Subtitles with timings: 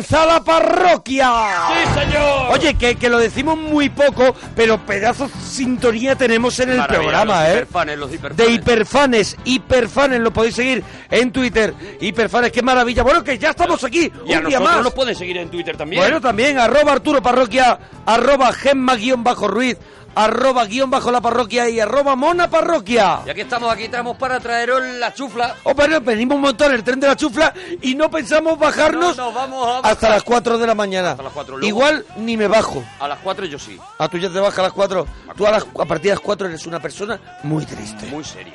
[0.00, 1.30] ¡Comienza la parroquia!
[1.68, 2.52] ¡Sí, señor!
[2.52, 7.00] Oye, que, que lo decimos muy poco, pero pedazo de sintonía tenemos en el Maravilla,
[7.02, 7.52] programa, los ¿eh?
[7.52, 8.36] hiperfanes, los hiperfanes.
[8.46, 11.74] De hiperfanes, hiperfanes, lo podéis seguir en Twitter.
[12.00, 13.02] Hiperfanes, qué maravilla.
[13.02, 14.84] Bueno, que ya estamos aquí, Y a un día nosotros más.
[14.84, 16.00] nos pueden seguir en Twitter también.
[16.02, 19.76] Bueno, también, arroba Arturo Parroquia, arroba Gemma guion bajo Ruiz,
[20.14, 23.20] arroba guion bajo la parroquia y arroba Mona Parroquia.
[23.26, 25.56] Ya que estamos aquí, estamos para traeros la chufla.
[25.64, 29.24] Oh, pero venimos un montón el tren de la chufla y no pensamos bajarnos No,
[29.26, 31.12] nos vamos a hasta las 4 de la mañana.
[31.12, 32.82] Hasta las luego- Igual ni me bajo.
[32.98, 33.78] A las 4 yo sí.
[33.98, 35.06] A tú ya te bajas a las 4.
[35.36, 38.06] Tú a, las, a partir de las 4 eres una persona muy triste.
[38.06, 38.54] Muy serio.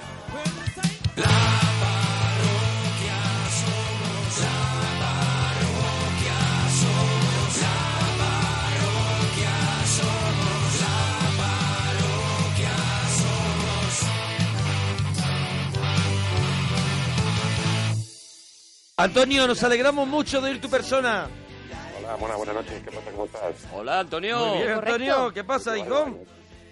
[19.06, 21.28] Antonio, nos alegramos mucho de oír tu persona.
[22.00, 22.82] Hola, buenas, buenas noches.
[22.82, 23.12] ¿Qué pasa?
[23.12, 23.68] ¿Cómo estás?
[23.74, 24.46] Hola, Antonio.
[24.48, 26.18] Muy bien, Antonio, ¿qué pasa, hijo?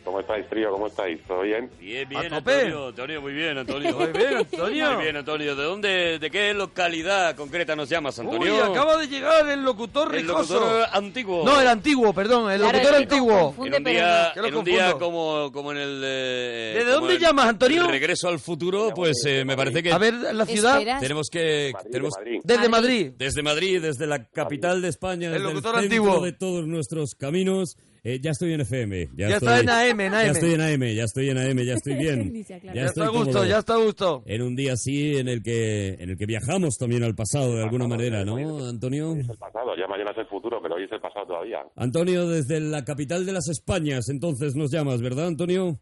[0.04, 0.70] ¿Cómo estáis, trío?
[0.70, 1.22] ¿Cómo estáis?
[1.26, 1.70] ¿Todo bien?
[1.80, 2.34] Bien, bien.
[2.34, 2.88] Antonio.
[2.90, 3.98] Antonio, muy bien, Antonio.
[3.98, 4.92] Muy bien, Antonio.
[4.96, 5.56] Muy bien, Antonio.
[5.56, 8.64] ¿De dónde, de qué localidad concreta nos llamas, Uy, Antonio?
[8.66, 10.56] acaba de llegar el locutor El rijoso.
[10.56, 11.46] locutor antiguo.
[11.46, 13.46] No, el antiguo, perdón, el Claro, locutor antiguo.
[13.46, 16.02] confunde, En un día, en un como, como en el...
[16.04, 17.82] eh, ¿Desde como dónde el- llamas, Antonio?
[17.86, 20.82] el regreso al futuro, pues eh, me parece que A ver, la ciudad.
[21.00, 21.72] Tenemos que...
[21.74, 22.42] Madrid, tenemos, de Madrid.
[22.44, 23.12] Desde Madrid.
[23.18, 26.20] Desde Madrid, desde la capital de España, El desde locutor el antiguo.
[26.22, 27.78] de todos nuestros caminos.
[28.04, 29.10] Eh, ya estoy en FM.
[29.16, 31.74] Ya, Ya estoy, en AM, en Ya estoy en AM, ya estoy en AM, ya
[31.74, 32.44] estoy bien.
[32.44, 32.74] Aclara.
[32.74, 33.46] Ya estoy está a gusto, cómodo.
[33.46, 34.24] ya está a gusto.
[34.26, 37.64] En un día así en el que en el que viajamos también al pasado de
[37.64, 38.36] alguna manera, ¿no,
[38.68, 39.14] Antonio?
[39.16, 39.76] Es el pasado.
[39.78, 41.60] Ya mañana es el futuro, pero hoy es el pasado todavía.
[41.76, 45.80] Antonio, desde la capital de las Españas, entonces nos llamas, ¿verdad, Antonio?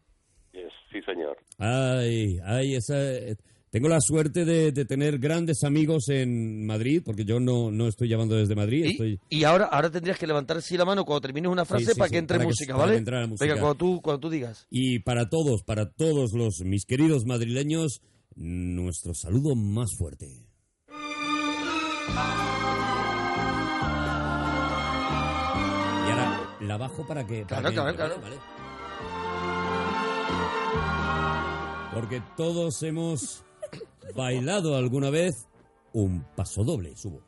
[0.52, 1.36] Yes, sí, señor.
[1.58, 2.94] Ay, ay, esa...
[3.72, 8.06] Tengo la suerte de, de tener grandes amigos en Madrid, porque yo no, no estoy
[8.06, 9.18] llamando desde Madrid, estoy...
[9.30, 12.08] Y, ahora, ahora tendrías que levantar así la mano cuando termines una frase sí, para
[12.08, 12.92] sí, que entre para música, para ¿vale?
[12.92, 13.46] que entre la música.
[13.46, 14.66] Venga, cuando tú, cuando tú digas.
[14.68, 18.02] Y para todos, para todos los mis queridos madrileños,
[18.36, 20.26] nuestro saludo más fuerte.
[26.06, 27.46] Y ahora la bajo para que...
[27.46, 28.20] para Claro, que claro, claro.
[28.20, 28.36] ¿vale?
[31.94, 33.42] Porque todos hemos
[34.14, 35.46] bailado alguna vez
[35.92, 37.20] un paso doble, subo.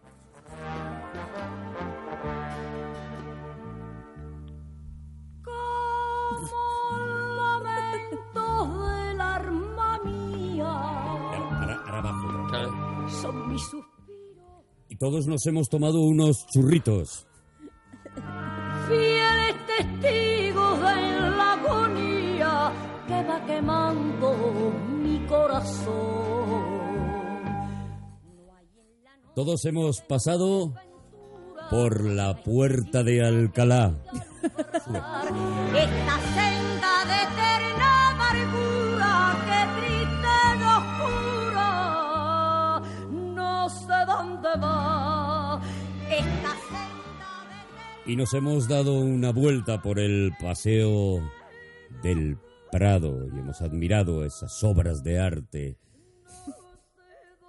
[13.21, 13.95] son mis suspiros
[14.89, 17.27] Y todos nos hemos tomado unos churritos.
[29.35, 30.73] Todos hemos pasado
[31.69, 33.93] por la puerta de Alcalá.
[34.45, 40.35] Esta senda de eterna amargura que triste
[41.51, 41.69] oscura,
[43.11, 45.61] no sé dónde va.
[46.09, 47.29] Esta senda
[48.05, 51.29] de Y nos hemos dado una vuelta por el paseo
[52.05, 52.39] del
[52.71, 55.77] Prado y hemos admirado esas obras de arte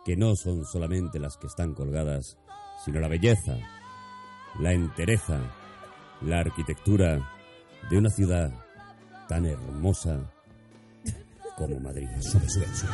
[0.06, 2.38] que no son solamente las que están colgadas,
[2.86, 3.57] sino la belleza,
[4.60, 5.40] la entereza,
[6.22, 7.28] la arquitectura
[7.90, 8.54] de una ciudad
[9.28, 10.31] tan hermosa
[11.57, 12.07] como Madrid.
[12.22, 12.92] Sube, sube, sube.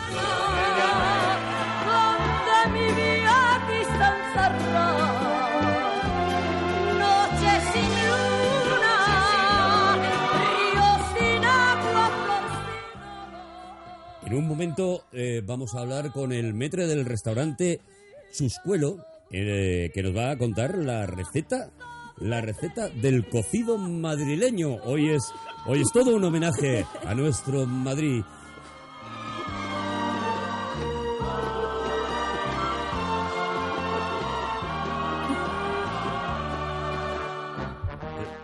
[14.31, 17.81] En un momento eh, vamos a hablar con el metre del restaurante
[18.31, 21.69] Chuscuelo, eh, que nos va a contar la receta,
[22.15, 24.75] la receta del cocido madrileño.
[24.85, 25.21] Hoy es,
[25.65, 28.23] hoy es todo un homenaje a nuestro Madrid.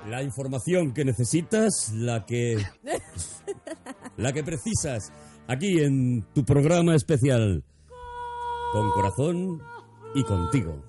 [0.10, 2.62] La información que necesitas, la que
[4.18, 5.14] la que precisas
[5.48, 7.64] aquí en tu programa especial
[8.72, 9.62] con corazón
[10.14, 10.84] y contigo.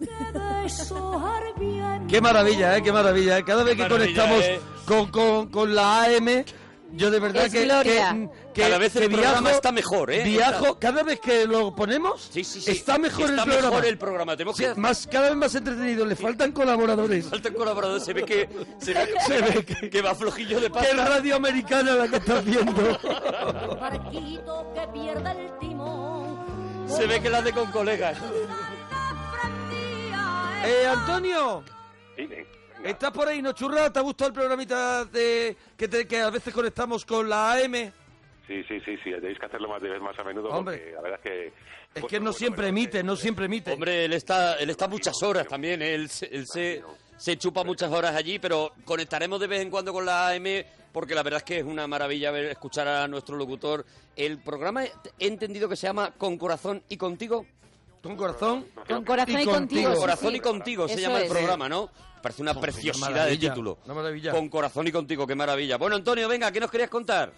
[2.08, 2.82] Qué maravilla, ¿eh?
[2.82, 3.38] Qué maravilla.
[3.38, 3.44] ¿eh?
[3.44, 4.60] Cada vez que Maravilla, conectamos ¿eh?
[4.84, 6.44] con, con, con la AM,
[6.92, 10.24] yo de verdad Es que, que, que- Cada vez el que programa está mejor, ¿eh?
[10.24, 12.70] Viajo, cada vez que lo ponemos, Sí, sí, sí.
[12.70, 13.68] está mejor Está el programa.
[13.70, 14.36] mejor el programa.
[14.36, 16.04] Tenemos Sí, que más, cada vez más entretenido.
[16.06, 17.26] Le faltan colaboradores.
[17.26, 18.48] Falta el colaborador, se ve que
[18.78, 21.04] se ve, Se ve que- que va flojillo de Qué pasta.
[21.06, 22.72] radio americana la que estás viendo.
[23.80, 26.86] barquito que pierde el timón.
[26.88, 28.16] Se ve que la hace con colegas.
[30.64, 31.62] Eh, Antonio,
[32.16, 32.46] Dime.
[32.78, 32.90] Venga.
[32.90, 33.92] ¿estás por ahí, no churra?
[33.92, 37.74] ¿Te ha gustado el programita de que, te- que a veces conectamos con la AM?
[38.46, 39.10] Sí, sí, sí, sí.
[39.10, 40.78] Tenéis que hacerlo más, de- más a menudo Hombre.
[40.78, 41.52] porque la verdad es que...
[41.94, 43.72] Es que no siempre emite, no siempre emite.
[43.72, 45.82] Hombre, él está, él está muchas horas también.
[45.82, 46.82] Él, se- él se,
[47.16, 50.44] se chupa muchas horas allí, pero conectaremos de vez en cuando con la AM
[50.92, 53.84] porque la verdad es que es una maravilla ver, escuchar a nuestro locutor.
[54.16, 57.46] El programa he entendido que se llama Con Corazón y Contigo.
[58.02, 58.66] Con corazón.
[58.88, 59.92] Con corazón Y y, contigo.
[59.94, 60.36] sí, Corazón sí.
[60.36, 61.90] y Contigo se llama el programa, ¿no?
[62.22, 63.78] Parece una preciosidad de título.
[63.84, 64.32] una maravilla.
[64.32, 65.76] Con Corazón y Contigo, qué maravilla.
[65.76, 67.32] Bueno, Antonio, venga, ¿qué nos querías contar?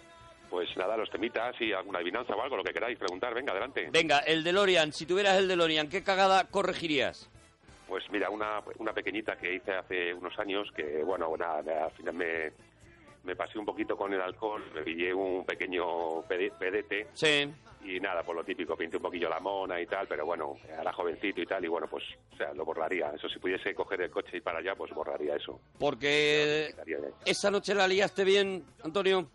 [0.49, 3.33] Pues nada, los temitas y alguna adivinanza o algo, lo que queráis preguntar.
[3.33, 3.89] Venga, adelante.
[3.91, 7.29] Venga, el DeLorean, si tuvieras el DeLorean, ¿qué cagada corregirías?
[7.87, 12.13] Pues mira, una, una pequeñita que hice hace unos años que, bueno, nada, al final
[12.15, 12.51] me,
[13.23, 17.47] me pasé un poquito con el alcohol, me pillé un pequeño pede- pedete Sí.
[17.83, 20.91] y nada, por lo típico, pinté un poquillo la mona y tal, pero bueno, era
[20.93, 22.03] jovencito y tal, y bueno, pues,
[22.33, 23.11] o sea, lo borraría.
[23.15, 25.59] Eso, si pudiese coger el coche y ir para allá, pues borraría eso.
[25.79, 26.73] Porque
[27.25, 29.29] esa noche la liaste bien, Antonio.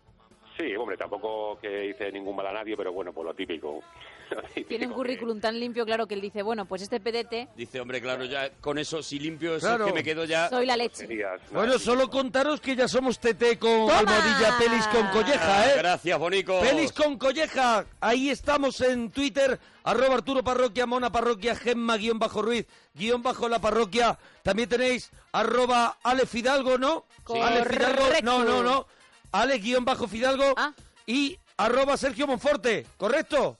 [0.57, 3.83] Sí, hombre, tampoco que hice ningún mal a nadie, pero bueno, pues lo típico.
[4.67, 8.01] Tiene un currículum tan limpio, claro, que él dice, bueno, pues este pedete, Dice, hombre,
[8.01, 9.85] claro, ya con eso, si limpio eso Claro.
[9.85, 10.49] es que me quedo ya...
[10.49, 11.07] soy la leche.
[11.51, 13.99] Bueno, solo contaros que ya somos TT con ¡Toma!
[13.99, 15.73] almohadilla pelis con colleja, ¿eh?
[15.77, 16.59] Gracias, Bonico.
[16.59, 22.41] Pelis con colleja, ahí estamos en Twitter, arroba Arturo Parroquia, Mona Parroquia, Gemma guion bajo
[22.41, 24.17] Ruiz, guion bajo la parroquia.
[24.43, 27.05] También tenéis arroba Ale Fidalgo, ¿no?
[27.27, 27.39] Sí.
[27.39, 28.87] Ale Fidalgo, no, no, no.
[29.31, 30.73] Ale guion bajo Fidalgo Ah.
[31.05, 33.57] y arroba Sergio Monforte, ¿correcto?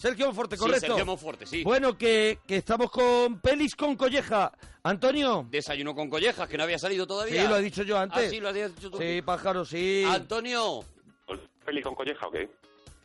[0.00, 0.86] Sergio Monforte, Sí, correcto.
[0.86, 1.64] Sergio Monforte, sí.
[1.64, 4.52] Bueno, que, que estamos con Pelis con colleja.
[4.84, 5.44] Antonio.
[5.50, 7.42] Desayuno con collejas, que no había salido todavía.
[7.42, 8.26] Sí, lo he dicho yo antes.
[8.28, 8.98] Ah, sí, lo habías dicho tú.
[8.98, 10.04] Sí, pájaro, sí.
[10.08, 10.84] Antonio,
[11.26, 12.48] pues, ¿Peli con colleja o qué?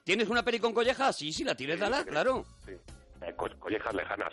[0.04, 1.16] ¿tienes una peli con collejas?
[1.16, 2.46] Sí, sí, la tienes, dala, claro.
[2.64, 2.74] Sí.
[3.22, 4.32] Eh, co- collejas lejanas.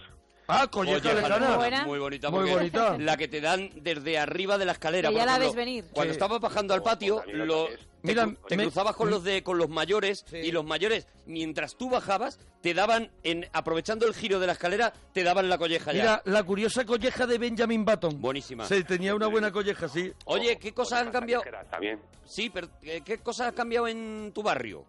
[0.51, 1.85] Ah, colleja lejana.
[1.87, 2.31] Muy bonita.
[2.31, 2.97] Muy bonita.
[2.99, 5.09] La que te dan desde arriba de la escalera.
[5.11, 5.85] Que ya la ves venir.
[5.93, 6.17] Cuando Sí.
[6.17, 9.59] estabas bajando al patio, lo, te, Mira, cru- te me- cruzabas con los de con
[9.59, 10.37] los mayores Sí.
[10.39, 14.93] y los mayores, mientras tú bajabas, te daban, en aprovechando el giro de la escalera,
[15.13, 16.01] te daban la colleja ya.
[16.03, 18.21] Mira, la curiosa colleja de Benjamin Button.
[18.21, 18.67] Buenísima.
[18.67, 20.13] Sí, tenía una buena colleja, sí.
[20.25, 21.43] Oye, ¿qué cosas han cambiado?
[21.45, 22.01] Ligeras También.
[22.25, 24.85] Sí, pero eh, ¿qué cosas han cambiado en tu barrio?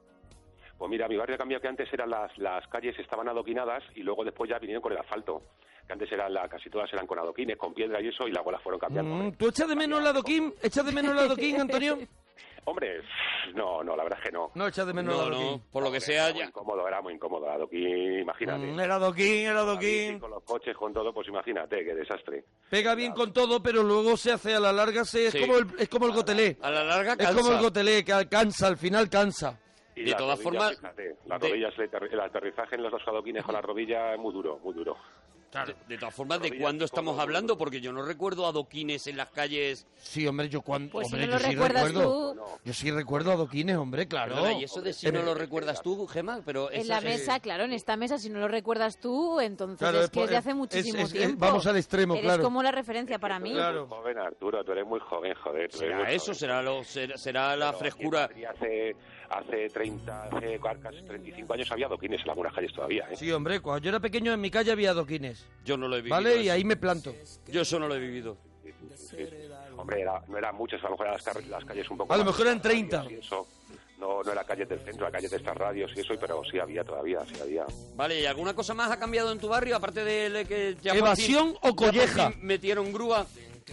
[0.81, 4.01] Pues mira, mi barrio ha cambiado que antes eran las, las calles estaban adoquinadas y
[4.01, 5.43] luego después ya vinieron con el asfalto.
[5.85, 8.51] Que antes eran la, casi todas eran con adoquines, con piedra y eso, y luego
[8.51, 9.13] las fueron cambiando.
[9.13, 10.51] Mm, ¿Tú echas de menos la adoquín?
[10.63, 11.99] ¿Echas de menos la adoquín, Antonio?
[12.65, 12.99] Hombre,
[13.53, 14.49] no, no, la verdad es que no.
[14.55, 15.63] No echas de menos No, la no, adoquín.
[15.71, 16.47] por lo que Hombre, sea era muy ya.
[16.47, 17.47] incómodo, era muy incómodo.
[17.51, 18.65] Adoquín, imagínate.
[18.65, 20.19] Mm, era adoquín, bici adoquín.
[20.19, 22.43] Con los coches, con todo, pues imagínate, qué desastre.
[22.71, 25.41] Pega bien con todo, pero luego se hace a la larga, se, es, Sí.
[25.41, 26.57] como el, es como el gotelé.
[26.59, 27.39] A la larga Es cansa.
[27.39, 29.59] como el gotelé, que cansa, al final cansa.
[30.01, 31.15] Y De todas formas, las de-
[31.49, 34.59] rodillas, el aterri- el aterrizaje en los dos adoquines con las rodillas es muy duro,
[34.63, 34.97] muy duro.
[35.51, 37.57] De, de todas formas, ¿de cuándo estamos hablando?
[37.57, 39.85] Porque yo no recuerdo adoquines en las calles.
[39.97, 40.93] Sí, hombre, yo cuando...
[40.93, 42.33] Pues si no lo yo sí recuerdas recuerdo.
[42.35, 44.35] tú, Yo sí recuerdo adoquines, hombre, claro.
[44.35, 47.41] Perdona, y eso de si no lo recuerdas tú, Gemma, pero en la es- mesa,
[47.41, 50.29] claro, en esta mesa, si no lo recuerdas tú, entonces Claro, es es que es
[50.29, 51.45] de hace es- muchísimo es- es- tiempo.
[51.45, 52.43] vamos al extremo, Eres claro.
[52.43, 53.51] como la referencia para mí.
[53.51, 53.87] Claro.
[53.87, 55.69] muy joven, Arturo, tú eres muy joven, joder.
[55.73, 56.35] Será muy eso, joven.
[56.35, 58.29] será, lo, será, será la Pero frescura.
[58.51, 58.95] Hace,
[59.31, 63.15] hace 30, hace casi 35 años había adoquines en algunas calles todavía, ¿eh?
[63.15, 65.45] Sí, hombre, cuando yo era pequeño en mi calle había adoquines.
[65.65, 66.15] Yo no lo he vivido.
[66.15, 66.41] ¿Vale?
[66.41, 67.15] Y ahí me planto.
[67.47, 68.37] Yo eso no lo he vivido.
[68.63, 69.17] Sí, sí, sí.
[69.77, 72.13] Hombre, era- no eran muchas, a lo mejor eran las, car- las calles un poco...
[72.13, 73.11] A lo mejor eran pequeñas 30.
[73.11, 73.47] y eso.
[73.97, 76.57] No, no era calle del centro, la calle de estas radios y eso, pero sí
[76.59, 77.65] había todavía, sí había.
[77.95, 79.75] Vale, ¿y alguna cosa más ha cambiado en tu barrio?
[79.75, 82.33] Aparte de que ¿Evasión fin- o colleja?
[82.41, 83.27] metieron grúa.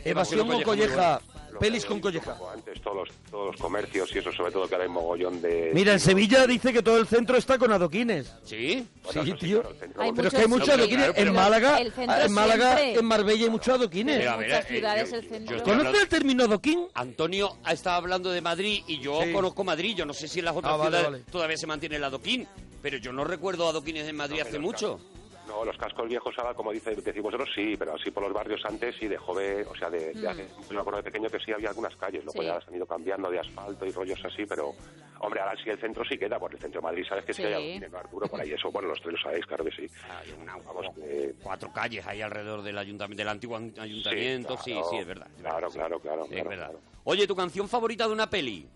[0.04, 1.20] Evasión o colleja.
[1.58, 2.36] Pelis con colleja.
[2.52, 5.70] Antes todos los, todos los comercios y eso, sobre todo que ahora hay mogollón de...
[5.74, 8.32] Mira, en Sevilla dice que todo el centro está con adoquines.
[8.44, 8.86] Sí.
[9.04, 9.60] Bueno, sí, tío.
[9.60, 10.96] claro, el centro- Hay Pero es que muchos- hay muchos sí, adoquines.
[11.04, 13.00] claro, En pero Málaga, el en Málaga, siempre.
[13.00, 14.18] en Marbella hay muchos adoquines.
[14.18, 15.56] Pero a En ver, muchas eh, ciudades yo- el yo centro.
[15.56, 16.86] estoy ¿Conoces el término adoquín?
[16.94, 19.32] Antonio ha estado hablando de Madrid y yo Sí.
[19.32, 19.94] conozco Madrid.
[19.96, 21.24] Yo no sé si en las otras Ah, vale, ciudades vale.
[21.30, 22.46] todavía se mantiene el adoquín,
[22.82, 25.00] pero yo no recuerdo adoquines en Madrid No, hace pero mucho.
[25.48, 28.60] No, los cascos viejos ahora, como dice, decimos nosotros, sí, pero así por los barrios
[28.66, 31.38] antes sí, de joven, o sea, de, de hace- yo me acuerdo de pequeño que
[31.40, 32.46] sí había algunas calles, luego Sí.
[32.46, 34.74] ya han ido cambiando de asfalto y rollos así, pero,
[35.20, 37.42] hombre, ahora sí el centro sí queda, porque el centro de Madrid, ¿sabes que sí,
[37.42, 37.48] Sí.
[37.48, 38.28] hay adoquines, ¿no, Arturo?
[38.28, 39.86] Por ahí eso, bueno, los tres lo sabéis, claro que sí.
[40.10, 44.56] Hay una- Vamos, como que- cuatro calles ahí alrededor del ayuntamiento, del antiguo an- ayuntamiento.
[44.58, 45.28] Sí, claro, sí, es verdad.
[45.28, 45.78] es verdad, Claro, sí.
[45.78, 46.70] claro, claro, Es claro, verdad.
[46.70, 46.80] claro.
[47.04, 48.68] Oye, ¿tu canción favorita de una peli?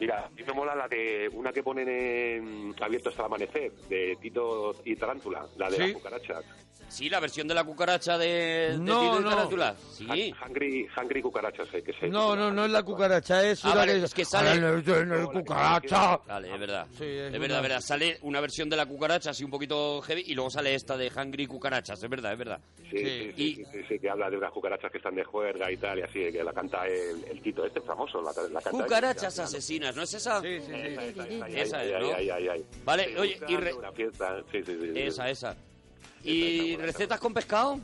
[0.00, 3.70] Mira, a mí me mola la de una que ponen en Abierto hasta el amanecer,
[3.90, 5.82] de Tito y Tarántula, la de Sí.
[5.82, 6.44] las cucarachas.
[6.90, 8.26] Sí, la versión de la cucaracha de,
[8.72, 9.30] de No, Tito y no.
[9.30, 9.76] Tarántula.
[9.92, 10.06] Sí.
[10.06, 13.68] Hun- Hungry, hungry cucarachas, eh, que se No, no, no es la cucaracha, es Ah,
[13.68, 14.04] una vale, que...
[14.04, 16.16] es que sale- la cucaracha.
[16.26, 16.86] Vale, es verdad.
[16.98, 17.80] Sí, es es verdad, es verdad.
[17.80, 21.10] Sale una versión de la cucaracha así un poquito heavy y luego sale esta de
[21.14, 22.02] Hungry Cucarachas.
[22.02, 22.60] Es verdad, es verdad.
[22.90, 25.22] Sí, sí, sí, Y- sí, sí, sí, que habla de unas cucarachas que están de
[25.24, 28.30] juerga y tal, y así, que la canta el, el Tito, este es famoso, la,
[28.48, 28.70] la canta.
[28.70, 30.40] Cucarachas asesinas, ¿no es esa?
[30.40, 31.40] Sí, sí, sí.
[31.54, 32.08] Esa, es, ¿no?
[32.84, 34.98] Vale, oye, y re- Una fiesta, sí, sí, sí, sí.
[35.00, 35.56] Esa, esa.
[36.24, 37.80] ¿Y recetas con pescado?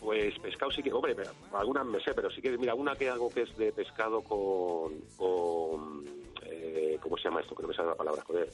[0.00, 1.16] Pues pescado sí que, hombre,
[1.52, 5.00] algunas me sé, pero sí que, mira, una que hago que es de pescado con,
[5.16, 6.04] con
[6.42, 7.54] eh, ¿cómo se llama esto?
[7.54, 8.48] Que no me sale la palabra, joder.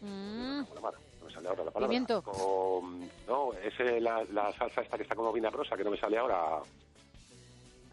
[0.00, 1.88] Mm, no me sale ahora la palabra.
[1.88, 2.22] Pimiento.
[2.22, 6.18] Con, no, es la, la salsa esta que está como vinagrosa, que no me sale
[6.18, 6.60] ahora.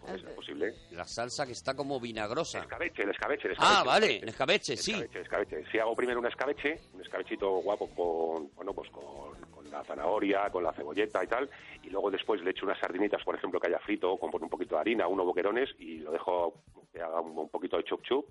[0.02, 0.74] ¿Cómo es posible?
[0.92, 2.60] La salsa que está como vinagrosa.
[2.60, 3.80] Escabeche, el escabeche, el escabeche.
[3.80, 4.92] Ah, vale, el escabeche, sí.
[4.94, 5.64] Escabeche, escabeche.
[5.72, 9.36] Si hago primero un escabeche, un escabechito guapo con, bueno, pues con
[9.72, 11.50] la zanahoria, con la cebolleta y tal,
[11.84, 14.76] y luego después le echo unas sardinitas, por ejemplo, que haya frito, con un poquito
[14.76, 16.62] de harina, unos boquerones, y lo dejo
[16.92, 18.26] que haga un, un poquito de chup chup,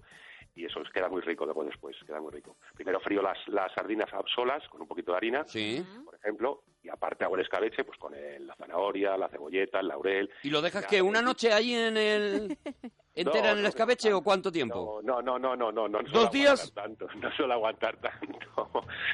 [0.54, 2.57] y eso queda muy rico luego después, queda muy rico.
[2.75, 5.85] Primero frío las, las sardinas solas con un poquito de harina, Sí.
[6.04, 9.88] por ejemplo, y aparte hago el escabeche pues con el- la zanahoria, la cebolleta, el
[9.88, 12.59] laurel, ¿Y lo dejas que una noche ahí en el...
[13.14, 15.00] entera No, en el escabeche no, o cuánto tiempo?
[15.02, 15.99] No, no, no, no, no, no.
[16.12, 16.73] ¿Dos días?
[16.73, 18.71] Tanto, no suelo aguantar tanto.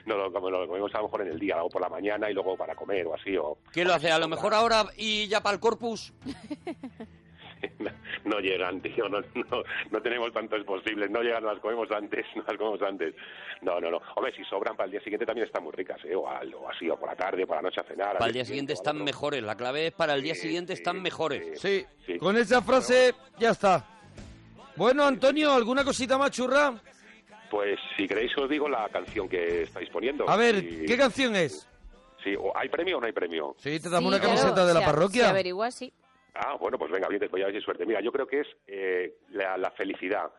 [0.07, 2.31] No lo, como lo comemos a lo mejor en el día, hago por la mañana
[2.31, 3.37] y luego para comer o así.
[3.37, 4.11] O, ¿Qué lo hace?
[4.11, 6.13] A lo mejor ahora y ya para el corpus.
[8.25, 12.43] no llegan, tío, no, no, no tenemos tantos posibles, no llegan, las comemos antes, no
[12.47, 13.15] las comemos antes.
[13.63, 14.01] No, no, no.
[14.15, 16.15] Hombre, si sobran para el día siguiente también están muy ricas, ¿eh?
[16.15, 18.15] O, al- o así, o por la tarde, o por la noche a cenar.
[18.15, 19.43] Para el día siguiente están mejores.
[19.43, 21.61] La clave es para el día Sí, siguiente sí, están mejores.
[21.61, 22.19] Sí, Sí.
[22.19, 23.85] con esa frase ya está.
[24.77, 26.75] Bueno, Antonio, ¿alguna cosita más churra?
[27.51, 30.29] Pues si queréis os digo la canción que estáis poniendo.
[30.29, 31.67] A ver, Si- ¿qué canción es?
[32.23, 33.55] Sí, o ¿hay premio o no hay premio?
[33.59, 35.31] Sí, te damos sí, una claro, camiseta de la parroquia.
[35.31, 35.93] Averigua, sí.
[36.39, 37.87] Ah, bueno, pues venga, bien, te voy a ver si suerte.
[37.87, 40.31] Mira, yo creo que es eh, la, la felicidad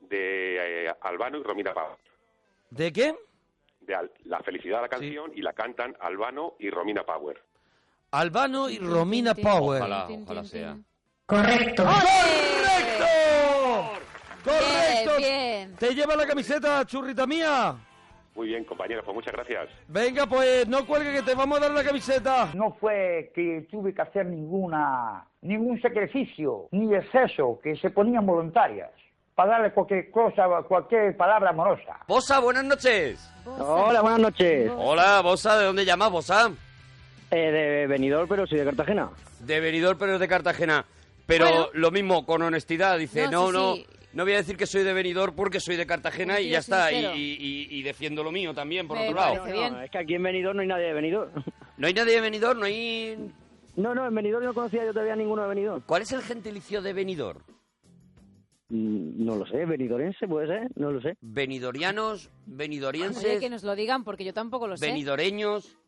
[0.00, 1.96] de eh, Albano y Romina Pau.
[2.70, 3.14] ¿De qué?
[3.80, 7.42] De Al- la felicidad de la canción y la cantan Albano y Romina Power.
[8.12, 9.82] Albano y Romina Power.
[9.82, 10.76] Ojalá, ojalá sea.
[11.26, 11.84] Correcto.
[11.84, 13.04] ¡Correcto!
[14.44, 15.16] ¡Correcto!
[15.18, 15.76] Bien, bien.
[15.76, 17.76] ¿Te lleva la camiseta, churrita mía?
[18.38, 19.68] Muy bien, compañeros, pues muchas gracias.
[19.88, 22.50] Venga, pues no cuelgue que te vamos a dar la camiseta.
[22.54, 28.90] No fue que tuve que hacer ninguna, ningún sacrificio, ni exceso, que se ponían voluntarias
[29.34, 31.98] para darle cualquier cosa, cualquier palabra amorosa.
[32.06, 33.28] Bosa, buenas noches.
[33.44, 34.70] Hola, buenas noches.
[34.76, 36.52] Hola, Bosa, ¿de dónde llamas, Bosa?
[37.32, 39.10] Eh, de Benidorm, pero soy de Cartagena.
[39.40, 40.84] De Benidorm, pero es de Cartagena.
[41.26, 41.66] Pero Bueno.
[41.72, 44.82] lo mismo, con honestidad, dice, no, No, no, sí, no, voy a decir que soy
[44.84, 46.90] de Benidorm porque soy de Cartagena y ya está.
[46.92, 49.46] Y, y- defiendo lo mío también, por Me otro lado.
[49.46, 51.30] No, es que aquí en Benidorm no hay nadie de Benidorm.
[51.76, 52.58] ¿No hay nadie de Benidorm?
[52.60, 53.30] ¿No hay...?
[53.76, 55.82] No, no, en Benidorm no conocía yo todavía ninguno de Benidorm.
[55.86, 57.40] ¿Cuál es el gentilicio de Benidorm?
[58.70, 61.16] Mm, No lo sé, benidorense puede ser, no lo sé.
[61.20, 62.26] ¿Benidorianos?
[62.26, 63.40] Oye, ¿Benidorienses?
[63.40, 64.86] que nos lo digan porque yo tampoco lo sé.
[64.86, 65.78] ¿Benidoreños?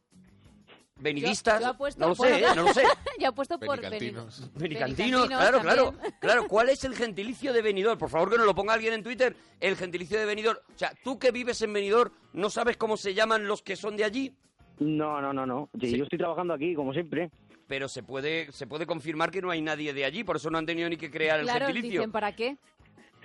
[1.02, 2.46] Yo apuesto no lo por- sé, ¿eh?
[2.54, 2.82] no lo sé.
[3.18, 4.50] yo apuesto por Benicantinos.
[4.54, 5.84] Benicantinos, Benicantinos claro, claro.
[5.92, 6.14] también.
[6.20, 7.98] Claro, ¿cuál es el gentilicio de Benidorm?
[7.98, 9.34] Por favor, que nos lo ponga alguien en Twitter.
[9.58, 10.58] El gentilicio de Benidorm.
[10.74, 13.96] O sea, tú que vives en Benidorm, ¿no sabes cómo se llaman los que son
[13.96, 14.34] de allí?
[14.78, 15.68] No, no, no, no.
[15.80, 15.96] Sí, Sí.
[15.98, 17.30] Yo estoy trabajando aquí, como siempre.
[17.66, 20.58] Pero se puede, se puede confirmar que no hay nadie de allí, por eso no
[20.58, 22.00] han tenido ni que crear el Claro, gentilicio.
[22.00, 22.56] dicen, ¿para qué?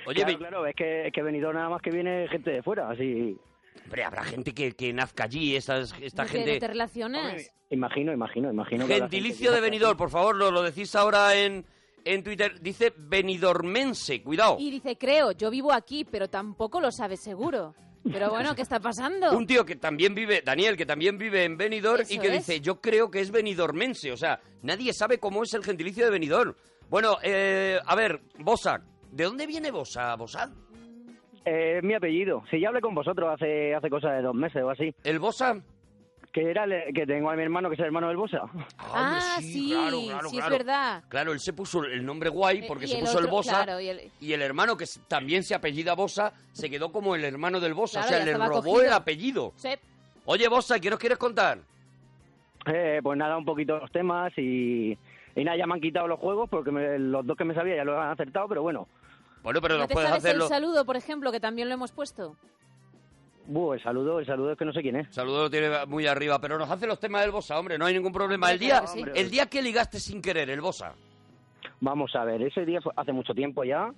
[0.06, 2.90] Oye, claro, claro, es que, es que Benidorm nada más que viene gente de fuera,
[2.92, 3.38] así...
[3.84, 6.52] hombre, habrá gente que, que nazca allí, estas, esta ¿De qué- gente...
[6.54, 7.52] de qué relaciones?
[7.70, 8.88] Imagino, imagino, imagino.
[8.88, 11.66] que Gentilicio de Benidorm, por favor, lo, lo decís ahora en,
[12.04, 14.58] en Twitter, dice Benidormense, cuidado.
[14.60, 17.74] Y dice, creo, yo vivo aquí, pero tampoco lo sabes seguro.
[18.06, 19.36] Pero bueno, ¿qué está pasando?
[19.36, 22.34] Un tío que también vive, Daniel, que también vive en Benidorm y que es.
[22.46, 24.12] dice, yo creo que es benidormense.
[24.12, 26.54] O sea, nadie sabe cómo es el gentilicio de Benidorm.
[26.88, 28.80] Bueno, eh, a ver, Bosa,
[29.12, 30.54] ¿de dónde viene Bosa, Bosa?
[31.46, 32.44] Eh, es mi apellido.
[32.50, 34.94] Si ya hablé con vosotros hace hace cosa de dos meses o así.
[35.04, 35.62] ¿El Bosa?
[36.34, 38.42] Que era el- que tengo a mi hermano que es el hermano del Bosa.
[38.80, 41.04] Ah, sí, claro, claro, sí es verdad.
[41.08, 43.64] Claro, él se puso el nombre guay porque Eh, y se el puso el Bosa.
[43.64, 47.24] claro, y el- Y el hermano, que también se apellida Bosa, se quedó como el
[47.24, 48.02] hermano del Bosa.
[48.02, 48.82] Claro, o sea, le robó cogido.
[48.84, 49.54] el apellido.
[49.56, 49.70] Sí.
[50.26, 51.60] Oye, Bosa, ¿qué nos quieres contar?
[52.66, 54.98] Eh, pues nada, un poquito los temas y,
[55.36, 57.76] y nada, ya me han quitado los juegos porque me- los dos que me sabía
[57.76, 58.88] ya los han acertado, pero bueno.
[59.46, 60.44] Bueno, pero ¿No nos te puedes sabes hacerlo.
[60.46, 62.36] el saludo, por ejemplo, que también lo hemos puesto?
[63.46, 65.14] Buh, el saludo, el saludo es que no sé quién es.
[65.14, 67.94] Saludo lo tiene muy arriba, pero nos hace los temas del Bosa, hombre, no hay
[67.94, 68.52] ningún problema.
[68.52, 69.06] El día, sí.
[69.14, 70.96] el día que ligaste sin querer, el Bosa.
[71.80, 73.94] Vamos a ver, ese día fue hace mucho tiempo ya,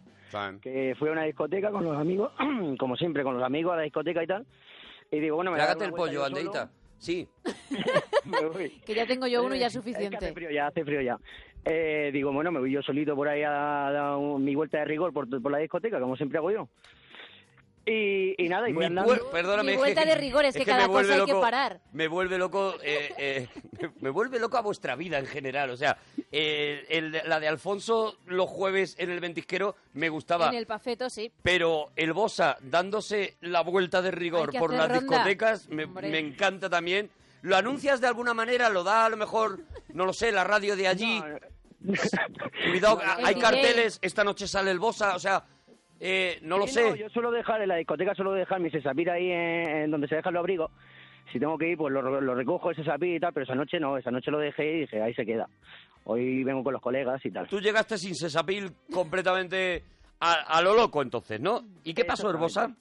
[0.61, 2.33] que fui a una discoteca con los amigos,
[2.77, 4.45] como siempre, con los amigos a la discoteca y tal.
[5.11, 6.25] Y digo, bueno, me voy a dar Trágate el pollo.
[6.25, 6.69] Andeita.
[6.97, 7.27] Sí.
[8.25, 8.69] Me voy.
[8.85, 10.33] Que ya tengo yo uno y ya es Es que hace suficiente.
[10.33, 11.17] frío ya, hace frío ya.
[11.69, 15.11] Eh, digo, bueno, me voy yo solito por ahí a dar mi vuelta de rigor
[15.11, 16.69] por, por la discoteca, como siempre hago yo.
[17.89, 19.29] Y, y nada, y voy Mi andando.
[19.31, 21.31] perdóname, Mi es vuelta que- de rigor es que me cada vuelve cosa hay que
[21.31, 21.79] loco- parar.
[21.93, 23.47] Me vuelve loco, eh, eh,
[23.81, 25.69] me- me vuelve loco a vuestra vida en general.
[25.69, 25.97] O sea,
[26.31, 30.49] eh, el la de Alfonso los jueves en el ventisquero me gustaba.
[30.49, 31.31] En el pafeto, sí.
[31.43, 34.99] Pero el Bosa dándose la vuelta de rigor por las ronda.
[34.99, 35.83] discotecas me,
[36.19, 37.09] encanta también.
[37.41, 38.67] ¿Lo anuncias de alguna manera?
[38.69, 39.59] ¿Lo da a lo mejor,
[39.93, 41.21] no lo sé, la radio de allí?
[41.21, 41.37] No,
[42.81, 45.43] no, hay carteles, esta noche sale el Bosa, o sea,
[45.99, 46.89] eh, no lo Sí, sé.
[46.89, 50.07] no, yo suelo dejar en la discoteca, suelo dejar mi sesapir ahí en, en donde
[50.07, 50.71] se dejan los abrigos.
[51.31, 53.79] Si tengo que ir, pues lo, lo recojo ese sesapir y tal, pero esa noche
[53.79, 55.47] no, esa noche lo dejé y dije, ahí se queda.
[56.05, 57.47] Hoy vengo con los colegas y tal.
[57.47, 59.83] Tú llegaste sin sesapil completamente
[60.21, 61.63] a, a lo loco entonces, ¿no?
[61.83, 62.73] ¿Y qué pasó, Herbosa?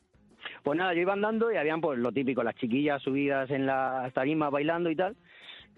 [0.63, 4.13] Pues nada, yo iba andando y habían pues lo típico, las chiquillas subidas en las
[4.13, 5.17] tarimas bailando y tal.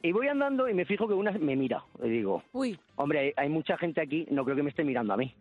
[0.02, 1.82] Y voy andando y me fijo que una me mira.
[2.02, 5.14] Y digo, Uy, hombre, hay, hay mucha gente aquí, no creo que me esté mirando
[5.14, 5.34] a mí.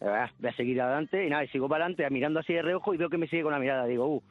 [0.00, 2.94] Ah, Voy a seguir adelante y nada, y sigo para adelante mirando así de reojo
[2.94, 3.84] y veo que me sigue con la mirada.
[3.86, 4.22] Digo, uh,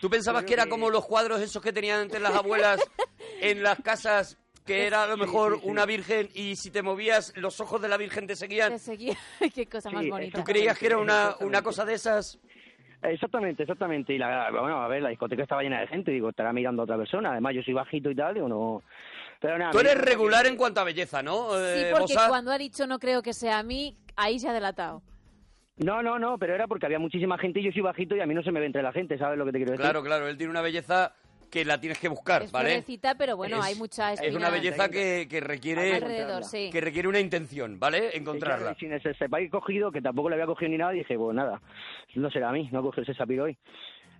[0.00, 2.80] ¿Tú pensabas que era como los cuadros esos que tenían antes las abuelas
[3.42, 7.60] en las casas, que era a lo mejor una virgen y si te movías los
[7.60, 8.72] ojos de la virgen te seguían?
[8.72, 9.16] te seguía.
[9.54, 10.38] Qué cosa más Sí, bonita.
[10.38, 12.38] ¿Tú creías que era una, una cosa de esas?
[13.02, 14.12] Exactamente, exactamente.
[14.12, 16.84] Y la, bueno, a ver, la discoteca estaba llena de gente, digo, estará mirando a
[16.84, 17.32] otra persona.
[17.32, 18.82] Además, yo soy bajito y tal, digo, no.
[19.40, 19.70] Pero nada.
[19.70, 21.50] Tú eres regular en cuanto a belleza, ¿no?
[21.52, 24.52] Sí, eh, porque cuando ha dicho no creo que sea a mí, ahí se ha
[24.52, 25.02] delatado.
[25.78, 28.26] No, no, no, pero era porque había muchísima gente y yo soy bajito y a
[28.26, 29.82] mí no se me ve entre la gente, ¿sabes lo que te quiero decir?
[29.82, 31.14] Claro, claro, él tiene una belleza
[31.50, 32.70] que la tienes que buscar, Es ¿vale?
[32.70, 36.70] florecita, pero bueno, Es- hay mucha Es espina una belleza que, que requiere alrededor, sí.
[36.72, 38.74] que requiere una intención, claro, Encontrarla.
[38.78, 41.60] sin ese sepáis cogido, que tampoco le había cogido ni nada, dije, pues nada,
[42.14, 43.58] no será a mí, no cogió ese sapiro hoy.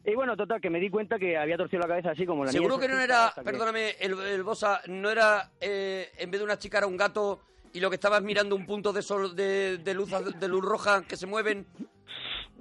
[0.05, 2.51] Y bueno, total, que me di cuenta que había torcido la cabeza así como la
[2.53, 6.45] Seguro niña que no era, perdóname, el, el Bosa, no era, eh, en vez de
[6.45, 9.79] una chica era un gato y lo que estabas mirando un punto de sol, de,
[9.79, 11.66] de luz, de luz roja que se mueven.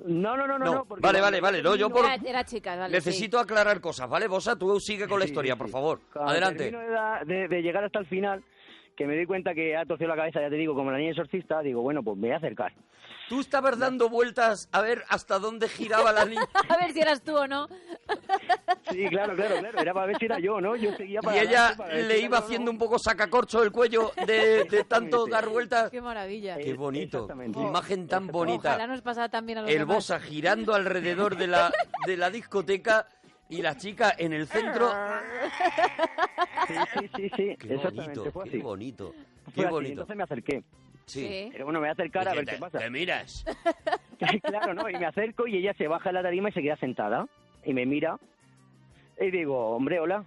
[0.05, 2.75] No, no, no, no, No, porque vale, vale, vale, no, yo por- Era, era chica,
[2.75, 2.93] vale.
[2.93, 4.57] Necesito aclarar cosas, ¿vale, Bosa?
[4.57, 5.73] Tú sigue con la Sí, historia, sí, por sí.
[5.73, 5.99] favor.
[6.13, 6.71] Cuando Adelante.
[6.71, 8.43] de, de- de llegar hasta el final,
[8.95, 11.11] que me di cuenta que ha torcido la cabeza, ya te digo, como la niña
[11.11, 12.73] exorcista, digo, bueno, pues me voy a acercar.
[13.29, 16.41] Tú estabas dando vueltas a ver hasta dónde giraba la niña.
[16.69, 17.67] A ver si eras tú o no.
[18.91, 20.75] Sí, claro, claro, claro, era para ver si era yo, ¿no?
[20.75, 24.11] Yo seguía para Y ella para si le iba haciendo un poco sacacorcho el cuello
[24.25, 25.91] de, de tanto dar vueltas.
[25.91, 26.57] Qué maravilla.
[26.57, 28.69] Qué bonito, qué imagen tan bonita.
[28.69, 29.97] Ojalá nos pasara también a los El demás.
[29.97, 31.71] Bosa girando alrededor de la,
[32.07, 33.05] de la discoteca
[33.47, 34.91] y la chica en el centro.
[36.67, 39.13] Sí, sí, sí, sí, Qué exactamente, bonito, fue qué bonito,
[39.45, 39.91] Fue qué así, bonito.
[39.91, 40.63] Entonces me acerqué.
[41.09, 41.49] Sí.
[41.51, 42.79] Pero bueno, me voy a acercar a ver qué pasa.
[42.79, 43.45] te miras.
[44.43, 44.89] claro, ¿no?
[44.89, 47.27] Y me acerco y ella se baja de la tarima y se queda sentada.
[47.65, 48.17] Y me mira.
[49.19, 50.23] Y digo, hombre, hola.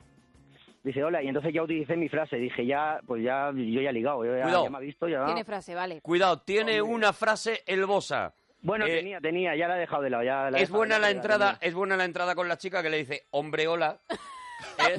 [0.85, 1.23] Dice, hola.
[1.23, 2.37] Y entonces ya utilicé mi frase.
[2.37, 4.25] Dije, ya, pues ya, yo ya he ligado.
[4.25, 4.65] Yo ya, Cuidado.
[4.65, 5.25] ya me ha visto, ya.
[5.27, 6.01] Tiene frase, vale.
[6.01, 6.97] Cuidado, tiene Hombre.
[6.97, 8.35] una frase el Bosa.
[8.61, 10.23] Bueno, Eh, tenía, tenía, ya la he dejado de lado.
[10.25, 12.91] Ya la Es buena de la entrada, es buena la entrada con la chica que
[12.91, 13.99] le dice, hombre, hola.
[14.89, 14.99] ¿Eh?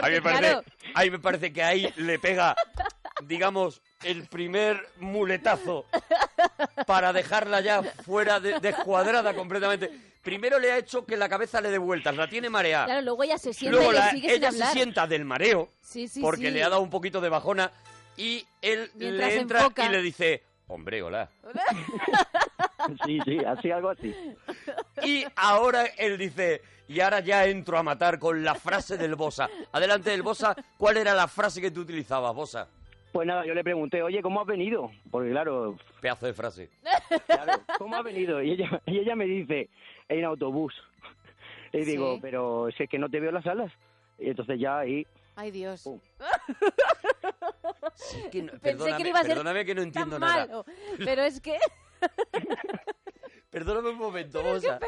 [0.00, 0.62] A mí me parece, Claro.
[0.94, 2.54] a mí me parece que ahí le pega,
[3.26, 5.84] digamos, el primer muletazo
[6.86, 9.90] para dejarla ya fuera de, descuadrada completamente.
[10.22, 12.86] Primero le ha hecho que la cabeza le dé vueltas, la tiene mareada.
[12.86, 15.24] Claro, luego ella se sienta Luego y le la- sigue sin ella se sienta del
[15.24, 16.50] mareo Sí, sí, porque sí.
[16.50, 17.70] le ha dado un poquito de bajona
[18.16, 19.86] y él Mientras le entra enfoca.
[19.86, 21.28] y le dice, hombre, hola.
[23.06, 24.14] Sí, sí, así, algo así.
[25.04, 29.48] Y ahora él dice, y ahora ya entro a matar con la frase del Bosa.
[29.72, 32.68] Adelante del Bosa, ¿cuál era la frase que tú utilizabas, Bosa?
[33.14, 34.90] Pues nada, yo le pregunté, oye, ¿cómo has venido?
[35.08, 36.68] Porque claro, Pedazo de frase.
[37.26, 38.42] claro, ¿cómo has venido?
[38.42, 39.70] Y ella, y ella me dice,
[40.08, 40.74] en autobús.
[41.72, 42.18] Y digo, Sí.
[42.20, 43.70] pero si es que no te veo las alas.
[44.18, 45.82] Y entonces ya ahí, Ay, Dios.
[45.84, 46.00] Pum.
[47.94, 50.20] Sí, que no- Pensé perdóname, que no iba a ser perdóname que no entiendo Tan
[50.20, 50.64] nada.
[51.04, 51.56] Pero es que...
[53.50, 54.80] Perdóname un momento, Bosa.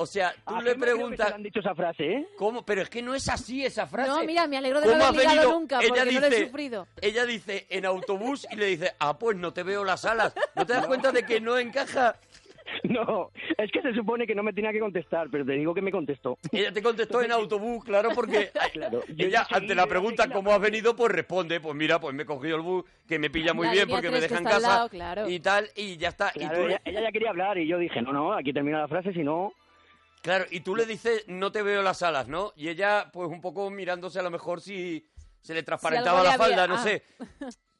[0.00, 2.26] O sea, tú A le que preguntas han dicho esa frase, ¿eh?
[2.36, 4.08] cómo, pero es que no es así esa frase.
[4.10, 5.60] No, mira, me alegro de no ¿Cómo haber has ligado venido?
[5.60, 6.86] nunca, Ella porque no lo he dice- sufrido.
[7.02, 10.34] Ella dice en autobús y le dice, ah, pues no te veo las alas.
[10.54, 12.16] ¿No te das cuenta de que no encaja?
[12.84, 15.82] No, es que se supone que no me tenía que contestar, pero te digo que
[15.82, 16.38] me contestó.
[16.52, 20.32] Ella te contestó en autobús, claro, porque Claro, yo ella ante la "Mira, pregunta la
[20.34, 20.94] ¿cómo has venido?
[20.94, 23.72] Pues responde, pues mira, pues me he cogido el bus, que me pilla muy La
[23.72, 25.28] bien porque me deja en casa lado, claro.
[25.28, 26.30] y tal, y ya está.
[26.30, 28.78] Claro, y tú, ella, ella ya quería hablar y yo dije, no, no, aquí termina
[28.78, 29.52] la frase, si no...
[30.22, 32.52] Claro, y tú le dices, no te veo las alas, ¿no?
[32.56, 35.06] Y ella, pues un poco mirándose a lo mejor si
[35.40, 36.82] se le transparentaba algo la le había- falda, no ah.
[36.82, 37.02] sé.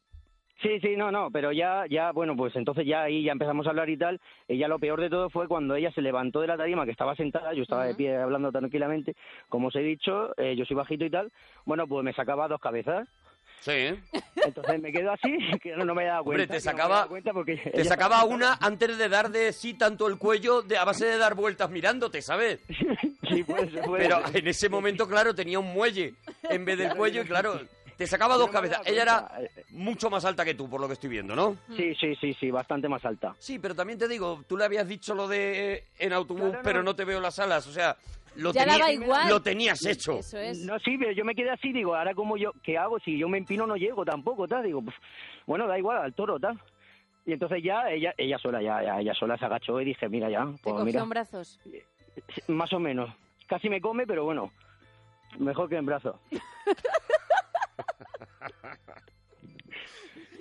[0.63, 3.71] Sí, sí, no, no, pero ya, ya, bueno, pues entonces ya ahí ya empezamos a
[3.71, 6.49] hablar y tal, y ya lo peor de todo fue cuando ella se levantó de
[6.49, 9.17] la tarima, que estaba sentada, yo estaba de pie hablando tranquilamente,
[9.49, 11.33] como os he dicho, eh, yo soy bajito y tal,
[11.65, 13.09] bueno, pues me sacaba dos cabezas,
[13.61, 14.01] Sí, ¿eh?
[14.37, 16.55] entonces me quedo así, que no, no me he dado Hombre, cuenta.
[16.55, 20.07] te no me he sacaba- porque Te sacaba una antes de dar de sí tanto
[20.09, 22.61] el cuello de, a base de dar vueltas mirándote, ¿sabes?
[23.31, 26.15] Sí, puede ser, puede Pero en ese momento, claro, tenía un muelle
[26.49, 27.61] en vez del cuello y claro,
[27.97, 28.81] te sacaba dos No cabezas.
[28.87, 29.53] Ella era cuenta.
[29.71, 31.57] mucho más alta que tú, por lo que estoy viendo, ¿no?
[31.77, 33.37] Sí, sí, sí, sí, bastante más alta.
[33.39, 36.61] Sí, pero también te digo, tú le habías dicho lo de eh, en autobús, Claro,
[36.65, 37.97] pero no te veo las alas, o sea,
[38.37, 39.29] lo, Ya tenía- daba igual.
[39.29, 40.19] lo tenías hecho.
[40.19, 40.59] Eso es.
[40.65, 42.99] No, sí, pero yo me quedé así, digo, ahora como yo, ¿qué hago?
[43.01, 44.97] Si yo me empino no llego tampoco, tal, digo, pues,
[45.47, 46.59] bueno, da igual, al toro, tal.
[47.27, 50.31] Y entonces ya, ella, ella sola, ya, ya, ella sola se agachó y dije, mira
[50.31, 51.61] ya, Te pues cogió mira, en brazos.
[52.49, 53.11] más o menos.
[53.47, 54.51] Casi me come, pero bueno,
[55.39, 56.17] mejor que en brazos.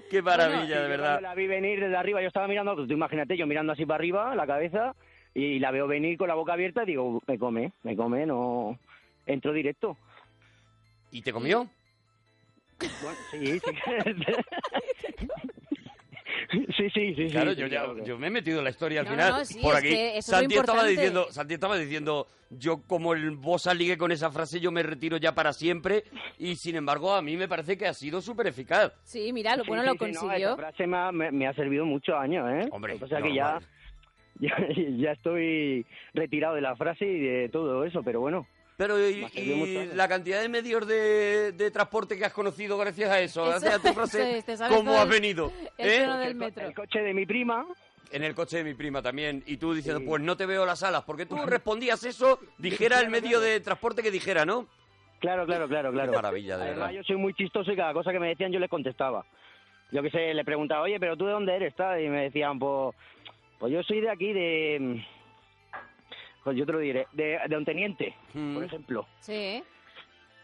[0.10, 1.22] Qué maravilla, Sí, de verdad.
[1.22, 4.34] la vi venir desde arriba, yo estaba mirando, tú imagínate, yo mirando así para arriba,
[4.36, 4.96] la cabeza,
[5.34, 8.78] y la veo venir con la boca abierta y digo, me come, me come, no...
[9.26, 9.96] Entro directo.
[11.12, 11.70] ¿Y te comió?
[12.80, 13.72] Bueno, sí, sí.
[16.76, 17.28] sí, sí, sí.
[17.30, 18.06] Claro, sí, yo sí, ya claro.
[18.06, 19.30] yo me he metido en la historia al No, final.
[19.32, 19.90] no, sí, por es aquí.
[19.90, 20.92] que eso es Santi estaba importante.
[20.92, 25.18] diciendo, Santi estaba diciendo, yo como el Bosa ligue con esa frase, yo me retiro
[25.18, 26.06] ya para siempre.
[26.40, 28.94] Y sin embargo, a mí me parece que ha sido súper eficaz.
[29.04, 30.48] Sí, mira, lo Sí, bueno sí, lo sí, no, consiguió.
[30.50, 32.68] esa frase me ha, me- me ha servido muchos años, ¿eh?
[32.72, 33.60] Hombre, o sea que ya.
[34.58, 34.58] ya,
[34.98, 38.48] ya estoy retirado de la frase y de todo eso, pero bueno.
[38.78, 39.28] Pero y,
[39.94, 43.76] la cantidad de medios de, de transporte que has conocido gracias a eso, Eso- gracias
[43.76, 45.52] a tu frase, sabes ¿cómo has el- venido?
[45.78, 46.00] el ¿Eh?
[46.00, 46.66] del El co- metro.
[46.68, 47.66] El coche de mi prima,
[48.12, 49.44] En el coche de mi prima también.
[49.46, 50.06] Y tú diciendo, Sí.
[50.08, 51.04] pues no te veo las alas.
[51.04, 54.66] Porque tú respondías eso, dijera el medio de transporte que dijera, ¿no?
[55.20, 56.12] claro, claro, claro, claro.
[56.12, 56.94] Qué maravilla, de Además, verdad.
[56.94, 59.26] yo soy muy chistoso y cada cosa que me decían yo les contestaba.
[59.92, 62.02] Yo que sé, le preguntaba, oye, pero tú de dónde eres, tal?
[62.02, 62.96] Y me decían, pues,
[63.60, 65.06] pues yo soy de aquí, de...
[66.44, 68.54] Pues yo te lo diré, de, de un teniente, Mm.
[68.56, 69.08] por ejemplo.
[69.20, 69.62] Sí.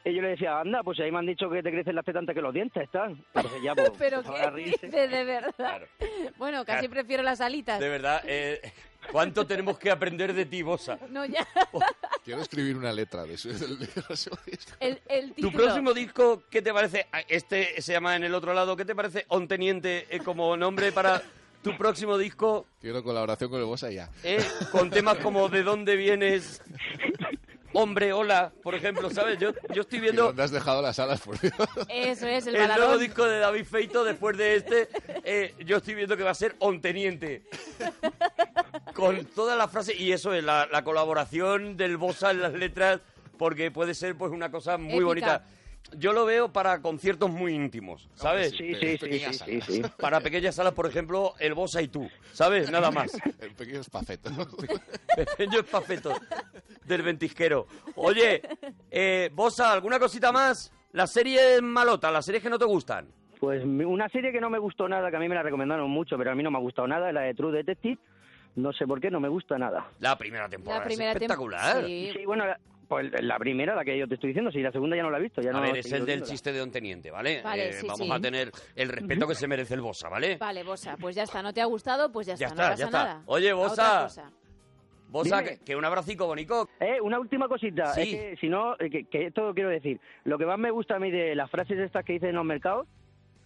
[0.08, 2.20] Y yo le decía, anda, pues ahí me han dicho que te crecen las tetas
[2.20, 3.18] antes que los dientes, tal.
[3.34, 4.86] Entonces ya, pues, Pero qué reírse.
[4.88, 5.54] dices, de verdad.
[5.56, 5.88] Claro.
[6.38, 6.94] Bueno, casi Claro.
[6.94, 7.80] prefiero las alitas.
[7.80, 8.62] De verdad, eh,
[9.12, 11.00] ¿cuánto tenemos que aprender de ti, Bosa?
[11.10, 11.48] No, ya.
[12.24, 13.50] Quiero escribir una letra de eso.
[13.50, 14.30] del- de eso.
[14.80, 17.08] El, el Tu próximo disco, ¿qué te parece?
[17.12, 18.76] Ah, Este se llama En el otro lado.
[18.76, 21.20] ¿Qué te parece On Teniente eh, como nombre para
[21.66, 22.68] tu próximo disco?
[22.80, 24.10] Quiero colaboración con el Bosa ya.
[24.24, 26.62] eh, con temas como ¿De dónde vienes?
[27.74, 29.38] Hombre, hola, por ejemplo, ¿sabes?
[29.38, 31.54] Yo, yo estoy ¿Y viendo dónde has dejado las alas, por Dios?
[31.90, 34.88] Eso es, el, el nuevo disco de David Feito después de este.
[35.26, 37.44] eh, yo estoy viendo que va a ser On Teniente.
[38.94, 43.02] Con todas las frases y eso es la, la colaboración del Bosa en las letras
[43.38, 45.06] porque puede ser pues una cosa muy Épica.
[45.06, 45.44] bonita.
[45.98, 48.52] Yo lo veo para conciertos muy íntimos, ¿sabes?
[48.58, 49.82] Sí, Sí, sí, sí.
[50.00, 52.70] Para pequeñas salas, por ejemplo, el Bosa y tú, ¿sabes?
[52.72, 53.12] Nada más.
[53.40, 54.30] El pequeño espafeto.
[55.16, 56.14] Pequeño espafeto
[56.86, 57.68] del ventisquero.
[57.96, 58.42] Oye,
[58.92, 60.72] eh, Bosa, ¿alguna cosita más?
[60.94, 63.08] Las series malotas, las series que no te gustan.
[63.40, 65.90] Pues mi- una serie que no me gustó nada, que a mí me la recomendaron
[65.90, 68.00] mucho, pero a mí no me ha gustado nada, es la de True Detective.
[68.56, 69.86] No sé por qué, no me gusta nada.
[70.00, 71.86] La primera temporada La primera es tem- espectacular.
[71.86, 72.10] Sí.
[72.14, 74.96] Sí, bueno, la, pues la primera, la que yo te estoy diciendo, sí, la segunda
[74.96, 75.42] ya no la he visto.
[75.42, 77.42] Ya A no ver, es el del chiste de un teniente, ¿vale?
[77.42, 78.12] Vale, Eh, sí, vamos sí.
[78.12, 80.38] a tener el respeto que se merece el Bosa, ¿vale?
[80.38, 81.42] Vale, Bosa, pues ya está.
[81.42, 82.12] ¿No te ha gustado?
[82.12, 83.04] Pues ya, Ya está, está, no pasa ya está.
[83.04, 83.24] nada.
[83.28, 84.08] Oye, Bosa.
[85.10, 86.68] Bosa, que, que un abracico, bonico.
[86.80, 88.02] Eh, una última cosita, Sí.
[88.02, 90.96] es que si no, eh, que, que esto quiero decir, lo que más me gusta
[90.96, 92.88] a mí de las frases estas que dicen en los mercados,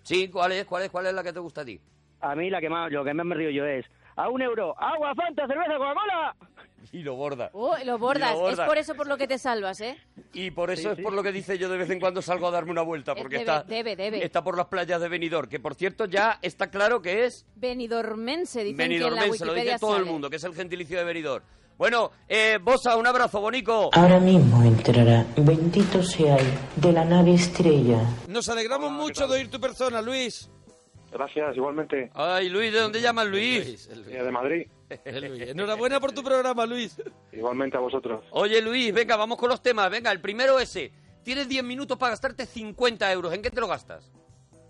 [0.01, 0.65] Sí, ¿cuál es?
[0.65, 0.89] ¿Cuál es?
[0.89, 1.79] ¿Cuál es la que te gusta a ti?
[2.21, 3.85] a mí la que más, lo que más me río yo es,
[4.23, 6.35] a un euro, agua, fanta, cerveza, Coca-Cola.
[6.91, 7.51] Y lo borda.
[7.53, 8.31] Oh, lo bordas.
[8.31, 8.63] Lo borda.
[8.63, 9.95] Es por eso por lo que te salvas, ¿eh?
[10.33, 11.03] Y por eso Sí, es sí.
[11.03, 13.37] por lo que dice yo de vez en cuando salgo a darme una vuelta, porque
[13.37, 14.25] debe, está, debe, debe.
[14.25, 18.63] está por las playas de Benidorm, que por cierto ya está claro que es Benidormense,
[18.63, 21.03] dicen que en la Benidormense, lo dice todo el mundo, que es el gentilicio de
[21.03, 21.43] Benidorm.
[21.77, 23.89] Bueno, eh, Bosa, un abrazo, bonico.
[23.93, 26.37] Ahora mismo entrará, bendito sea
[26.75, 27.99] de la nave estrella.
[28.27, 30.49] Nos alegramos mucho de oír tu persona, Luis.
[31.11, 32.11] Gracias, igualmente.
[32.13, 33.89] Ay, Luis, ¿de dónde llamas Luis?
[33.89, 34.67] Eh, de Madrid.
[35.05, 37.01] Enhorabuena por tu programa, Luis.
[37.31, 38.23] Igualmente a vosotros.
[38.31, 39.89] Oye, Luis, venga, vamos con los temas.
[39.89, 40.91] Venga, el primero ese.
[41.23, 43.33] Tienes 10 minutos para gastarte 50 euros.
[43.33, 44.11] ¿En qué te lo gastas?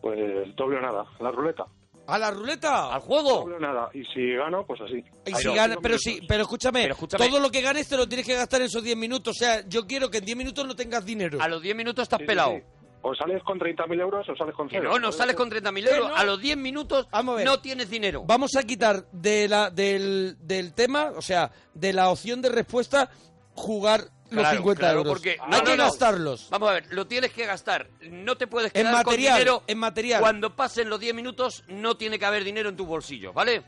[0.02, 0.18] Pues
[0.56, 1.66] doble o nada, la ruleta.
[2.08, 2.92] ¿A la ruleta?
[2.94, 3.42] ¿Al juego?
[3.42, 3.90] Doble o nada.
[3.94, 5.04] Y si gano, pues así.
[5.28, 7.28] Y si gana- pero sí, pero escúchame, Pero escúchame.
[7.28, 9.36] todo lo que ganes te lo tienes que gastar en esos 10 minutos.
[9.38, 11.38] O sea, yo quiero que en 10 minutos no tengas dinero.
[11.42, 12.54] A los 10 minutos estás Sí, sí, pelado.
[12.56, 12.64] sí.
[13.02, 14.90] O sales con 30.000 euros o sales con Que cero.
[14.92, 16.08] no, no sales con 30.000 euros.
[16.10, 16.16] Que no.
[16.18, 17.46] A los 10 minutos Vamos a ver.
[17.46, 18.24] no tienes dinero.
[18.26, 23.10] Vamos a quitar de la, del, del tema, o sea, de la opción de respuesta,
[23.56, 25.14] jugar los Claro, 50 claro, euros.
[25.14, 25.84] porque- Hay no, que no, no.
[25.86, 26.50] gastarlos.
[26.52, 27.88] Vamos a ver, lo tienes que gastar.
[28.02, 29.64] No te puedes En quedar material, con dinero.
[29.66, 30.22] en material.
[30.22, 33.64] Cuando pasen los 10 minutos no tiene que haber dinero en tu bolsillo, ¿vale?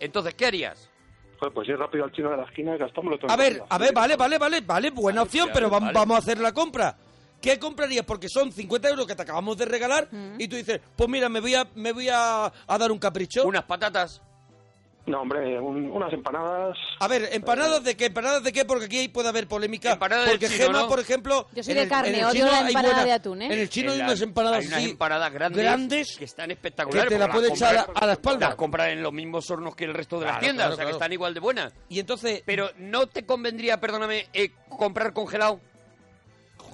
[0.00, 0.90] Entonces, ¿qué harías?
[1.38, 3.30] Joder, pues ir rápido al chino de la esquina y gastámoslo todo.
[3.30, 6.38] A en ver, a ver, vale, vale, vale, vale, buena opción, pero vamos a hacer
[6.38, 6.96] la compra.
[7.44, 8.06] ¿Qué comprarías?
[8.06, 11.40] Porque son 50 euros que te acabamos de regalar y tú dices, pues mira, me
[11.40, 13.44] voy a, me voy a, a dar un capricho.
[13.44, 14.22] Unas patatas.
[15.06, 16.78] No, hombre, un- unas empanadas.
[16.98, 18.06] A ver, ¿empanadas de qué?
[18.06, 18.64] ¿Empanadas de qué?
[18.64, 19.92] Porque aquí puede haber polémica.
[19.92, 20.88] Empanadas del Porque chino, Gema, ¿no?
[20.88, 21.46] por ejemplo...
[21.52, 23.46] Yo soy en de el- carne, odio chino la hay empanada buena- de atún, ¿eh?
[23.52, 27.10] En el chino hay unas empanadas hay unas así, empanadas grandes, grandes que están espectaculares.
[27.10, 28.46] que te la puedes las echar a, a la espalda.
[28.46, 30.76] Las compras en los mismos hornos que el resto de las Claro, tiendas, claro, o
[30.76, 30.96] sea claro.
[30.96, 31.74] que están igual de buenas.
[31.90, 32.42] Y entonces...
[32.46, 35.60] Pero ¿no te convendría, perdóname, eh, comprar congelado?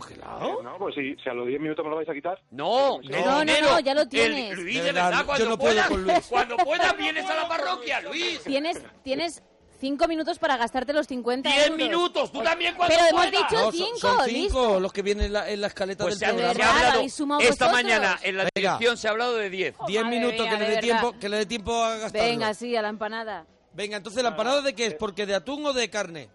[0.01, 0.63] ¿Congelado?
[0.63, 2.41] No, pues si, si a los 10 minutos me lo vais a quitar.
[2.51, 3.71] No, No, el no, dinero.
[3.71, 4.57] no, ya lo El- tienes.
[4.59, 5.89] Luis, De verdad, cuando no puedas,
[6.29, 8.43] cuando puedas vienes a la parroquia, Luis.
[8.45, 9.43] Tienes, tienes
[9.79, 11.79] cinco minutos para gastarte los 50 10 euros.
[11.79, 13.49] minutos, tú también cuando Pero hemos puedas.
[13.51, 14.27] dicho No, son- cinco, son cinco
[14.65, 14.81] listo.
[14.81, 16.71] los que vienen en la, en la escaleta Pues se del ha, ¿De se programa.
[16.71, 17.83] ha hablado ¿Habéis sumado esta vosotros?
[17.85, 18.71] mañana en la Venga.
[18.77, 19.75] dirección se ha hablado de 10.
[19.87, 22.29] 10 Madre minutos mía, que, le de dé tiempo, que le dé tiempo a gastarlo.
[22.29, 23.47] Venga, sí, a la empanada.
[23.73, 24.95] Venga, entonces, ¿la empanada de qué es?
[24.95, 26.29] ¿Porque de atún o de carne?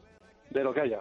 [0.50, 1.00] De lo que haya.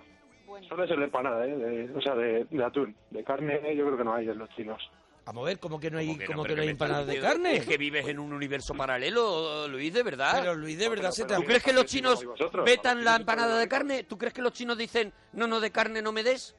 [0.68, 1.56] Suele ser de empanada, ¿eh?
[1.56, 2.94] De- o sea, de, de atún.
[3.10, 4.80] De carne yo creo que no hay en los chinos.
[5.26, 6.32] Vamos a ver, ¿cómo que no hay, ¿Cómo que no?
[6.32, 7.56] cómo Pero que no hay empanadas de carne?
[7.56, 10.36] Es que vives en un universo paralelo, Luis, de verdad.
[10.40, 11.44] Pero Luis, de verdad, se te ¿Tú ha...
[11.44, 12.22] crees que los chinos
[12.64, 14.04] vetan la empanada de carne?
[14.04, 16.54] ¿Tú crees que los chinos dicen, no, no, de carne no me des?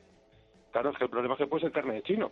[0.71, 2.31] Claro, es que el problema es que puede ser carne de chino.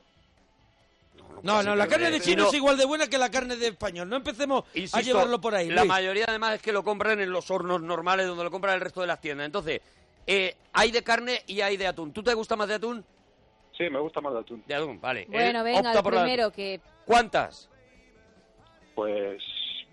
[1.43, 4.10] No, no, la carne de chino es igual de buena que la carne de español.
[4.10, 7.52] No empecemos a llevarlo por ahí, La mayoría además es que lo compran en los
[7.52, 9.45] hornos normales donde lo compran el resto de las tiendas.
[9.45, 9.82] Entonces,
[10.28, 12.12] eh, hay de carne y hay de atún.
[12.14, 13.06] ¿Tú te gusta más de atún?
[13.78, 14.64] Sí, me gusta más de atún.
[14.68, 15.26] De atún, vale.
[15.30, 16.80] Bueno, Él venga, opta el por la- primero que...
[17.06, 17.70] ¿Cuántas?
[18.96, 19.42] Pues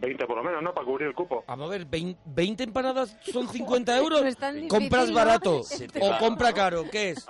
[0.00, 0.72] 20 por lo menos, ¿no?
[0.72, 1.44] Para cubrir el cupo.
[1.46, 4.22] Vamos a ver, vein- 20 empanadas son 50 euros.
[4.22, 5.14] no ¿Compras ¿no?
[5.14, 5.60] barato
[5.92, 6.84] te o compra caro?
[6.90, 7.26] ¿Qué es?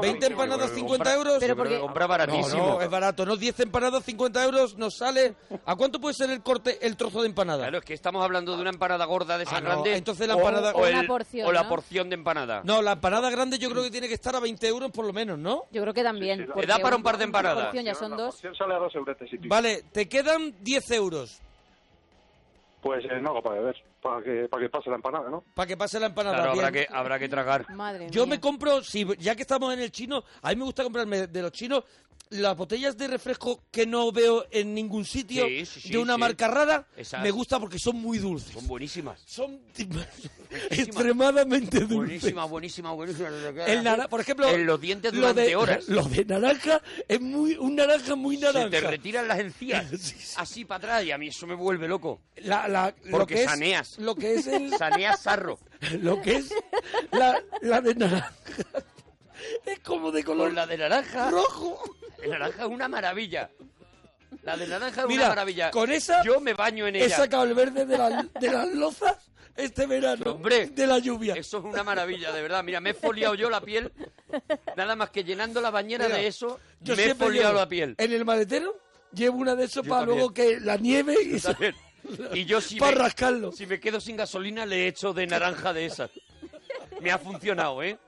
[0.00, 1.36] 20 empanadas 50 euros.
[1.38, 2.66] Pero porque- compra baratísimo.
[2.66, 3.36] no, es barato, ¿no?
[3.36, 5.34] 10 empanadas, 50 euros, nos sale...
[5.64, 7.62] ¿A cuánto puede ser el corte, el trozo de empanada?
[7.64, 9.96] Claro, es que estamos hablando de una empanada gorda de esa Ah, no, grande.
[9.96, 12.62] entonces la o- empanada- o, O el- la porción, o la porción de empanada.
[12.64, 15.12] No, la empanada grande yo creo que tiene que estar a 20 euros por lo
[15.12, 15.64] menos, ¿no?
[15.70, 16.38] Yo creo que también.
[16.38, 17.64] Sí, sí, porque da para un par de empanadas.
[17.66, 18.34] porción ya son La dos.
[18.34, 19.54] porción sale a dos euretes y pico.
[19.54, 21.40] Vale, te quedan 10 euros
[22.80, 25.42] Pues eh, no hago para beber, para que, para que pase la empanada, ¿no?
[25.54, 26.36] para que pase la empanada.
[26.36, 27.68] Claro, habrá que, habrá que tragar.
[27.70, 28.36] Madre Yo mía.
[28.36, 31.42] me compro, si ya que estamos en el chino, a mí me gusta comprarme de
[31.42, 31.82] los chinos
[32.30, 36.16] las botellas de refresco que no veo en ningún sitio Sí, sí, sí, de una
[36.18, 36.86] marca rara.
[36.96, 38.52] Esas- Me gusta porque son muy dulces.
[38.52, 39.20] Son buenísimas.
[39.26, 39.60] Son
[40.70, 41.96] extremadamente dulces.
[41.96, 43.28] Buenísima, buenísima, buenísima.
[43.66, 45.84] El nara- por ejemplo, En los dientes lo durante de, horas.
[45.88, 48.70] Lo de naranja es muy un naranja muy Se naranja.
[48.70, 50.34] te retiran las encías Sí, sí.
[50.36, 52.20] así para atrás y a mí eso me vuelve loco.
[52.36, 53.98] La- la- lo Porque que es, saneas.
[53.98, 55.58] Lo que es el, Saneas sarro.
[56.00, 56.52] lo que es
[57.12, 58.32] la, la de naranja.
[59.64, 61.30] Es como de color la de naranja.
[61.30, 61.82] rojo.
[62.22, 63.50] El naranja es una maravilla.
[64.42, 65.70] La de naranja es Mira, una maravilla.
[65.70, 67.16] con esa Yo me baño en He ella.
[67.16, 69.16] sacado el verde de, la- de las lozas
[69.56, 70.32] este verano.
[70.32, 70.66] Hombre.
[70.68, 71.34] de la lluvia.
[71.34, 72.62] Eso es una maravilla, de verdad.
[72.62, 73.90] Mira, me he foliado yo la piel.
[74.76, 77.94] Nada más que llenando la bañera Mira, de eso, Yo me he foliado la piel.
[77.98, 78.78] En el maletero
[79.12, 80.18] llevo una de esos Yo para también.
[80.18, 81.74] luego que la nieve y También.
[82.34, 83.50] Y yo si para me, rascarlo.
[83.52, 86.10] si me quedo sin gasolina le echo de naranja de esas.
[87.00, 87.98] Me ha funcionado, ¿eh?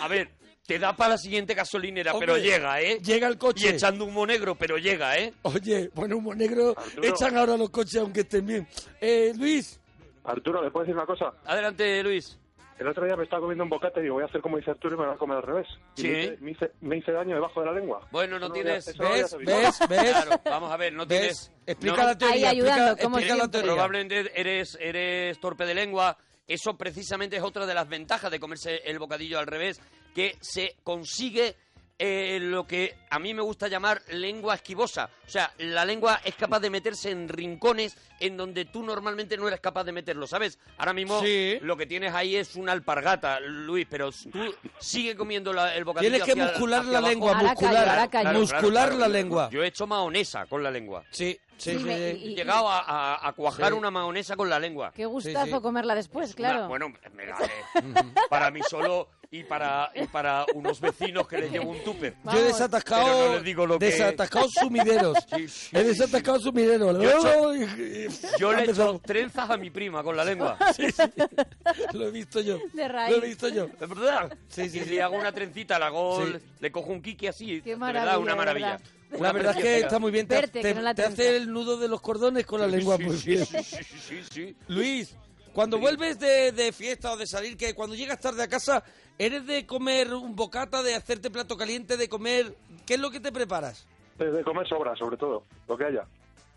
[0.00, 0.28] A ver,
[0.66, 2.98] te da para la siguiente gasolinera, Hombre, pero llega, ¿eh?
[3.02, 3.70] Llega el Y coche.
[3.70, 5.32] echando humo negro, pero llega, ¿eh?
[5.42, 7.08] Oye, bueno, humo negro Arturo.
[7.08, 8.68] echan ahora los coches aunque estén bien.
[9.00, 9.80] Eh, Luis,
[10.24, 11.32] Arturo, ¿le puedo decir una cosa?
[11.44, 12.36] Adelante, Luis.
[12.78, 14.70] El otro día me estaba comiendo un bocate y digo, voy a hacer como dice
[14.70, 15.66] Arturo y me voy a comer al revés.
[15.96, 16.08] Y Sí.
[16.08, 18.08] Me hice, me, hice, me hice daño debajo de la lengua.
[18.10, 19.78] Bueno, no Eso tienes- había- eso no había ¿ves?
[19.80, 19.88] ¿Ves?
[19.90, 20.10] ¿Ves?
[20.12, 21.18] Claro, vamos a ver, no ¿Ves?
[21.18, 21.52] tienes...
[21.66, 22.36] Explica no- la teoría.
[22.48, 23.70] Ahí ayudando, explica, como explica la teoría.
[23.72, 26.16] Probablemente eres, eres torpe de lengua.
[26.50, 29.80] Eso precisamente es otra de las ventajas de comerse el bocadillo al revés.
[30.12, 31.54] que se consigue
[32.02, 35.10] eh, lo que a mí me gusta llamar lengua esquivosa.
[35.26, 39.46] O sea, la lengua es capaz de meterse en rincones en donde tú normalmente no
[39.46, 40.58] eres capaz de meterlo, ¿sabes?
[40.78, 41.58] Ahora mismo Sí.
[41.60, 46.10] lo que tienes ahí es una alpargata, Luis, pero tú sigue comiendo la- el bocadillo
[46.10, 47.10] Tienes que hacia- muscular hacia la abajo.
[47.12, 48.38] lengua, muscular, callo.
[48.40, 49.50] muscular la lengua.
[49.52, 51.04] Yo he hecho mahonesa con la lengua.
[51.10, 51.84] Sí, sí, Sí, sí.
[51.84, 52.18] me- sí.
[52.18, 53.78] y- He llegado a, a- a cuajar Sí.
[53.78, 54.90] una mahonesa con la lengua.
[54.96, 55.62] Qué gustazo sí.
[55.62, 56.68] comerla después, Una- claro.
[56.68, 61.52] bueno, me la- eh, para mí solo y para, y para unos vecinos que les
[61.52, 62.14] llevo un tupper.
[62.24, 65.16] Yo he desatascado, no les digo lo que- desatascado sumideros.
[65.36, 67.00] Sí, sí, he sí, desatascado sumideros.
[67.00, 70.58] Yo he hecho- Yo le he hecho trenzas a mi prima con la lengua.
[71.92, 72.58] Lo he visto yo.
[72.72, 73.16] De raíz.
[73.16, 73.66] Lo he visto yo.
[73.66, 74.36] ¿De verdad?
[74.48, 74.90] Sí, sí, Y sí.
[74.90, 76.32] le hago una trencita, la hago, Sí.
[76.60, 77.60] le cojo un kiki así.
[77.62, 78.70] Qué de maravilla, verdad, una de maravilla.
[79.10, 79.20] verdad.
[79.20, 80.26] La verdad es que está muy bien.
[80.26, 82.96] Te, Verte, te- que no te hace el nudo de los cordones con la lengua
[82.96, 83.46] Sí, muy sí, bien.
[83.46, 84.56] sí, sí, sí, sí.
[84.68, 85.14] Luis,
[85.52, 88.84] cuando vuelves de, de fiesta o de salir, que cuando llegas tarde a casa,
[89.20, 92.54] ¿eres de comer un bocata, de hacerte plato caliente, de comer...
[92.86, 93.86] ¿Qué es lo que te preparas?
[94.18, 96.04] De comer sobra, sobre todo, lo que haya.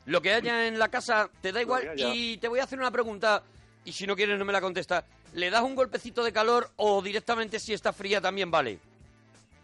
[0.06, 1.92] Lo que haya en la casa te da igual.
[1.98, 3.44] Y te voy a hacer una pregunta,
[3.86, 5.04] y si no quieres no me la contestas.
[5.34, 8.80] ¿Le das un golpecito de calor o directamente si está fría también vale?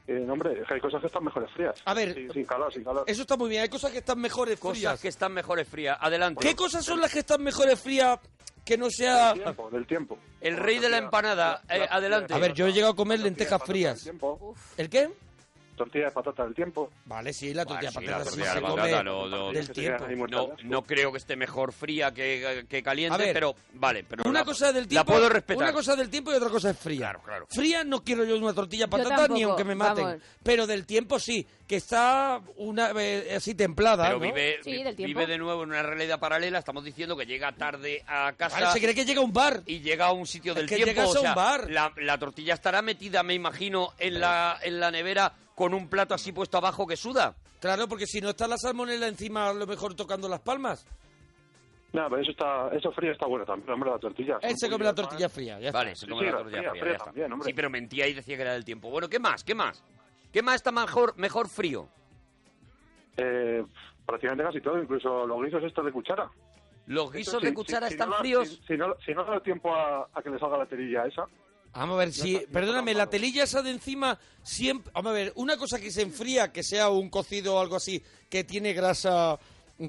[0.08, 1.76] Eh, no, hombre, hay cosas que están mejores frías.
[1.86, 3.04] A ver, Sí, sin calor, sin calor.
[3.08, 3.62] Eso está muy bien.
[3.62, 5.00] Hay cosas que están mejores Cosas frías.
[5.02, 5.98] que están mejores frías.
[6.02, 6.46] Adelante.
[6.46, 8.20] ¿Qué cosas son las que están mejores frías
[8.70, 9.34] que no sea...
[9.34, 10.18] Del tiempo, del tiempo.
[10.42, 11.64] El rey de la empanada.
[11.68, 12.36] Eh, adelante.
[12.36, 13.96] A ver, yo he llegado a comer lentejas frías.
[13.96, 15.10] Del tiempo, ¿El qué?
[15.80, 16.92] Tortilla de patata del tiempo.
[17.06, 20.06] Vale, sí, la tortilla sí, de la sí se come patata, no, no, del tiempo.
[20.64, 24.04] No, creo que esté mejor fría que, que caliente, ver, pero vale.
[24.04, 25.64] Pero Una la- cosa del tiempo, La puedo respetar.
[25.64, 27.00] Una cosa del tiempo y otra cosa es fría.
[27.00, 27.48] Claro, claro.
[27.50, 30.04] Fría no quiero yo una tortilla de patata ni aunque me maten.
[30.06, 30.22] vamos.
[30.44, 34.26] Pero del tiempo sí, que está una eh, así templada, Pero ¿no?
[34.26, 35.20] vive, Sí, del tiempo.
[35.20, 36.60] vive de nuevo en una realidad paralela.
[36.60, 38.60] Estamos diciendo que llega tarde a casa.
[38.60, 39.62] Vale, se cree que llega a un bar.
[39.66, 40.92] y llega a un sitio Es del que tiempo.
[40.94, 41.70] llegas o a un bar.
[41.70, 46.14] La, la tortilla estará metida, me imagino, en la, en la nevera con un plato
[46.14, 47.36] así puesto abajo que suda.
[47.60, 50.88] Claro, porque si no está la salmonela encima, a lo mejor tocando las palmas.
[51.92, 54.38] No, pero eso está, eso frío está bueno también, hombre, la tortilla.
[54.42, 55.36] Él se come la tortilla pan.
[55.36, 57.06] fría, ya Vale, se come Sí, la la tortilla fría, fría, fría ya está.
[57.06, 57.46] también, hombre.
[57.50, 58.90] Sí, pero mentía y decía que era del tiempo.
[58.90, 59.44] Bueno, ¿qué más?
[59.44, 59.84] ¿Qué más?
[60.32, 61.90] ¿Qué más está mejor, mejor frío?
[63.18, 63.66] Eh,
[64.06, 66.30] prácticamente casi todo, incluso los guisos estos de cuchara.
[66.86, 68.48] ¿Los guisos de si- cuchara si- si están no fríos?
[68.48, 71.26] Si, si no, si no da tiempo a, a que le salga la terilla esa,
[71.74, 74.92] Vamos a ver, si, está- perdóname, la telilla esa de encima siempre...
[74.94, 78.04] Vamos a ver, una cosa que se enfría, que sea un cocido o algo así,
[78.30, 79.40] que tiene grasa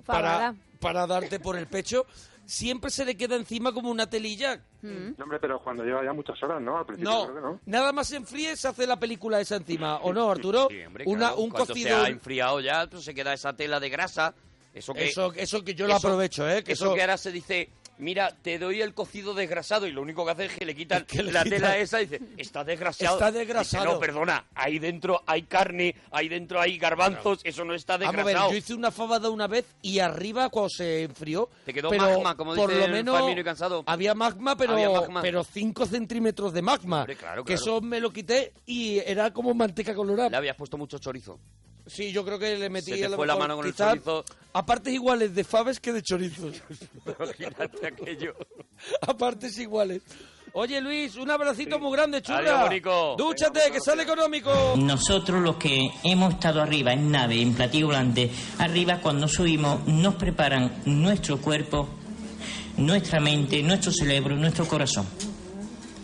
[0.05, 2.07] para, para darte por el pecho,
[2.45, 4.61] siempre se le queda encima como una telilla.
[4.83, 5.15] Mm.
[5.17, 6.79] no, hombre, pero cuando lleva ya muchas horas, ¿no?
[6.79, 7.61] Al principio No, creo que no.
[7.67, 10.69] nada más se enfríe, se hace la película esa encima, ¿o no, Arturo?
[10.71, 11.37] Sí, hombre, una, claro.
[11.43, 11.89] un Cuando cocido...
[11.89, 14.35] se ha enfriado ya, pues se queda esa tela de grasa.
[14.73, 16.63] Eso que, Eso, eso que yo lo eso- aprovecho, ¿eh?
[16.63, 17.69] Que eso, eso, que ahora se dice,
[18.01, 21.03] mira, te doy el cocido desgrasado y lo único que hace es que le quitan
[21.03, 23.15] Es que le la quitan- tela esa y dice, está desgrasado.
[23.15, 23.85] Está Dice, desgrasado.
[23.85, 28.17] no, perdona, ahí dentro hay carne, ahí dentro hay garbanzos, eso no está Vamos a
[28.17, 28.51] ver, desgrasado.
[28.53, 31.49] yo hice una fabada una vez y arriba cuando se enfrió...
[31.65, 33.83] Te quedó pero magma, como por dice lo menos y Cansado.
[33.87, 35.23] Había magma, pero, Había magma.
[35.23, 37.01] pero 5 centímetros de magma.
[37.01, 40.29] Hombre, claro, Que eso me lo quité y era como manteca colorada.
[40.31, 41.39] Le habías puesto mucho chorizo.
[41.87, 43.67] Sí, yo creo que le metí Se te a lo fue la mejor mano con
[43.67, 44.25] el chorizo.
[44.53, 46.63] A partes iguales de faves que de chorizos.
[47.19, 48.35] Imagínate aquello.
[49.03, 50.03] a partes iguales.
[50.53, 52.67] Oye, Luis, un abracito muy grande, churra.
[52.67, 53.17] Adiós.
[53.17, 54.75] Dúchate, que sale económico.
[54.77, 60.17] Nosotros los que hemos estado arriba en nave, en platillo volante, arriba cuando subimos nos
[60.17, 61.89] preparan nuestro cuerpo,
[62.79, 65.07] nuestra mente, nuestro cerebro, nuestro corazón.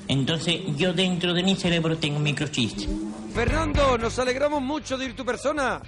[0.06, 2.70] Entonces yo dentro de mi cerebro tengo un microchip.
[3.36, 5.82] Fernando, nos alegramos mucho de ir tu persona.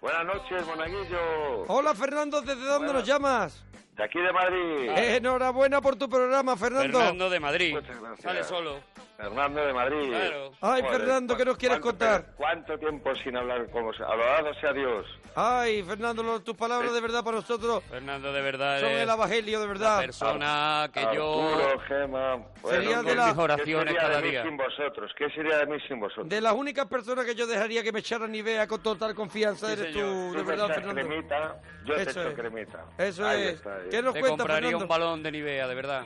[0.00, 1.64] Buenas noches, Monaguillo.
[1.68, 3.62] Hola, Fernando, ¿desde dónde nos llamas?
[3.94, 4.88] De aquí de Madrid.
[4.96, 6.98] Enhorabuena por tu programa, Fernando.
[6.98, 7.74] Fernando de Madrid.
[7.74, 8.20] Muchas gracias.
[8.22, 8.80] Sale solo.
[9.18, 10.08] Fernando de Madrid.
[10.08, 10.52] Claro.
[10.62, 12.34] Ay, Joder, Fernando, ¿qué nos quieres ¿cuánto- contar?
[12.36, 13.96] ¿Cuánto tiempo sin hablar con vos?
[14.00, 15.06] Alabado sea Dios.
[15.38, 19.60] Ay, Fernando, lo- tus palabras de verdad para nosotros Fernando de verdad son el evangelio
[19.60, 19.98] de la verdad.
[20.00, 21.48] persona que yo...
[21.50, 22.38] Arturo, Gema.
[22.70, 24.42] Sería ¿qué- de la- mis oraciones ¿qué sería cada de mí día.
[24.44, 25.12] sin vosotros?
[25.18, 26.28] ¿Qué sería de mí sin vosotros?
[26.30, 29.66] De las únicas personas que yo dejaría que me echaran ni vea con total confianza
[29.66, 29.98] Sí, eres tú,
[30.32, 30.94] Tú de verdad, Fernando.
[31.02, 32.34] cremita, yo te Eso echo es.
[32.34, 32.84] cremita.
[32.96, 33.48] Eso Ahí es.
[33.56, 33.88] está, ahí.
[33.90, 34.84] ¿Qué nos Te cuenta, compraría Fernando?
[34.84, 36.04] un balón de Nivea, de verdad.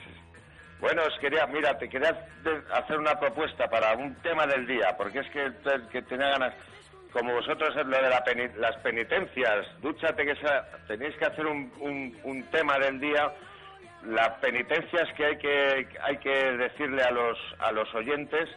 [0.81, 2.27] Bueno, os quería, mira, te quería
[2.73, 5.53] hacer una propuesta para un tema del día, porque es que,
[5.93, 6.55] que tenía ganas,
[7.13, 8.09] como vosotros es lo de
[8.57, 13.33] las penitencias, dúchate que sea, tenéis que hacer un, un- un tema del día,
[14.07, 18.49] las penitencias que hay que hay que decirle a los a los oyentes,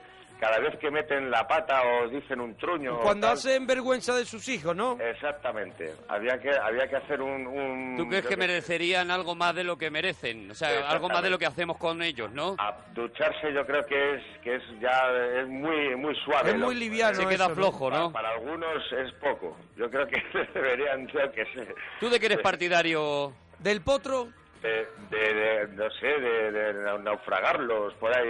[0.43, 2.99] cada vez que meten la pata o dicen un truño.
[2.99, 3.37] Cuando tal.
[3.37, 4.99] hacen vergüenza de sus hijos, ¿no?
[4.99, 5.93] Exactamente.
[6.09, 7.47] Había que, había que hacer un...
[7.47, 10.51] un- ¿Tú crees que merecerían algo más de lo que merecen?
[10.51, 12.57] O sea, algo más de lo que hacemos con ellos, ¿no?
[12.93, 16.49] Ducharse yo creo que es que es ya es muy muy suave.
[16.51, 17.55] Es muy liviano Se queda eso, ¿no?
[17.55, 18.11] flojo, Para, ¿no?
[18.11, 19.57] para algunos es poco.
[19.77, 20.21] Yo creo que
[20.53, 23.31] deberían, yo que sé, ¿Tú de qué eres partidario?
[23.59, 24.27] Del potro.
[24.63, 28.27] De, de- de- no sé, de, de naufragarlos por ahí.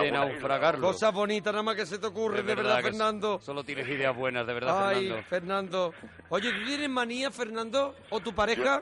[0.00, 0.92] De naufragarlos.
[0.92, 3.38] Cosas bonitas nada más que se te ocurre, de verdad, Fernando.
[3.40, 5.28] Solo tienes ideas buenas, de verdad, Ay, Fernando.
[5.28, 5.94] Fernando.
[6.30, 7.94] Oye, ¿tú tienes manía, Fernando?
[8.10, 8.80] ¿O tu pareja?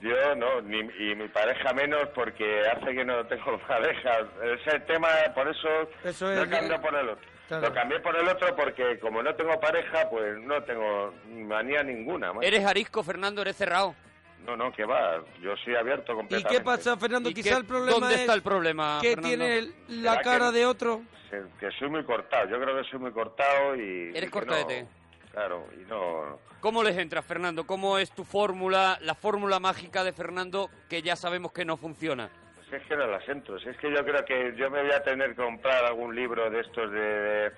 [0.00, 4.18] Yo no, ni, y mi pareja menos porque hace que no tengo pareja.
[4.42, 5.68] Ese tema, por eso,
[6.02, 7.28] Eso lo es- cambié por el otro.
[7.48, 7.68] Claro.
[7.68, 12.32] Lo cambié por el otro porque como no tengo pareja, pues no tengo manía ninguna.
[12.32, 12.46] macho.
[12.46, 13.42] ¿Eres arisco, Fernando?
[13.42, 13.94] ¿Eres cerrado?
[14.44, 15.22] No, no, que va.
[15.40, 16.58] Yo soy abierto ¿Y completamente.
[16.58, 17.30] qué pasa, Fernando?
[17.30, 19.28] ¿Y Quizá qué- el problema dónde es está el problema, que Fernando?
[19.28, 21.02] tiene la ¿Será cara que- de otro.
[21.30, 22.48] Que, que soy muy cortado.
[22.48, 24.10] Yo creo que soy muy cortado y...
[24.14, 24.82] Eres y cortadete.
[24.82, 26.38] no- claro, y no...
[26.60, 27.66] ¿Cómo les entras, Fernando?
[27.66, 32.30] ¿Cómo es tu fórmula, la fórmula mágica de Fernando que ya sabemos que no funciona?
[32.70, 33.58] Si es que no las entro.
[33.58, 36.48] Si es que yo creo que yo me voy a tener que comprar algún libro
[36.50, 36.98] de estos de...
[37.00, 37.52] de-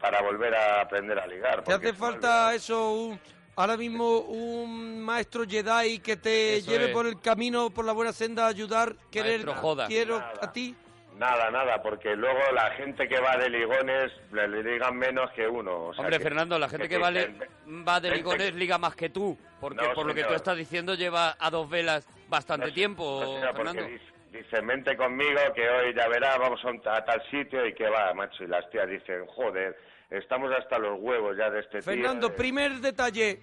[0.00, 1.64] para volver a aprender a ligar.
[1.64, 3.20] ¿Te hace falta eso, un-
[3.58, 6.90] ahora mismo un maestro Jedi que te Eso lleve es.
[6.92, 9.44] por el camino, por la buena senda, ayudar, querer,
[9.88, 10.32] quiero Nada.
[10.40, 10.74] a ti?
[11.16, 15.48] Nada, nada, porque luego la gente que va de ligones le, le ligan menos que
[15.48, 15.86] uno.
[15.86, 18.94] o sea Hombre, que- Fernando, la gente que vale, dicen, va de ligones liga más
[18.94, 19.36] que tú.
[19.60, 23.20] Porque No, por lo que tú estás diciendo lleva a dos velas bastante No, tiempo,
[23.20, 23.98] no, señor, porque Fernando.
[24.30, 27.88] dice- vente conmigo, que hoy ya verás, vamos a, un- a tal sitio y que
[27.88, 28.44] va, macho.
[28.44, 29.76] Y las tías dicen, joder,
[30.10, 31.82] estamos hasta los huevos ya de este tío.
[31.82, 32.34] Fernando, eh".
[32.36, 33.40] primer detalle,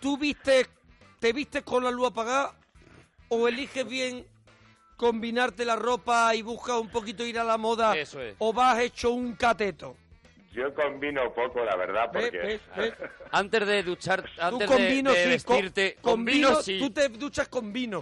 [0.00, 0.66] ¿tú viste,
[1.18, 2.54] te vistes con la luz apagada
[3.28, 4.26] o eliges bien
[4.96, 8.34] combinarte la ropa y buscas un poquito ir a la moda Eso es.
[8.38, 9.96] o vas hecho un cateto?
[10.52, 12.38] Yo combino poco, la verdad, Ve, porque...
[12.38, 12.94] ve, ve.
[13.30, 16.78] Antes de duchar, Tú antes con de, de sí, con- vestirte, con, con vino, sí.
[16.80, 18.00] tú te duchas con vino.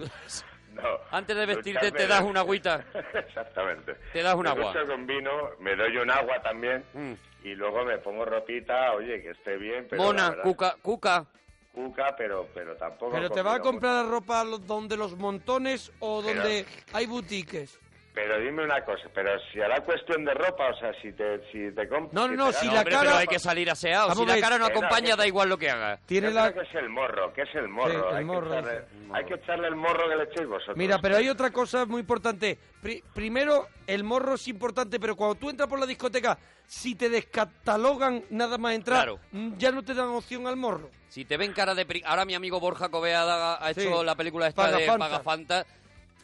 [0.73, 2.85] no, Antes de vestirte ducharme te das una agüita.
[3.15, 3.95] Exactamente.
[4.13, 4.73] Te das un Me agua.
[4.73, 7.13] ducho con vino, me doy un agua también Mm.
[7.47, 10.03] Y luego me pongo ropita, oye, que esté bien, pero...
[10.03, 11.25] Mona, verdad, cuca, cuca.
[11.73, 13.13] Cuca, pero, pero tampoco...
[13.13, 17.79] ¿Pero te vas a comprar la ropa donde los montones o Pero- donde hay boutiques?
[18.17, 21.71] Pero dime una cosa, pero si la cuestión de ropa, o sea, si te, si
[21.75, 24.09] te comp- No, no, no, si la hombre, cara- pero hay que salir aseado.
[24.09, 25.99] Vamos Si la cara no acompaña, que- da igual lo que haga.
[26.07, 26.51] Tiene Yo la...
[26.51, 27.91] creo que es el morro, que es el morro.
[27.91, 30.77] Sí, el hay, morro, que echarle, hay que echarle el morro que le echéis vosotros.
[30.79, 32.59] Mira, pero hay otra cosa muy importante.
[32.81, 37.11] Pri- primero, el morro es importante, pero cuando tú entras por la discoteca, si te
[37.11, 39.21] descatalogan nada más entrar, Claro.
[39.33, 40.89] mm, ya no te dan opción al morro.
[41.09, 41.85] Si te ven cara de...
[41.85, 44.05] pri- Ahora mi amigo Borja Coveada ha hecho Sí.
[44.07, 45.67] la película esta de Pagafanta.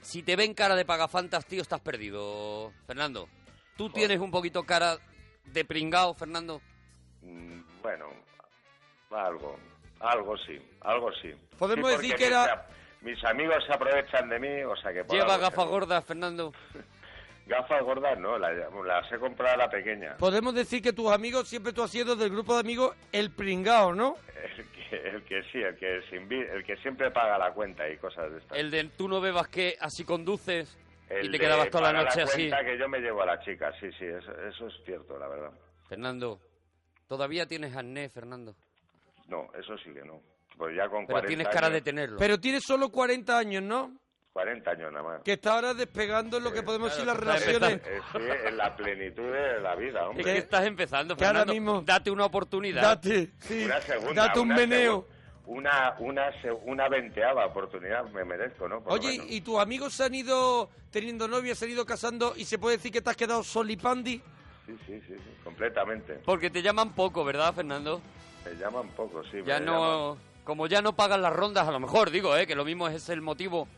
[0.02, 3.28] Si te ven cara de Pagafantas, tío, estás perdido, Fernando.
[3.76, 4.98] ¿Tú tienes un poquito cara
[5.46, 6.60] de pringao, Fernando?
[7.22, 8.06] Mm, Bueno,
[9.10, 9.56] algo,
[10.00, 11.32] algo sí, algo sí.
[11.58, 12.66] Podemos Sí, decir que era-
[13.00, 15.04] Mis, mis amigos se aprovechan de mí, o sea que...
[15.08, 16.52] Lleva gafas gordas, Fernando.
[17.46, 18.52] Gafas gordas, no, las,
[18.86, 20.16] las he comprado a la pequeña.
[20.16, 23.92] Podemos decir que tus amigos, siempre tú has sido del grupo de amigos el pringao,
[23.92, 24.16] ¿no?
[24.56, 24.81] El que,
[25.14, 28.58] el que sí, el que, el que siempre paga la cuenta y cosas de estas.
[28.58, 30.78] El de tú no bebas que así conduces
[31.08, 32.50] El y te quedabas toda la noche así.
[32.50, 35.50] que yo me llevo a la chica, sí, sí, eso, eso es cierto, la verdad.
[35.88, 36.40] Fernando,
[37.08, 38.54] todavía tienes acné, Fernando.
[39.28, 40.20] No, eso sí que no.
[40.56, 42.18] Pues ya con Pero 40 tienes cara años, de tenerlo.
[42.18, 43.96] Pero tienes solo 40 años, ¿no?
[44.32, 45.22] 40 años nada más.
[45.22, 47.80] Que está ahora despegando en lo que podemos decir las claro, relaciones.
[47.86, 48.18] Eh, sí,
[48.48, 50.24] en la plenitud de la vida, Es hombre.
[50.24, 51.52] que estás empezando, que ahora Fernando.
[51.60, 52.82] mismo- Date una oportunidad.
[52.82, 55.06] Date, sí, Una segunda, date un una meneo.
[55.44, 58.80] Una, una, se- una veinteava oportunidad me merezco, ¿no?
[58.82, 59.20] Por Oye.
[59.28, 62.76] ¿y tus amigos se han ido teniendo novia, se han ido casando y se puede
[62.76, 64.22] decir que te has quedado solipandi?
[64.66, 66.20] Sí, sí, sí, sí, completamente.
[66.24, 68.00] Porque te llaman poco, ¿verdad, Fernando?
[68.46, 69.38] Me llaman poco, sí.
[69.44, 70.16] Ya no...
[70.44, 72.46] Como ya no pagan las rondas, a lo mejor, digo, ¿eh?
[72.48, 73.68] Que lo mismo es el motivo.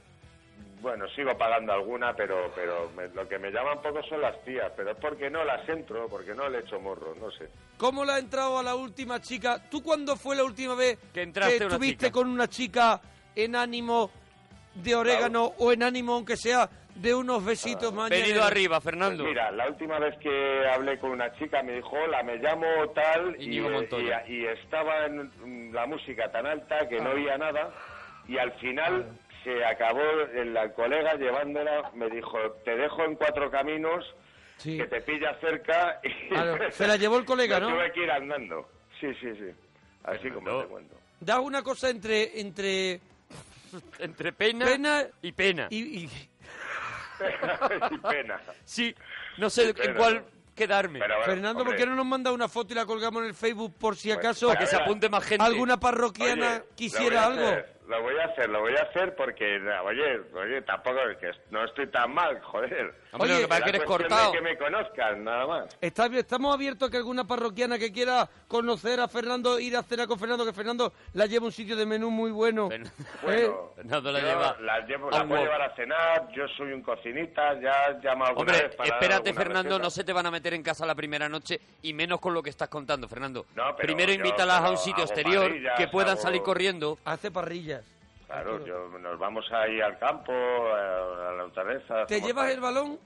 [0.85, 4.70] Bueno, sigo pagando alguna, pero pero me- lo que me llaman poco son las tías.
[4.76, 7.49] Pero es porque no las entro, porque no le echo morro, no sé.
[7.78, 9.59] ¿Cómo le ha entrado a la última chica?
[9.70, 13.01] ¿Tú cuándo fue la última vez Que entraste que estuviste con una chica
[13.35, 14.11] en ánimo
[14.74, 18.28] de orégano o en ánimo, aunque sea de unos besitos mañaneros?
[18.28, 19.24] Venido arriba, Fernando.
[19.24, 22.66] Pues mira, la última vez que hablé con una chica me dijo, hola, me llamo
[22.95, 25.32] tal, y, Íñigo eh, y- y estaba en
[25.70, 27.14] mm, la música tan alta que no Ah.
[27.14, 27.72] oía nada,
[28.28, 29.07] y al final
[29.45, 30.01] se acabó,
[30.34, 34.05] el, la colega llevándola me dijo, te dejo en cuatro caminos,
[34.57, 34.76] Sí.
[34.78, 37.68] que te pilla cerca, y Claro, se la llevó el colega, ¿no?
[37.68, 38.68] tuve que ir andando.
[39.01, 39.51] Sí, sí, sí.
[40.05, 40.95] Así como te cuento.
[41.20, 43.01] Da una cosa entre entre
[43.99, 45.66] Entre pena, pena y pena.
[45.70, 46.05] y, y-
[47.90, 48.40] y pena.
[48.64, 48.95] Sí,
[49.38, 50.24] no sé en cuál
[50.55, 51.01] quedarme.
[51.24, 53.97] Fernando, ¿por qué no nos manda una foto y la colgamos en el Facebook por
[53.97, 55.45] si acaso Para que se apunte más gente.
[55.45, 57.57] alguna parroquiana Oye, quisiera algo?
[57.87, 61.64] Lo voy a hacer, lo voy a hacer porque, oye, oye, tampoco es que no
[61.64, 62.95] estoy tan mal, joder.
[63.12, 64.32] Hombre, lo que pasa que eres cortado.
[64.32, 65.78] de que me conozcan, nada más.
[65.82, 70.07] Está estamos abiertos a que alguna parroquiana que quiera conocer a Fernando, ir a cenar
[70.09, 72.70] con Fernando, que Fernando la lleva a un sitio de menú muy bueno.
[72.72, 73.51] ¿Eh?
[73.76, 77.61] Fernando la yo lleva la, llevo, la puedo llevar a cenar, yo soy un cocinita,
[77.61, 79.82] ya he llamado alguna Hombre, vez para espérate, Fernando, receta.
[79.85, 82.43] no se te van a meter en casa la primera noche y menos con lo
[82.43, 83.45] que estás contando, Fernando.
[83.55, 86.99] pero Primero yo- invítalas a un sitio exterior que puedan hago- salir corriendo.
[87.05, 87.74] Hace parrillas.
[88.27, 92.07] Claro, yo, nos vamos ahí al campo, a, a la hortaleza.
[92.07, 92.99] ¿Te llevas el balón?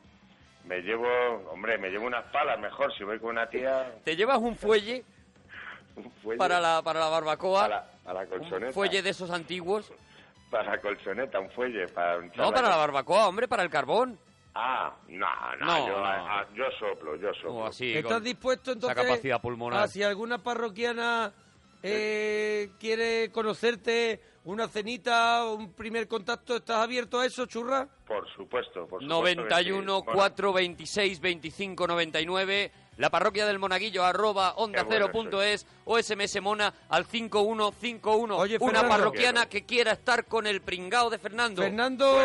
[0.64, 1.06] Me llevo,
[1.50, 3.90] hombre, me llevo unas palas mejor si voy con una tía.
[4.04, 5.04] ¿Te llevas un fuelle
[5.96, 7.64] Un fuelle para la, para la barbacoa?
[7.64, 8.66] a la, a la colchoneta.
[8.68, 9.92] ¿Un fuelle de esos antiguos?
[10.50, 11.86] Para la colchoneta, un fuelle.
[11.88, 14.18] Para un No, para la barbacoa, hombre, para el carbón.
[14.54, 15.26] Ah, no,
[15.60, 16.04] no, No, yo, no.
[16.06, 17.66] ah, yo soplo, yo soplo.
[17.66, 19.82] así, ¿Estás dispuesto entonces capacidad pulmonar.
[19.82, 21.30] a si alguna parroquiana
[21.82, 27.86] eh, quiere conocerte, una cenita, un primer contacto, ¿estás abierto a eso, churra?
[28.06, 29.06] Por supuesto, por supuesto.
[29.06, 30.14] 91 que sí.
[30.16, 36.74] 426 25 99 la parroquia del monaguillo arroba onda cero punto es o sms mona
[36.88, 38.88] al 5151 Oye, una Fernando.
[38.88, 42.18] parroquiana que quiera estar con el pringao de Fernando Fernando,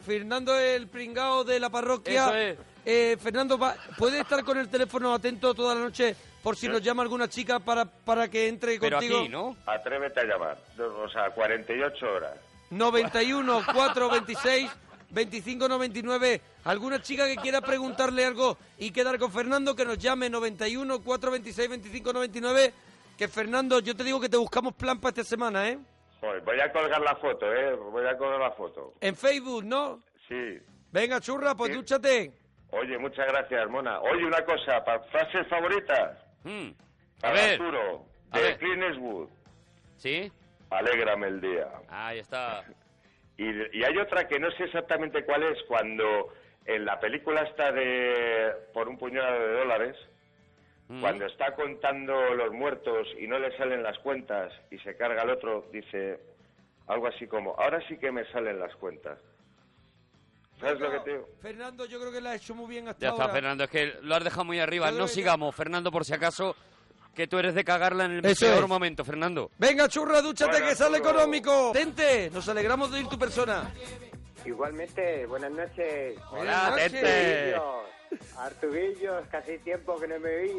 [0.00, 2.24] Fernando el pringao de la parroquia.
[2.28, 2.58] Eso es.
[2.86, 6.14] Eh, Fernando, va- ¿puede estar con el teléfono atento toda la noche
[6.46, 9.56] por si nos llama alguna chica para, para que entre contigo?
[9.66, 10.56] Atrévete a llamar.
[10.78, 12.38] O sea, 48 horas.
[12.70, 14.70] 91 426
[15.10, 16.40] 2599.
[16.62, 21.68] ¿Alguna chica que quiera preguntarle algo y quedar con Fernando que nos llame 91 426
[21.68, 22.72] 2599?
[23.18, 25.80] Que Fernando, yo te digo que te buscamos plan para esta semana, ¿eh?
[26.20, 27.74] Joder, voy a colgar la foto, ¿eh?
[27.74, 28.94] Voy a colgar la foto.
[29.00, 30.00] En Facebook, ¿no?
[30.28, 30.60] Sí.
[30.92, 32.32] Venga, churra, pues dúchate.
[32.70, 34.00] Oye, muchas gracias, Mona.
[34.00, 36.25] Oye, una cosa, para frases favoritas.
[36.44, 36.70] Hmm.
[37.22, 37.60] A ver.
[37.60, 38.58] Arturo, A de ver.
[38.58, 39.28] Clint Eastwood.
[39.96, 40.30] ¿Sí?
[40.70, 41.68] Alégrame el día.
[41.88, 42.64] Ahí está.
[43.38, 43.44] Y,
[43.78, 46.32] y hay otra que no sé exactamente cuál es, cuando
[46.64, 49.96] en la película está de por un puñado de dólares,
[50.88, 51.00] Mm.
[51.00, 55.30] cuando está contando los muertos y no le salen las cuentas y se carga el
[55.30, 56.20] otro, dice
[56.86, 59.18] algo así como, ahora sí que me salen las cuentas.
[60.60, 61.28] ¿Sabes lo que te digo?
[61.42, 63.34] Fernando, yo creo que la ha hecho muy bien hasta Ya está, ahora.
[63.34, 64.90] Fernando, es que lo has dejado muy arriba.
[64.90, 66.56] No sigamos, Fernando, por si acaso,
[67.14, 68.68] que tú eres de cagarla en el Eso peor es.
[68.68, 69.50] momento, Fernando.
[69.58, 71.70] Venga, churra, dúchate Bueno, que sale económico.
[71.72, 73.70] Tente, nos alegramos de ir tu persona.
[74.44, 76.18] Igualmente, buenas noches.
[76.30, 77.54] Hola, Buenas Tete.
[77.56, 80.50] Artubillos, Artubillos, casi tiempo que no me vi.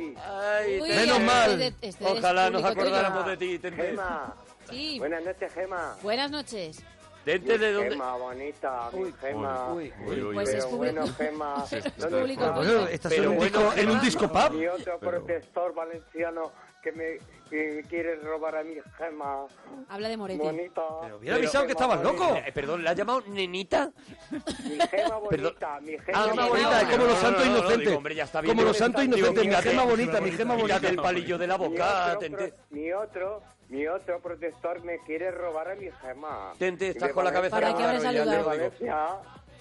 [0.81, 1.57] Uy, Menos mal.
[1.57, 2.73] de- este Ojalá nos tuyo.
[2.73, 3.81] acordáramos de ti, Tente.
[3.81, 4.35] Gema.
[4.69, 4.99] Sí.
[4.99, 5.95] Buenas noches, Gema.
[6.03, 6.83] Buenas noches.
[7.27, 7.89] Tente, ¿de dónde?
[7.91, 9.73] Gema, bonita, mi Gema.
[9.73, 10.33] uy, uy, uy.
[10.33, 11.65] Pues Pero bueno, Gema.
[11.69, 12.57] Es ¿dónde público estás?
[12.59, 12.71] tuyo.
[12.73, 14.51] Bueno, estás en un disco- en un disco pub.
[14.53, 16.51] Mi otro Pero- protector valenciano
[16.81, 17.17] que me,
[17.49, 19.45] que me quiere robar a mi Gema.
[19.89, 20.39] Habla de Moretti.
[20.39, 20.81] Bonita.
[21.17, 22.35] hubiera avisado que estabas loco.
[22.35, 23.91] Eh, perdón, ¿le has llamado nenita?
[24.31, 27.85] Mi Gema bonita, mi Gema Ah, Gema bonita, es como los santos no, no, inocentes.
[27.87, 28.55] digo, hombre, ya está bien.
[28.55, 30.75] Como los santos inocentes, mi gema bonita, mi gema bonita.
[30.75, 32.47] Quítate el palillo de la Mi boca, otro, Tente.
[32.49, 36.53] pro- mi otro, mi otro protector me quiere robar a mi gema.
[36.57, 38.71] Tente, estás con la cabeza Para que hables de saludado.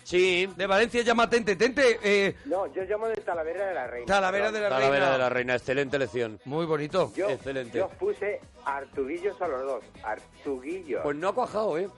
[0.06, 0.48] Sí.
[0.56, 1.56] De Valencia llama Tente.
[1.56, 4.06] Tente, eh, No, yo llamo de Talavera de la Reina.
[4.06, 5.12] Talavera de la Talavera Reina.
[5.12, 6.38] de la Reina, excelente lección.
[6.44, 7.12] Muy bonito.
[7.16, 7.78] Yo, Excelente.
[7.78, 9.84] yo puse Artuguillos a los dos.
[10.04, 11.00] Artuguillos.
[11.02, 11.88] Pues no ha cuajado, ¿eh?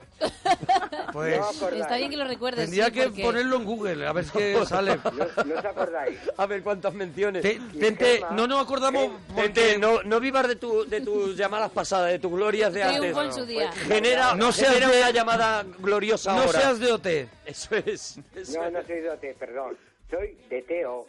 [1.13, 1.69] Pues No.
[1.69, 2.61] Está bien que lo recuerdes.
[2.65, 4.97] tendría sí, que porque- ponerlo en Google, a ver qué sale.
[5.03, 6.17] No, no os acordáis.
[6.37, 7.41] A ver cuántas menciones.
[7.41, 12.11] Te- Tente, no nos acordamos Tente, no, no vivas de, tu, de tus llamadas pasadas,
[12.11, 13.15] de tus glorias de antes.
[13.17, 13.71] En su día.
[13.71, 16.59] Genera, No seas genera de- una llamada gloriosa No ahora.
[16.61, 17.07] seas de OT.
[17.45, 18.19] Eso es.
[18.35, 19.77] eso No, no soy de OT, perdón.
[20.09, 21.05] Soy de Teo.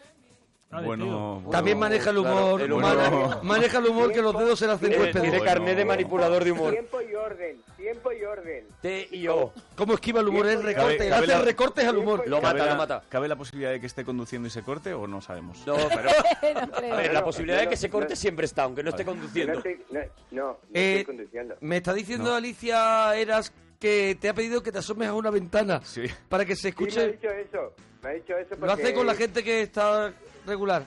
[0.84, 2.62] Bueno, También maneja el claro, humor.
[2.62, 2.96] el humor.
[2.96, 5.22] mane- maneja el humor que los dedos se le hacen huéspedes.
[5.22, 6.72] tiene carnet de manipulador de humor.
[6.72, 8.66] Tiempo y orden, tiempo y orden.
[8.80, 9.52] T y O.
[9.74, 10.46] ¿Cómo esquiva el humor?
[10.46, 10.96] Es recorte.
[10.96, 12.22] Cabe- cabe hace la- recortes al humor.
[12.28, 13.02] Lo ¿Cabe mata, la- lo mata.
[13.08, 15.58] ¿Cabe la posibilidad de que esté conduciendo y se corte o no sabemos?
[15.66, 16.08] No, pero
[16.66, 16.94] No creo.
[16.94, 18.16] a ver, la posibilidad de que se corte no.
[18.16, 19.54] siempre está, aunque no esté conduciendo.
[19.54, 20.00] estoy, no,
[20.30, 21.56] no, no Eh, estoy conduciendo.
[21.60, 25.80] Me está diciendo Alicia Eras que te ha pedido que te asomes a una ventana
[25.82, 26.02] Sí.
[26.28, 27.12] para que se Sí, me ha escuche.
[27.12, 27.72] dicho eso.
[28.02, 28.66] Me ha dicho eso porque...
[28.66, 30.12] Lo hace con la gente que está
[30.46, 30.84] regular.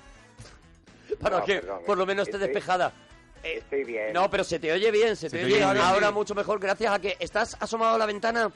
[1.22, 2.92] Para No, que perdón, por lo menos esté despejada.
[3.44, 4.14] Estoy bien.
[4.14, 5.64] No, pero se te oye bien, se te, te oye bien.
[5.78, 8.50] Ahora mucho mejor, gracias a que estás asomado a la ventana.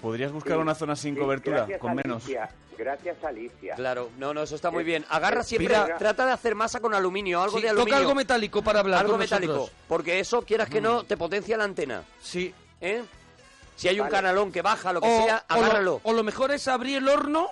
[0.00, 2.22] ¿Podrías buscar una zona sin Sí, cobertura, gracias, con menos?
[2.24, 2.48] Alicia,
[2.78, 3.74] Gracias, Alicia.
[3.74, 5.06] Claro, no, no, eso está muy bien.
[5.08, 7.86] Agarra siempre, Mira- trata de hacer masa con aluminio, algo Sí, de aluminio.
[7.94, 9.76] toca algo metálico para hablar Algo con metálico, nosotros.
[9.88, 12.02] porque eso, quieras que no, te potencia la antena.
[12.20, 12.54] Sí.
[12.82, 13.02] ¿Eh?
[13.76, 16.00] Si hay un canalón que baja, lo que O, sea, o lo- agárralo.
[16.04, 17.48] o lo mejor es abrir el horno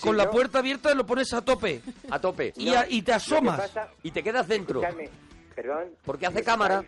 [0.00, 0.30] con la ¿no?
[0.30, 1.80] puerta abierta lo pones a tope.
[2.10, 2.52] A tope.
[2.56, 3.70] Y, a- y te asomas.
[4.02, 4.80] Y te quedas dentro.
[4.82, 5.08] Escuchadme,
[5.54, 5.88] perdón.
[6.04, 6.84] Porque hace ¿Me cámara.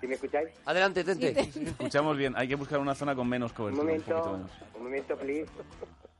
[0.00, 0.48] ¿Sí me escucháis?
[0.66, 1.40] Adelante, Tente.
[1.40, 3.82] Escuchamos bien, hay que buscar una zona con menos Un cobertura.
[3.82, 4.50] Un momento, menos.
[4.74, 5.46] un momento, please.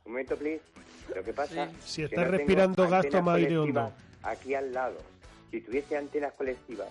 [0.05, 0.61] Un momento, please.
[1.15, 3.93] Lo que pasa Si que estás no tengo respirando gas, toma aire hondo.
[4.23, 4.97] Aquí al lado.
[5.51, 6.89] Si tuviese antenas colectivas,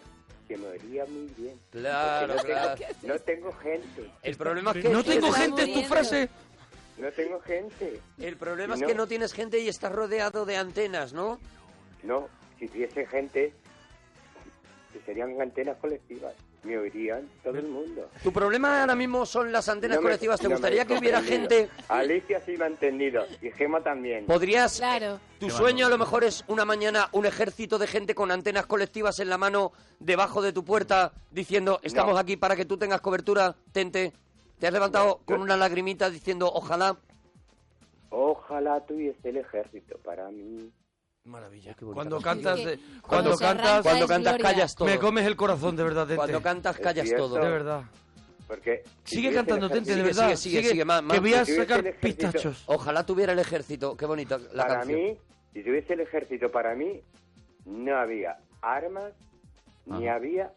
[0.49, 1.59] se me oiría muy bien.
[1.70, 2.74] Claro, no claro.
[2.76, 4.11] Tengo, no tengo gente.
[4.22, 4.89] El problema es que...
[4.89, 6.28] No tengo gente, es tu frase.
[6.99, 8.01] No tengo gente.
[8.18, 8.86] El problema es No.
[8.86, 11.38] que no tienes gente y estás rodeado de antenas, ¿no?
[12.03, 12.28] No,
[12.59, 13.53] si tuviese gente,
[14.92, 16.34] que serían antenas colectivas.
[16.64, 18.11] Me oirían todo el mundo.
[18.24, 20.40] Tu problema ahora mismo son las antenas No me- colectivas.
[20.40, 21.68] ¿Te no gustaría que hubiera gente...
[21.88, 23.24] Alicia sí me ha entendido.
[23.40, 24.26] Y Gema también.
[24.26, 24.78] ¿Podrías...
[24.78, 25.20] Claro.
[25.38, 29.20] Tu sueño a lo mejor es una mañana un ejército de gente con antenas colectivas
[29.20, 29.70] en la mano
[30.01, 32.18] debajo de tu puerta diciendo estamos No.
[32.18, 34.12] aquí para que tú tengas cobertura, Tente.
[34.59, 36.97] ¿Te has levantado con una lagrimita diciendo ojalá?
[38.11, 40.73] Ojalá tuviese el ejército para mí.
[41.25, 41.75] Maravilla.
[41.81, 42.61] bonita Cuando cantas,
[43.03, 44.89] cuando cantas, Cuando cantas callas todo.
[44.89, 46.17] me comes el corazón, de verdad, Tente.
[46.17, 47.35] Cuando cantas callas todo.
[47.35, 47.83] De verdad.
[48.47, 50.37] Porque si Sigue cantando, Tente, de verdad.
[50.37, 51.15] sigue, sigue, sigue, más, más.
[51.15, 52.63] Que voy a Si sacar pistachos.
[52.67, 53.97] Ojalá tuviera el ejército.
[53.97, 55.01] Qué bonita la Para canción.
[55.01, 55.19] mí,
[55.53, 57.03] si tuviese el ejército para mí,
[57.65, 59.13] no había armas
[59.87, 60.53] ni había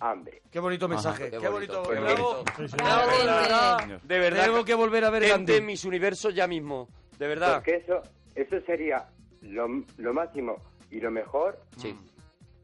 [0.00, 0.42] hambre.
[0.50, 1.24] Qué bonito mensaje.
[1.30, 1.90] Qué Qué, bonito, bonito.
[1.94, 2.32] qué Bravo.
[2.34, 2.52] bonito.
[2.56, 2.76] Sí, sí.
[2.76, 3.78] Bravo, de verdad.
[4.02, 4.44] De verdad.
[4.46, 5.60] Tengo que volver a ver Gandhi.
[5.60, 6.88] mis universos ya mismo.
[7.18, 7.56] De verdad.
[7.56, 8.02] Porque eso,
[8.34, 9.06] eso sería
[9.42, 10.56] lo, lo máximo
[10.90, 11.94] y lo mejor Sí.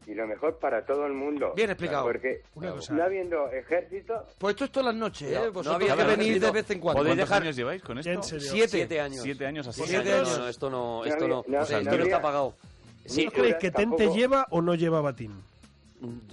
[0.07, 1.53] y lo mejor para todo el mundo.
[1.55, 2.05] Bien explicado.
[2.05, 2.93] Porque Una cosa.
[2.93, 5.51] no habiendo ejército, Pues esto es todas las noches, No, ¿eh?
[5.63, 6.45] no había que venís ejército.
[6.47, 6.99] de vez en cuando.
[7.01, 8.23] Podéis ¿Cuántos dejar- años lleváis con esto?
[8.39, 8.67] Siete.
[8.67, 9.21] Siete años.
[9.21, 9.83] Siete años así.
[9.85, 10.39] Siete No, años.
[10.39, 12.53] no, esto no, No esto no, no o sea, esto no no está pagado.
[13.05, 15.31] Sí, Ni- ¿Crees que Tente Tampoco- lleva o no lleva batín?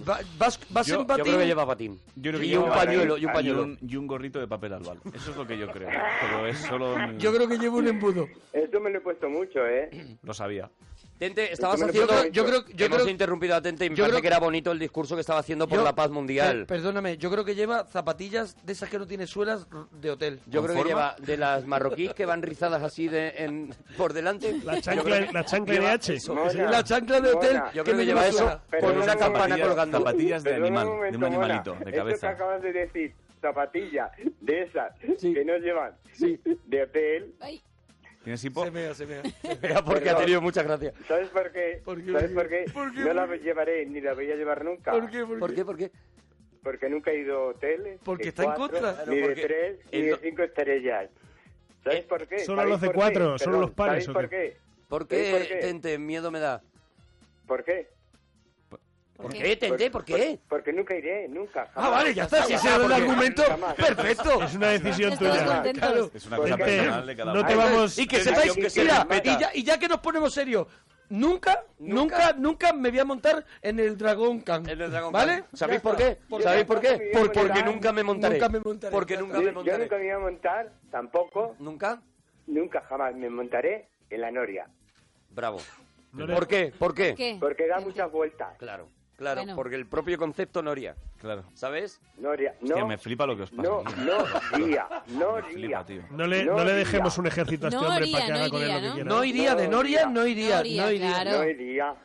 [0.07, 1.17] Va- ¿Vas, vas Yo- en yo batín?
[1.17, 1.99] yo creo que lleva patín.
[2.15, 3.63] Yo creo que y un pañuelo, y un y pañuelo.
[3.63, 4.99] un, y un gorrito de papel albal.
[5.13, 5.89] Eso es lo que yo creo.
[6.21, 6.95] Pero es solo...
[7.17, 8.27] Yo creo que llevo un embudo.
[8.53, 10.17] eso me lo he puesto mucho, ¿eh?
[10.21, 10.69] Lo sabía.
[11.17, 12.27] Tente, estabas haciendo...
[12.27, 14.39] Yo creo, yo Hemos creo, interrumpido a Tente y me yo parece creo- que era
[14.39, 16.65] bonito el discurso que estaba haciendo por yo- la paz mundial.
[16.65, 20.41] per- perdóname, yo creo que lleva zapatillas de esas que no tienen suelas de hotel.
[20.47, 21.15] Yo ¿Con creo que forma?
[21.15, 24.59] lleva de las marroquíes que van rizadas así de en, por delante.
[24.65, 26.13] La chancla, que la chancla lleva NH.
[26.15, 26.35] eso.
[26.35, 27.53] Mona, La chancla de hotel.
[27.59, 29.97] Mona, Yo que creo que me lleva eso con un una momento, campana zapatillas- colgando.
[29.99, 31.27] zapatillas de animal, un de un momento, Mona.
[31.27, 32.29] animalito, de Esto que cabeza.
[32.29, 34.11] acabas de decir, zapatillas
[34.41, 35.33] de esas Sí.
[35.33, 35.93] que no llevan
[36.65, 37.61] de hotel, Ay,
[38.25, 38.63] ¿Tienes hipo?
[38.65, 39.21] Se mea, se mea.
[39.61, 40.21] Era porque ha Perdón.
[40.21, 40.95] tenido muchas gracias.
[41.07, 41.79] ¿sabes por qué?
[41.85, 42.11] ¿Por qué?
[42.11, 42.65] ¿Sabes por qué?
[42.73, 42.99] ¿Por qué?
[43.01, 44.91] No la llevaré ni la voy a llevar nunca.
[44.91, 45.23] ¿Por qué?
[45.23, 45.63] ¿Por ¿Por qué?
[45.63, 45.91] ¿Por qué?
[46.63, 47.99] Porque nunca he ido a hoteles.
[48.03, 49.05] Porque está en cuatro, contra.
[49.05, 51.11] Ni de tres, ni de cinco estrellas.
[51.83, 52.39] ¿Sabes Eh, por qué?
[52.39, 54.57] solo ¿Sabéis los de cuatro, solo los pares, ¿Sabéis ¿o por qué,
[54.89, 55.57] por qué?
[55.61, 55.99] Tente?
[55.99, 56.63] Miedo me da.
[57.45, 57.89] ¿Por qué?
[59.15, 59.89] ¿Por qué, Tente?
[59.91, 60.37] ¿Por qué?
[60.49, 61.69] Porque nunca iré, nunca.
[61.73, 62.43] Ah, vale, ya está.
[62.43, 63.43] Si ese era el argumento,
[63.77, 64.43] perfecto.
[64.43, 65.63] Es una decisión tuya.
[65.73, 66.11] Claro.
[66.13, 67.47] Es una cosa personal de cada No uno.
[67.47, 67.97] te vamos...
[67.97, 70.67] Y que sepáis, que se mira, y ya, y ya que nos ponemos serios,
[71.09, 74.67] nunca, nunca, nunca me voy a montar en el Dragón Khan.
[74.69, 75.41] En el Dragon ¿Vale?
[75.41, 75.45] Khan.
[75.53, 76.17] ¿Sabéis por qué?
[76.41, 76.89] ¿Sabéis por qué?
[76.89, 78.35] Porque- Por- porque nunca me montaré.
[78.35, 78.91] Nunca me montaré.
[78.91, 79.77] Porque nunca Yo, me yo montaré.
[79.83, 82.01] nunca me iba a montar, tampoco, ¿Nunca?
[82.47, 84.67] nunca jamás me montaré en la noria.
[85.29, 85.59] Bravo.
[86.11, 86.71] No ¿Por qué?
[86.77, 87.13] ¿Por qué?
[87.15, 87.37] ¿Qué?
[87.39, 88.57] Porque da muchas vueltas.
[88.57, 89.55] Claro, claro, Bueno.
[89.55, 91.43] porque el propio concepto Noria, Claro.
[91.53, 91.99] ¿sabes?
[92.17, 93.63] Noria, Hostia, no, me flipa lo que os pasa.
[93.63, 95.85] no, no iría, no iría.
[96.11, 96.75] No le, No no le iría.
[96.75, 98.75] dejemos un ejército a este No hombre iría, para que no haga con él lo
[98.79, 98.93] que ¿no?
[98.95, 99.09] quiera.
[99.09, 101.23] No iría, de Noria no iría, No iría, no iría.
[101.23, 102.03] No iría, no.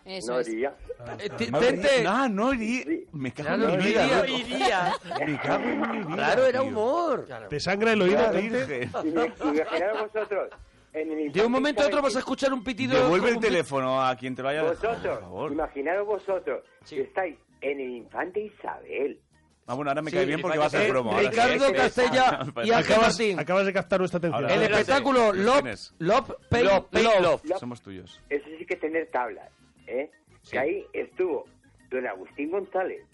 [1.19, 2.85] Eh, Tente, No, no iría.
[3.13, 4.07] Me cago Claro, en no mi vida.
[4.07, 4.27] loco.
[4.27, 4.93] iría.
[5.27, 6.15] Me cago en mi vida.
[6.17, 7.27] Claro, era humor.
[7.49, 8.85] ¿Te sangra el oído, Tente?
[9.05, 10.51] Imaginaos vosotros,
[10.93, 13.01] en el de un momento a otro vas a escuchar un pitido.
[13.03, 15.53] Devuelve el teléfono a quien te lo haya dejado, por Vosotros, favor.
[15.53, 16.97] imaginaos vosotros, Sí.
[16.97, 19.21] que estáis en el infante Isabel.
[19.67, 21.13] Ah, bueno, ahora me Sí, cae bien porque va a ser eh, promo.
[21.13, 21.31] ahora.
[21.31, 21.73] Ricardo Sí.
[21.75, 23.39] Castella y Ángel Acabas, Martín.
[23.39, 24.43] acabas de captar nuestra atención.
[24.43, 26.87] Ahora, El espectáculo Love, Pain, Love.
[26.93, 27.43] Love.
[27.61, 28.21] Somos tuyos.
[28.29, 29.49] Eso sí que tener tablas,
[29.87, 30.11] ¿eh?
[30.51, 31.45] Que ahí estuvo
[31.89, 33.05] don Agustín González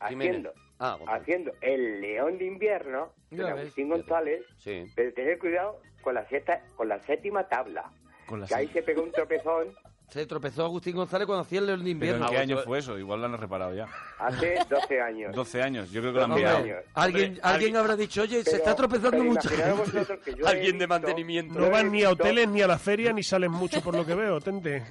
[0.00, 3.60] haciendo, Ah, haciendo el León de Invierno, don ves.
[3.62, 4.84] Agustín González, Sí.
[4.94, 7.90] pero tener cuidado con la, seta- con la séptima tabla,
[8.28, 9.74] Con la que ahí se pegó un tropezón
[10.08, 12.26] Se tropezó Agustín González cuando hacía el León de ¿Pero invierno.
[12.26, 12.96] en qué año fue eso?
[12.96, 13.88] Igual lo han reparado ya.
[14.20, 15.34] hace 12 años.
[15.34, 15.90] 12 años.
[15.90, 16.58] Yo creo que lo han enviado.
[16.58, 16.78] años.
[16.94, 19.24] Alguien, alguien habrá dicho, oye, se Pero- está tropezando pero
[20.44, 21.58] he Alguien de mantenimiento.
[21.58, 24.14] No van ni a hoteles ni a la feria ni salen mucho por lo que
[24.14, 24.84] veo, Tente.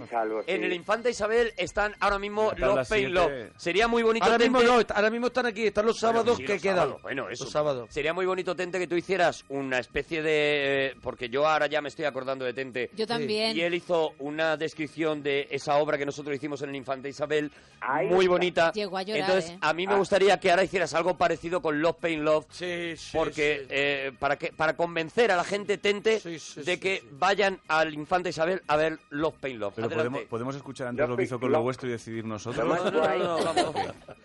[0.00, 0.40] Sí, salvo.
[0.46, 0.66] En sí.
[0.66, 3.14] el Infanta Isabel están ahora mismo tabla los Pain siete.
[3.14, 3.52] Love.
[3.56, 6.44] Sería muy bonito, Ahora mismo Tente- no, ahora mismo están aquí, están los sábados Sí,
[6.44, 6.76] que los quedan.
[6.76, 7.44] sábados, Bueno, eso.
[7.44, 7.88] Los sábados.
[7.92, 10.86] Sería muy bonito, Tente, que tú hicieras una especie de...
[10.88, 12.90] eh, Porque yo ahora ya me estoy acordando de Tente.
[12.94, 13.56] Yo también.
[13.56, 17.50] Y él hizo una descripción de esa obra que nosotros hicimos en el Infante Isabel,
[17.80, 18.32] Ahí muy está.
[18.32, 18.72] bonita.
[18.72, 19.58] Llegó a llorar, Entonces, ¿eh?
[19.60, 19.98] a mí me Ah.
[19.98, 22.46] gustaría que ahora hicieras algo parecido con Love, Pain, Love.
[22.50, 23.66] Sí, sí, porque sí.
[23.70, 27.08] eh, para que para convencer a la gente, Tente, Sí, sí, de sí, que sí.
[27.12, 29.74] vayan al Infante Isabel a ver Love, Pain, Love.
[29.88, 32.66] Pero podemos, podemos escuchar antes lo que hizo con lo vuestro y decidir nosotros.
[32.66, 33.22] Lo más guay.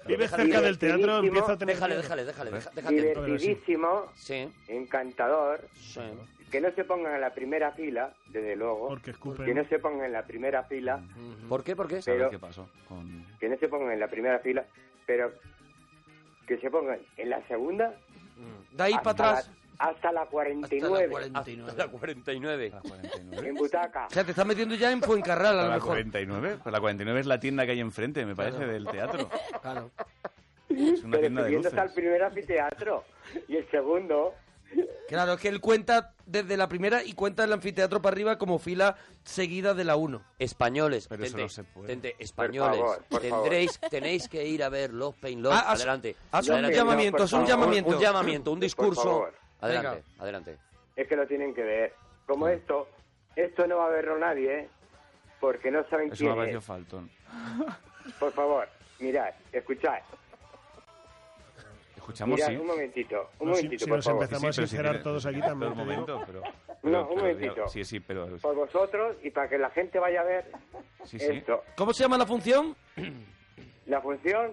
[0.08, 1.76] Vive cerca del teatro, empieza a tener...
[1.76, 2.52] Déjale, déjale, déjale.
[2.90, 5.62] Divertidísimo, Sí, encantador.
[5.76, 6.02] sí.
[6.52, 8.88] Que no se pongan en la primera fila, desde luego.
[8.88, 9.46] Porque escupen.
[9.46, 11.02] Que no se pongan en la primera fila.
[11.50, 11.76] ¿Por qué?
[11.76, 12.02] ¿Por qué?
[12.02, 12.70] ¿Sabes Pero- qué pasó?
[12.88, 13.26] Con...
[13.38, 14.66] Que no se pongan en la primera fila,
[15.06, 15.30] pero
[16.48, 17.94] que se pongan en la segunda.
[18.72, 19.52] De ahí para atrás.
[19.80, 21.16] La, hasta la 49.
[21.34, 22.72] Hasta la 49.
[23.44, 24.08] En butaca.
[24.08, 25.90] O sea, te estás metiendo ya en Fuencarral, a lo ¿La mejor.
[25.90, 26.58] 49?
[26.64, 29.30] Pues la 49 es la tienda que hay enfrente, me parece, del teatro.
[29.62, 29.92] Claro.
[30.70, 31.66] Es una Pero tienda de subiendo luces.
[31.68, 33.04] hasta el primer anfiteatro.
[33.48, 34.34] Y el segundo.
[35.08, 38.60] Claro, es que él cuenta desde la primera y cuenta el anfiteatro para arriba como
[38.60, 40.22] fila seguida de la 1.
[40.40, 41.88] Españoles, Pero eso Tente, no se puede.
[41.88, 43.44] Tente, españoles, favor, por favor.
[43.44, 45.54] tendréis, tenéis que ir a ver Love, Pain, Love.
[45.56, 46.18] Ah, adelante.
[46.34, 47.62] haz un llamamiento, haz un por favor.
[47.62, 47.90] llamamiento.
[47.92, 49.30] Un llamamiento, un discurso.
[49.62, 50.58] Adelante, adelante.
[50.96, 51.94] Es que lo tienen que ver.
[52.26, 52.88] Como esto,
[53.36, 54.68] esto no va a verlo nadie.
[55.40, 56.66] Porque no saben Eso me ha quién parecido es.
[56.66, 57.10] faltón.
[58.20, 58.68] Por favor,
[59.00, 60.00] mirad, escuchad.
[61.96, 62.56] Escuchamos, Mirad, sí.
[62.56, 64.24] un momentito, un No, si- momentito, si por nos favor.
[64.24, 65.72] empezamos Sí, a pero si sincerar quiere- todos aquí también.
[65.74, 65.92] un te digo.
[66.08, 66.42] momento, pero...
[66.42, 66.52] No,
[66.82, 67.68] pero- un pero momentito.
[67.68, 68.38] Sí, sí, pero...
[68.38, 70.46] Por vosotros y para que la gente vaya a ver
[71.04, 71.26] Sí, sí.
[71.26, 71.64] esto.
[71.76, 72.76] ¿Cómo se llama la función?
[73.88, 74.52] La función,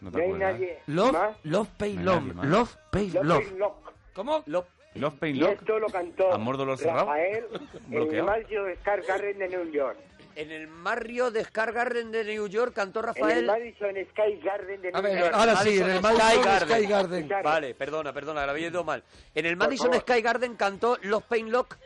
[0.00, 0.52] ¿No te hay acuerdas?
[0.52, 1.36] nadie Love, más.
[1.44, 2.22] Love, Pay, No hay Love.
[2.22, 2.46] nadie más.
[2.46, 3.44] Love, Pay, Love Love.
[3.46, 3.92] Pain Lock.
[4.14, 4.42] ¿Cómo?
[4.46, 5.52] Love, Love Pain Y Lock.
[5.52, 7.06] esto lo cantó Amor, dolor, cerrado.
[7.06, 8.26] Rafael en el Bloqueado.
[8.26, 9.98] Madison Square Garden de New York.
[10.36, 13.46] En el barrio de Scar Garden de New York cantó En el Rafael.
[13.46, 15.30] Madison Sky Garden de A New ver, York.
[15.34, 17.28] ahora sí, en el Madison Sky Garden.
[17.42, 19.02] Vale, perdona, perdona, la había ido mal.
[19.34, 20.02] En el Madison favor.
[20.02, 21.76] Sky Garden cantó Los Pain Lock.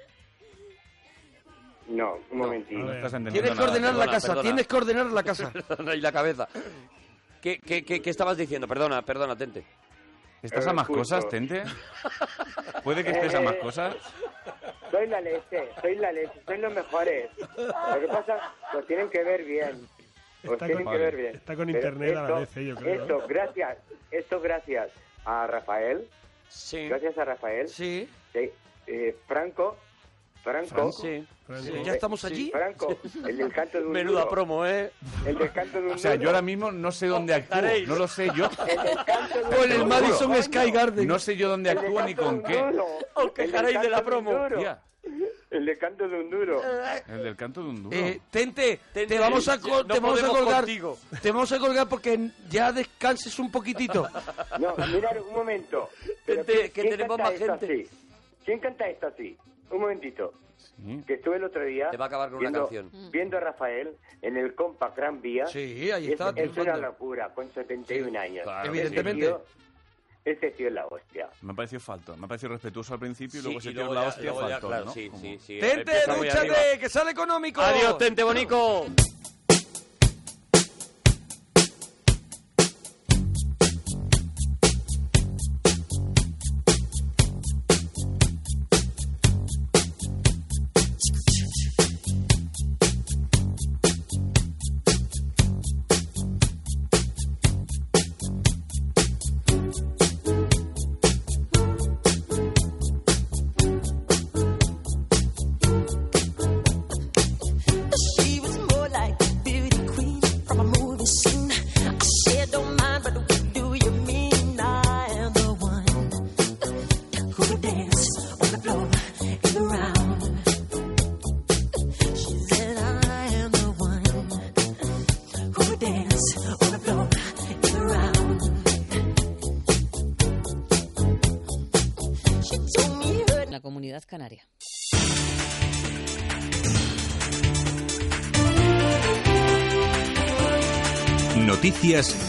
[1.88, 2.78] No, un momentito.
[2.80, 3.70] No estás entendiendo Tienes que nada.
[3.70, 4.42] ordenar la perdona, casa, perdona.
[4.42, 5.50] tienes que ordenar la casa.
[5.68, 6.48] Perdona, y la cabeza.
[7.41, 8.68] ¿Qué, qué, qué, qué estabas diciendo?
[8.68, 9.64] Perdona, perdona, Tente.
[10.43, 11.01] ¿Estás a más Justo.
[11.03, 11.62] cosas, Tente?
[12.82, 13.97] ¿Puede que estés a más Eh, cosas?
[14.91, 17.30] Soy la leche, soy la leche, soy los mejores.
[17.38, 19.86] Lo que pasa, lo tienen que ver bien.
[20.43, 21.34] Los Está tienen con- que ver bien.
[21.36, 23.78] está con Pero internet a la vez, eh, yo creo, Esto, gracias,
[24.11, 24.91] esto gracias
[25.26, 26.09] a Rafael,
[26.49, 26.88] Sí.
[26.88, 28.51] gracias a Rafael, Sí, sí,
[28.86, 29.76] eh, Franco,
[30.43, 31.26] Franco, Sí.
[31.47, 31.62] Franco.
[31.64, 32.51] sí, ya estamos allí.
[32.51, 34.91] Franco, el del canto de un Menuda duro, promo, ¿eh?
[35.26, 37.61] el del canto de un O sea, duro, yo ahora mismo no sé dónde actúo.
[37.86, 38.49] No lo sé yo.
[38.68, 41.07] el del canto de un Por el Madison Sky Garden.
[41.07, 42.64] No sé yo dónde actúo ni con qué.
[43.14, 44.32] Os quejaréis de la promo.
[45.51, 46.62] El del canto de un duro.
[47.09, 47.97] el del canto de un duro.
[47.97, 50.61] Eh, Tente, Tente, te vamos a, no te vamos a colgar.
[50.61, 50.99] contigo.
[51.20, 54.07] Te vamos a colgar porque ya descanses un poquitito.
[54.61, 55.88] No, mirad, un momento.
[56.24, 57.66] ¿quién- que quién tenemos canta más gente.
[57.66, 57.88] así?
[58.45, 59.36] ¿Quién canta esto así?
[59.70, 60.32] Un momentito.
[60.56, 61.02] Sí.
[61.06, 63.10] Que estuve el otro día Te va a acabar con una viendo, canción.
[63.10, 65.46] viendo a Rafael en el Compact Gran Vía.
[65.46, 66.32] Sí, ahí es, está.
[66.36, 68.42] es una locura, con 71 años.
[68.44, 69.24] claro, Evidentemente.
[69.26, 69.44] Ese tío,
[70.24, 71.30] ese tío es la hostia.
[71.42, 72.14] Me ha parecido falto.
[72.16, 74.34] Me ha parecido respetuoso al principio y Sí, luego se y tiró luego la hostia
[74.34, 74.92] faltón, claro, ¿no?
[74.92, 75.58] sí, sí, sí.
[75.60, 77.60] Tente, dúchate, que sale económico.
[77.62, 78.86] Adiós, Tente Bonico.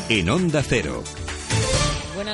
[0.09, 1.20] En Onda Cero.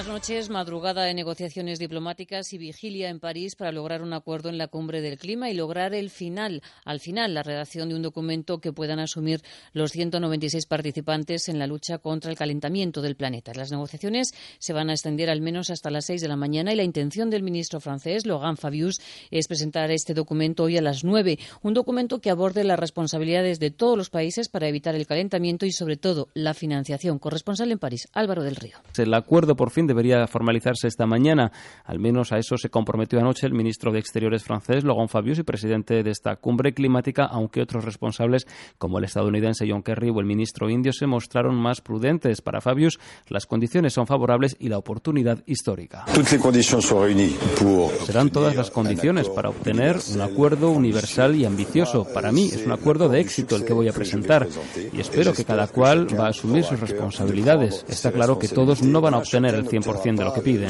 [0.07, 0.49] Noches.
[0.49, 5.01] Madrugada de negociaciones diplomáticas y vigilia en París para lograr un acuerdo en la cumbre
[5.01, 8.99] del clima y lograr el final, al final, la redacción de un documento que puedan
[8.99, 9.41] asumir
[9.73, 13.53] los 196 participantes en la lucha contra el calentamiento del planeta.
[13.53, 16.77] Las negociaciones se van a extender al menos hasta las 6 de la mañana y
[16.77, 21.37] la intención del ministro francés, Laurent Fabius, es presentar este documento hoy a las 9.
[21.63, 25.73] Un documento que aborde las responsabilidades de todos los países para evitar el calentamiento y,
[25.73, 27.19] sobre todo, la financiación.
[27.19, 28.77] Corresponsal en París, Álvaro del Río.
[28.97, 31.51] El acuerdo por fin debería formalizarse esta mañana.
[31.83, 35.43] Al menos a eso se comprometió anoche el ministro de Exteriores francés, Laurent Fabius, y
[35.43, 38.45] presidente de esta cumbre climática, aunque otros responsables,
[38.77, 42.41] como el estadounidense John Kerry o el ministro indio, se mostraron más prudentes.
[42.41, 46.05] Para Fabius, las condiciones son favorables y la oportunidad histórica.
[48.05, 52.05] Serán todas las condiciones para obtener un acuerdo universal y ambicioso.
[52.13, 54.47] Para mí es un acuerdo de éxito el que voy a presentar
[54.93, 57.85] y espero que cada cual va a asumir sus responsabilidades.
[57.89, 60.69] Está claro que todos no van a obtener el 100% de lo que piden.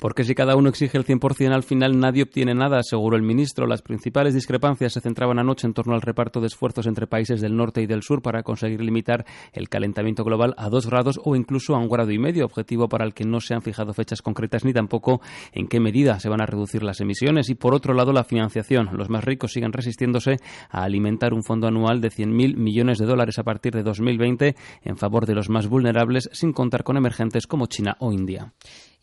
[0.00, 3.66] Porque si cada uno exige el 100%, al final nadie obtiene nada, aseguró el ministro.
[3.66, 7.56] Las principales discrepancias se centraban anoche en torno al reparto de esfuerzos entre países del
[7.56, 11.74] norte y del sur para conseguir limitar el calentamiento global a dos grados o incluso
[11.74, 14.64] a un grado y medio, objetivo para el que no se han fijado fechas concretas
[14.66, 17.48] ni tampoco en qué medida se van a reducir las emisiones.
[17.48, 18.90] Y por otro lado, la financiación.
[18.92, 20.36] Los más ricos siguen resistiéndose
[20.68, 24.96] a alimentar un fondo anual de 100.000 millones de dólares a partir de 2020 en
[24.98, 28.52] favor de los más vulnerables, sin contar con emergentes como China o India.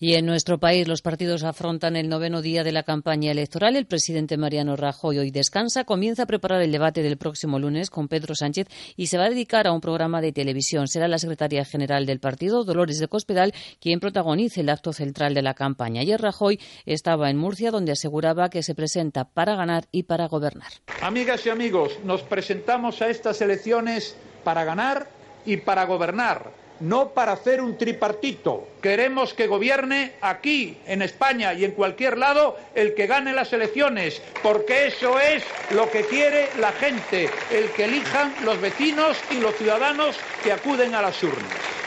[0.04, 3.76] Y en nuestro país los partidos afrontan el noveno día de la campaña electoral.
[3.76, 8.08] El presidente Mariano Rajoy hoy descansa, comienza a preparar el debate del próximo lunes con
[8.08, 8.66] Pedro Sánchez
[8.97, 10.88] y se va a dedicar a un programa de televisión.
[10.88, 15.43] Será la secretaria general del partido, Dolores de Cospedal, quien protagonice el acto central de
[15.43, 16.02] la campaña.
[16.02, 20.72] Ayer Rajoy estaba en Murcia, donde aseguraba que se presenta para ganar y para gobernar.
[21.04, 25.10] Amigas y amigos, nos presentamos a estas elecciones para ganar
[25.45, 28.67] y para gobernar no para hacer un tripartito.
[28.82, 34.21] Queremos que gobierne aquí, en España y en cualquier lado, el que gane las elecciones,
[34.43, 39.55] porque eso es lo que quiere la gente, el que elijan los vecinos y los
[39.55, 41.82] ciudadanos que acuden a las urnas.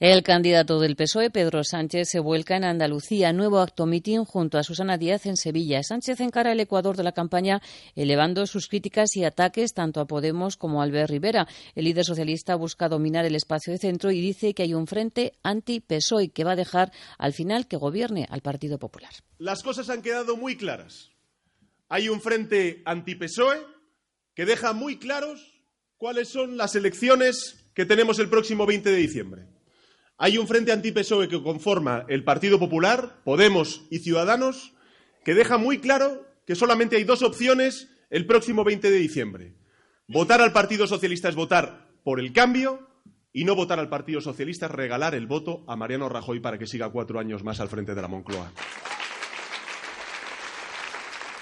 [0.00, 3.32] El candidato del PSOE, Pedro Sánchez, se vuelca en Andalucía.
[3.32, 5.84] Nuevo acto mitin junto a Susana Díaz en Sevilla.
[5.84, 7.62] Sánchez encara el Ecuador de la campaña,
[7.94, 11.46] elevando sus críticas y ataques tanto a Podemos como a Albert Rivera.
[11.76, 15.34] El líder socialista busca dominar el espacio de centro y dice que hay un frente
[15.44, 19.12] anti-PSOE que va a dejar al final que gobierne al Partido Popular.
[19.38, 21.12] Las cosas han quedado muy claras.
[21.88, 23.60] Hay un frente anti-PSOE
[24.34, 25.62] que deja muy claros
[25.98, 29.53] cuáles son las elecciones que tenemos el próximo 20 de diciembre.
[30.24, 34.72] Hay un frente anti-PSOE que conforma el Partido Popular, Podemos y Ciudadanos,
[35.22, 39.52] que deja muy claro que solamente hay dos opciones el próximo 20 de diciembre.
[40.08, 42.88] Votar al Partido Socialista es votar por el cambio
[43.34, 46.66] y no votar al Partido Socialista es regalar el voto a Mariano Rajoy para que
[46.66, 48.50] siga cuatro años más al frente de la Moncloa.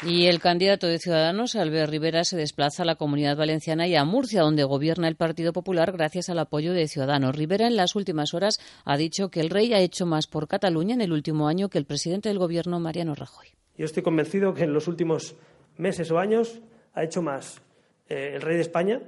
[0.04, 4.04] Y el candidato de Ciudadanos, Albert Rivera, se desplaza a la Comunidad Valenciana y a
[4.04, 7.36] Murcia, donde gobierna el Partido Popular gracias al apoyo de Ciudadanos.
[7.36, 10.94] Rivera en las últimas horas ha dicho que el rey ha hecho más por Cataluña
[10.94, 13.46] en el último año que el presidente del Gobierno, Mariano Rajoy.
[13.78, 15.36] Yo estoy convencido que en los últimos
[15.76, 16.60] meses o años
[16.94, 17.62] ha hecho más
[18.08, 19.00] eh, el rey de España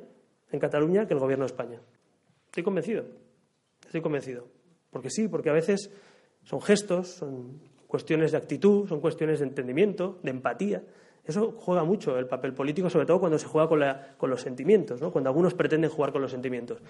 [0.52, 1.80] en Cataluña que el Gobierno de España.
[2.46, 3.04] Estoy convencido.
[3.84, 4.46] Estoy convencido.
[4.90, 5.90] Porque sí, porque a veces
[6.44, 7.60] son gestos, son
[7.94, 10.82] cuestiones de actitud, son cuestiones de entendimiento, de empatía.
[11.24, 14.40] Eso juega mucho el papel político, sobre todo cuando se juega con, la, con los
[14.40, 16.82] sentimientos, cuando algunos pretenden jugar con los sentimientos.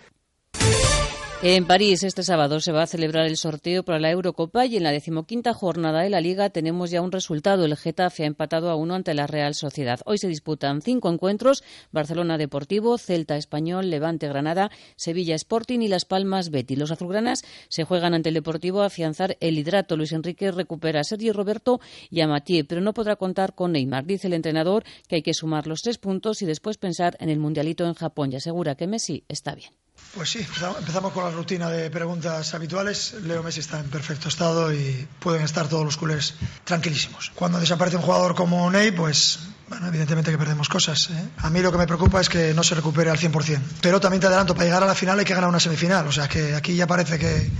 [1.42, 4.82] En París este sábado se va a celebrar el sorteo para la Eurocopa y en
[4.82, 7.66] la decimoquinta jornada de la Liga tenemos ya un resultado.
[7.66, 10.00] El Getafe ha empatado a uno ante la Real Sociedad.
[10.06, 11.62] Hoy se disputan cinco encuentros:
[11.92, 16.76] Barcelona Deportivo, Celta Español, Levante Granada, Sevilla Sporting y Las Palmas Betty.
[16.76, 19.98] Los azulgranas se juegan ante el Deportivo a afianzar el hidrato.
[19.98, 21.78] Luis Enrique recupera a Sergio Roberto
[22.08, 24.06] y a Mathieu, pero no podrá contar con Neymar.
[24.06, 27.38] Dice el entrenador que hay que sumar los tres puntos y después pensar en el
[27.38, 29.83] Mundialito en Japón y asegura que Messi está bien.
[30.14, 30.46] Pues sí,
[30.78, 33.14] empezamos con la rutina de preguntas habituales.
[33.24, 37.32] Leo Messi está en perfecto estado y pueden estar todos los culés tranquilísimos.
[37.34, 41.10] Cuando desaparece un jugador como Ney, pues bueno, evidentemente que perdemos cosas.
[41.10, 41.28] ¿eh?
[41.38, 43.60] A mí lo que me preocupa es que no se recupere al 100%.
[43.80, 46.06] Pero también te adelanto, para llegar a la final hay que ganar una semifinal.
[46.06, 47.50] O sea que aquí ya parece que,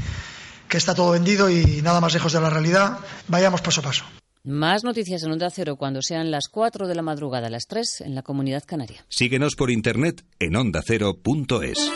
[0.68, 2.98] que está todo vendido y nada más lejos de la realidad.
[3.26, 4.04] Vayamos paso a paso.
[4.46, 8.14] Más noticias en Onda Cero cuando sean las 4 de la madrugada, las 3 en
[8.14, 9.06] la Comunidad Canaria.
[9.08, 11.90] Síguenos por internet en ondacero.es.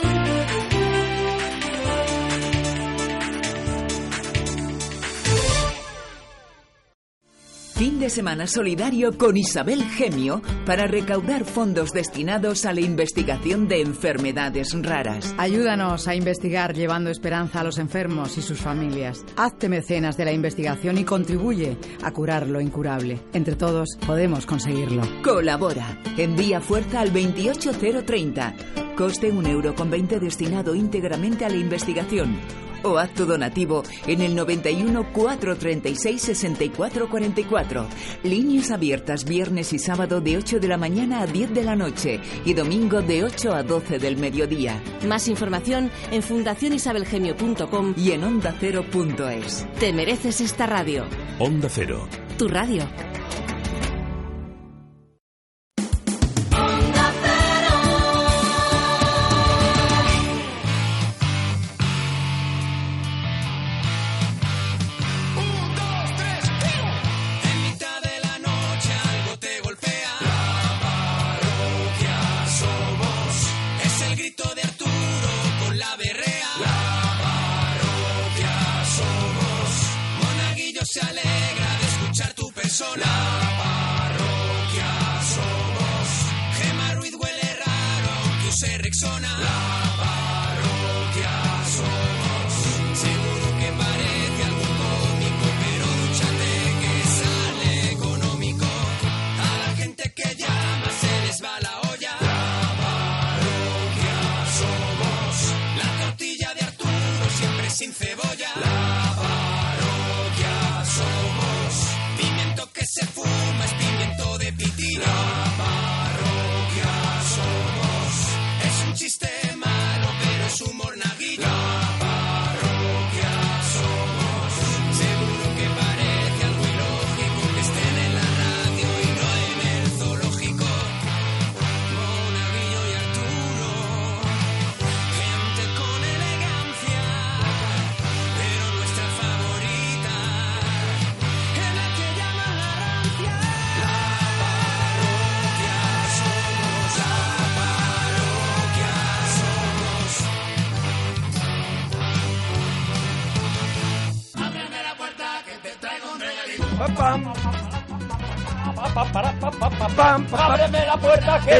[7.78, 13.82] Fin de semana solidario con Isabel Gemio para recaudar fondos destinados a la investigación de
[13.82, 15.32] enfermedades raras.
[15.38, 19.24] Ayúdanos a investigar llevando esperanza a los enfermos y sus familias.
[19.36, 23.20] Hazte mecenas de la investigación y contribuye a curar lo incurable.
[23.32, 25.02] Entre todos podemos conseguirlo.
[25.22, 26.02] Colabora.
[26.16, 28.56] Envía fuerza al 28030.
[28.96, 32.40] Coste un euro con 20 destinado íntegramente a la investigación.
[32.82, 37.86] O haz tu donativo en el 91 436 64 44.
[38.22, 42.20] Líneas abiertas viernes y sábado de 8 de la mañana a 10 de la noche
[42.44, 44.82] y domingo de 8 a 12 del mediodía.
[45.06, 49.66] Más información en fundacionisabelgemio.com y en ondacero.es.
[49.78, 51.04] Te mereces esta radio.
[51.38, 52.06] Onda Cero.
[52.36, 53.07] Tu radio.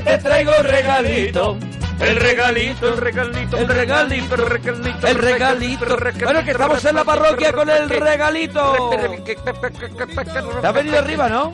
[0.02, 1.56] Te traigo regalito.
[2.00, 5.96] El regalito, el regalito, el regalito, el regalito, el regalito.
[6.24, 8.90] Bueno, que estamos en la parroquia con el regalito.
[10.62, 11.52] Has venido arriba, ¿no?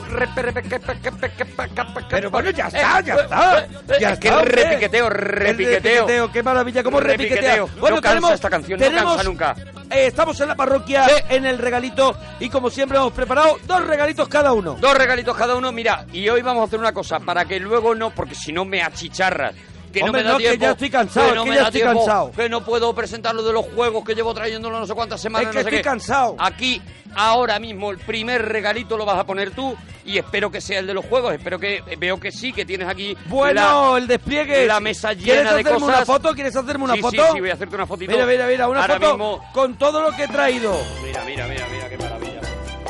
[2.08, 3.66] Pero bueno, ya está, ya está.
[4.00, 4.64] Ya Es que está, hombre.
[4.64, 6.32] repiqueteo, repiqueteo.
[6.32, 7.00] Qué maravilla, cómo.
[7.00, 7.68] Repiqueteo.
[7.78, 9.54] Bueno, No cansa tenemos, esta canción, no tenemos, cansa nunca.
[9.90, 14.28] eh, estamos en la parroquia, en el regalito, y como siempre hemos preparado dos regalitos
[14.28, 14.76] cada uno.
[14.80, 17.94] Dos regalitos cada uno, mira, y hoy vamos a hacer una cosa, para que luego
[17.94, 19.54] no, porque si no me achicharras.
[19.94, 21.56] Que Hombre, no me da no, que tiempo, ya estoy cansado, es no que me
[21.56, 22.30] ya da estoy tiempo, cansado.
[22.32, 25.46] Que no puedo presentar lo de los juegos que llevo trayéndolo no sé cuántas semanas.
[25.48, 25.82] Es que no sé estoy qué.
[25.84, 26.36] cansado.
[26.38, 26.82] Aquí,
[27.14, 30.86] ahora mismo, el primer regalito lo vas a poner tú y espero que sea el
[30.88, 31.32] de los juegos.
[31.32, 34.66] Espero que, veo que sí, que tienes aquí Bueno, la- el despliegue.
[34.66, 35.88] la mesa ¿Quieres llena de hacerme cosas.
[35.96, 36.34] una foto?
[36.34, 37.22] ¿Quieres hacerme una Sí, foto?
[37.22, 38.12] Sí, sí, voy a hacerte una fotito.
[38.12, 40.76] Mira, mira, mira, una Ahora foto mismo- con todo lo que he traído.
[41.04, 42.40] Mira, mira, mira, mira, qué maravilla.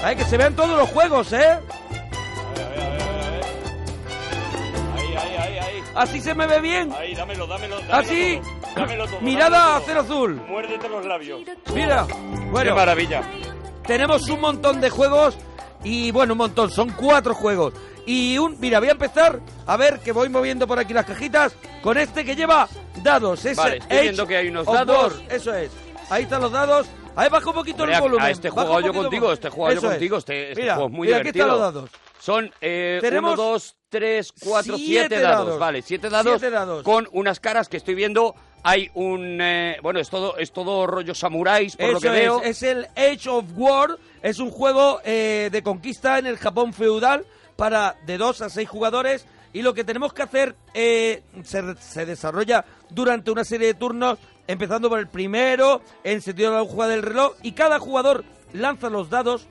[0.02, 1.58] Ay, que se vean todos los juegos, ¿eh?
[5.94, 6.92] Así se me ve bien.
[6.92, 7.76] Ahí, dámelo, dámelo.
[7.80, 8.40] dámelo Así.
[8.42, 9.84] todo, dámelo todo, Mirada dámelo todo.
[9.86, 10.34] cero azul.
[10.48, 11.40] Muérdete los labios.
[11.74, 12.06] Mira.
[12.50, 13.22] Bueno, Qué maravilla.
[13.86, 15.36] tenemos un montón de juegos
[15.82, 17.74] y bueno, un montón, son cuatro juegos.
[18.06, 21.54] Y un, mira, voy a empezar a ver que voy moviendo por aquí las cajitas
[21.82, 22.68] con este que lleva
[23.02, 23.44] dados.
[23.44, 25.14] Es Vale, estoy viendo que hay unos dados.
[25.20, 25.70] War, Eso es.
[26.10, 26.86] Ahí están los dados.
[27.16, 28.24] Ahí baja un poquito Hombre, el volumen.
[28.26, 30.94] A este un yo poquito contigo, este juego yo contigo, este, este Mira, juego es
[30.94, 31.90] muy mira, aquí están los dados.
[32.18, 35.46] Son eh, Tenemos uno, dos, tres, cuatro, siete siete, dados.
[35.46, 35.60] dados.
[35.60, 36.82] Vale, siete dados, Siete dados.
[36.82, 38.34] con unas caras que estoy viendo.
[38.64, 39.38] Hay un...
[39.40, 42.40] eh, bueno, es todo, es todo rollo samuráis, por lo que veo.
[42.42, 46.72] es, es el Age of War, es un juego eh, de conquista en el Japón
[46.72, 47.24] feudal
[47.56, 52.06] para de dos a seis jugadores y lo que tenemos que hacer eh, se, se
[52.06, 54.18] desarrolla durante una serie de turnos,
[54.48, 58.88] empezando por el primero, en sentido de la aguja del reloj y cada jugador lanza
[58.90, 59.46] los dados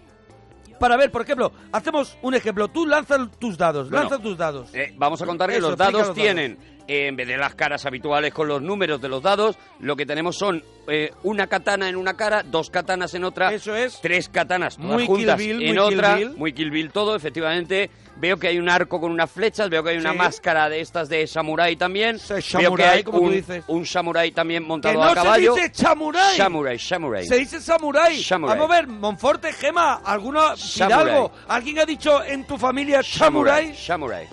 [0.80, 4.70] para ver, por ejemplo, hacemos un ejemplo, tú lanzas tus dados, Bueno, lanza tus dados.
[4.74, 6.58] Eh, vamos a contar que Eso, los explica dados los tienen
[6.88, 10.06] eh, en vez de las caras habituales con los números de los dados, lo que
[10.06, 14.00] tenemos son eh, una katana en una cara, dos katanas en otra, Eso es.
[14.02, 17.90] tres katanas todas Muy juntas Bill, en muy otra, muy Kill Bill todo, efectivamente.
[18.16, 20.18] Veo que hay un arco con unas flechas, veo que hay una Sí.
[20.18, 22.18] máscara de estas de samurái también.
[22.30, 23.64] veo que samurái, hay como tú un, dices.
[23.68, 25.56] un samurái también Que montado no a caballo.
[25.56, 26.38] se dice chamurai.
[26.38, 27.26] Samurai, samurai.
[27.26, 28.22] Se dice samurai.
[28.22, 28.56] Samurai.
[28.58, 31.06] Vamos a ver, Monforte, Gema, ¿alguna Samurai.
[31.08, 31.32] Hidalgo?
[31.48, 33.74] ¿Alguien ha dicho en tu familia samurai?
[33.76, 34.28] Samurai.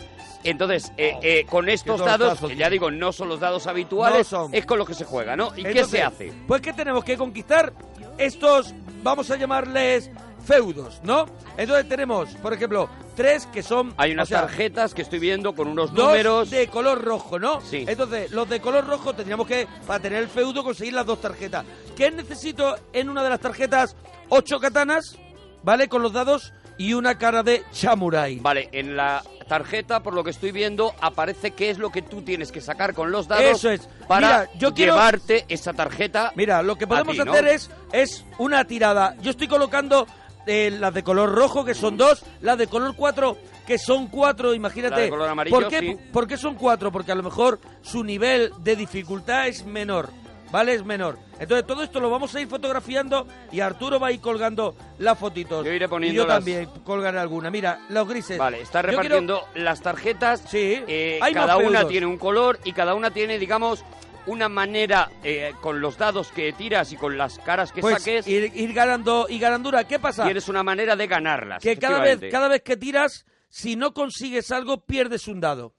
[0.45, 4.49] Entonces, eh, eh, con estos dados, que ya digo, no son los dados habituales, No
[4.53, 5.53] es con los que se juega, ¿no?
[5.57, 6.33] ¿Y qué se hace?
[6.47, 7.73] Pues que tenemos que conquistar
[8.19, 10.11] estos, vamos a llamarles
[10.45, 11.27] feudos, ¿no?
[11.57, 13.95] Entonces tenemos, por ejemplo, tres que son...
[13.97, 16.51] Hay unas o sea, tarjetas que estoy viendo con unos dos números.
[16.51, 17.61] de color rojo, ¿no?
[17.61, 17.85] Sí.
[17.87, 21.65] Entonces, los de color rojo tendríamos que, para tener el feudo, conseguir las dos tarjetas.
[21.97, 23.95] ¿Qué necesito en una de las tarjetas?
[24.29, 25.19] Ocho katanas,
[25.63, 25.89] ¿vale?
[25.89, 28.39] Con los dados y una cara de samurai.
[28.41, 32.23] Vale, en la tarjeta, por lo que estoy viendo, aparece qué es lo que tú
[32.23, 33.87] tienes que sacar con los dados Eso es.
[34.09, 36.33] para Mira, yo quiero- llevarte esa tarjeta.
[36.37, 39.15] Mira, lo que podemos hacer es, es una tirada.
[39.21, 40.07] Yo estoy colocando
[40.47, 44.55] eh, las de color rojo, que son dos, las de color cuatro, que son cuatro,
[44.55, 44.95] imagínate.
[44.97, 45.97] La de color amarillo, ¿Por qué, sí.
[46.13, 46.91] por qué son cuatro?
[46.91, 50.09] Porque a lo mejor su nivel de dificultad es menor,
[50.51, 50.75] ¿vale?
[50.75, 51.19] Es menor.
[51.39, 55.19] Entonces todo esto lo vamos a ir fotografiando y Arturo va a ir colgando las
[55.19, 55.65] fotitos.
[55.65, 57.51] Yo iré y poniendo yo las- también colgaré alguna.
[57.51, 58.39] Mira, los grises.
[58.39, 60.45] Vale, está quiero- repartiendo las tarjetas.
[60.49, 63.85] Sí, eh, hay más cada una tiene un color y cada una tiene, digamos,
[64.27, 68.27] una manera eh, con los dados que tiras y con las caras que Pues saques.
[68.29, 69.85] ir, ir ganando y ganandura.
[69.85, 70.25] ¿Qué pasa?
[70.25, 71.63] Tienes una manera de ganarlas.
[71.63, 75.73] que cada vez, cada vez que tiras, si no consigues algo, pierdes un dado.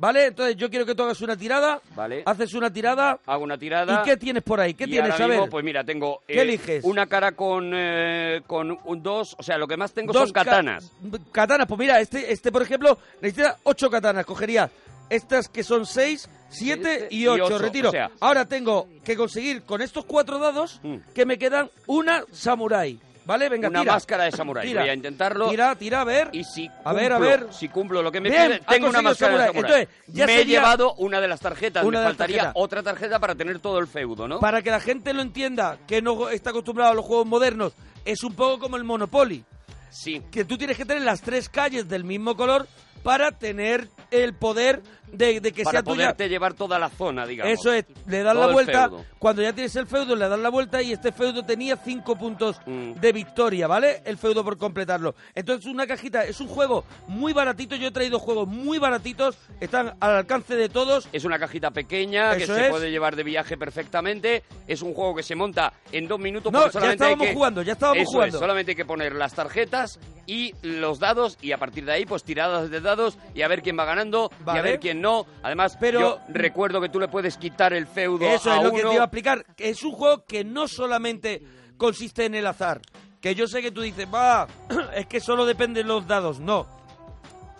[0.00, 0.26] ¿Vale?
[0.28, 1.78] Entonces yo quiero que tú hagas una tirada.
[1.94, 2.22] Vale.
[2.24, 3.18] Haces una tirada.
[3.26, 4.00] Hago una tirada.
[4.02, 4.72] ¿Y qué tienes por ahí?
[4.72, 5.12] ¿Qué Y tienes?
[5.12, 5.50] ahora A ver.
[5.50, 6.84] pues mira, tengo ¿Qué eh, eliges?
[6.84, 10.32] una cara con, eh, con un dos, o sea, lo que más tengo Dos son
[10.32, 10.90] katanas.
[11.12, 14.24] ca- katanas, pues mira, este, este por ejemplo, necesita ocho katanas.
[14.24, 14.70] Cogería
[15.10, 17.58] estas que son seis, siete y y ocho.
[17.58, 17.90] Retiro.
[17.90, 18.12] o sea- Mm.
[18.20, 20.80] Ahora tengo que conseguir con estos cuatro dados
[21.14, 22.98] que me quedan una samurai.
[23.30, 23.48] ¿Vale?
[23.48, 23.92] Venga, una tira.
[23.92, 24.74] máscara de samurái.
[24.74, 25.48] Voy a intentarlo.
[25.50, 26.30] Tira, tira, a ver.
[26.32, 27.46] Y si A ver, a cumplo- ver.
[27.52, 29.88] Si cumplo lo que me Bien, pide, tengo una máscara de samurái.
[30.08, 31.84] me he llevado una de las tarjetas.
[31.84, 34.40] Una me faltaría otra tarjeta para tener todo el feudo, ¿no?
[34.40, 37.72] Para que la gente lo entienda, que no está acostumbrado a los juegos modernos,
[38.04, 39.44] es un poco como el Monopoly.
[39.90, 40.22] Sí.
[40.32, 42.66] Que tú tienes que tener las tres calles del mismo color
[43.02, 44.82] para tener el poder
[45.12, 45.96] de, de que para sea tuya.
[46.04, 47.52] poderte llevar toda la zona, digamos.
[47.58, 48.90] Eso es, le das Todo la el vuelta.
[49.18, 52.60] Cuando ya tienes el feudo, le das la vuelta y este feudo tenía cinco puntos
[52.66, 52.92] Mm.
[52.94, 54.02] de victoria, ¿vale?
[54.04, 55.14] El feudo por completarlo.
[55.34, 57.74] Entonces, una cajita, es un juego muy baratito.
[57.76, 61.08] Yo he traído juegos muy baratitos, están al alcance de todos.
[61.12, 64.44] Es una cajita pequeña que se puede llevar de viaje perfectamente.
[64.68, 66.52] Es un juego que se monta en dos minutos.
[66.52, 68.36] No, ya hay estábamos que- jugando, ya estábamos Eso jugando.
[68.36, 69.98] Es, solamente hay que poner las tarjetas
[70.30, 73.62] y los dados y a partir de ahí pues tiradas de dados y a ver
[73.62, 75.26] quién va ganando y a ver quién no.
[75.42, 78.70] Además, Pero- yo recuerdo que tú le puedes quitar el feudo Eso a es lo
[78.70, 79.44] que te iba a explicar.
[79.56, 81.42] Es un juego que no solamente
[81.76, 82.80] consiste en el azar.
[83.20, 84.46] Que yo sé que tú dices, va,
[84.94, 86.38] es que solo depende de los dados.
[86.38, 86.64] No.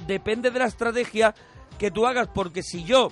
[0.07, 1.35] Depende de la estrategia
[1.77, 2.29] que tú hagas.
[2.29, 3.11] Porque si yo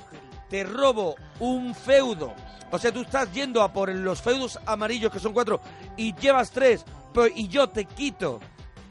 [0.48, 2.32] te robo un feudo,
[2.70, 5.60] o sea, tú estás yendo a por los feudos amarillos, que son cuatro,
[5.96, 8.38] y llevas tres, pero- y yo te quito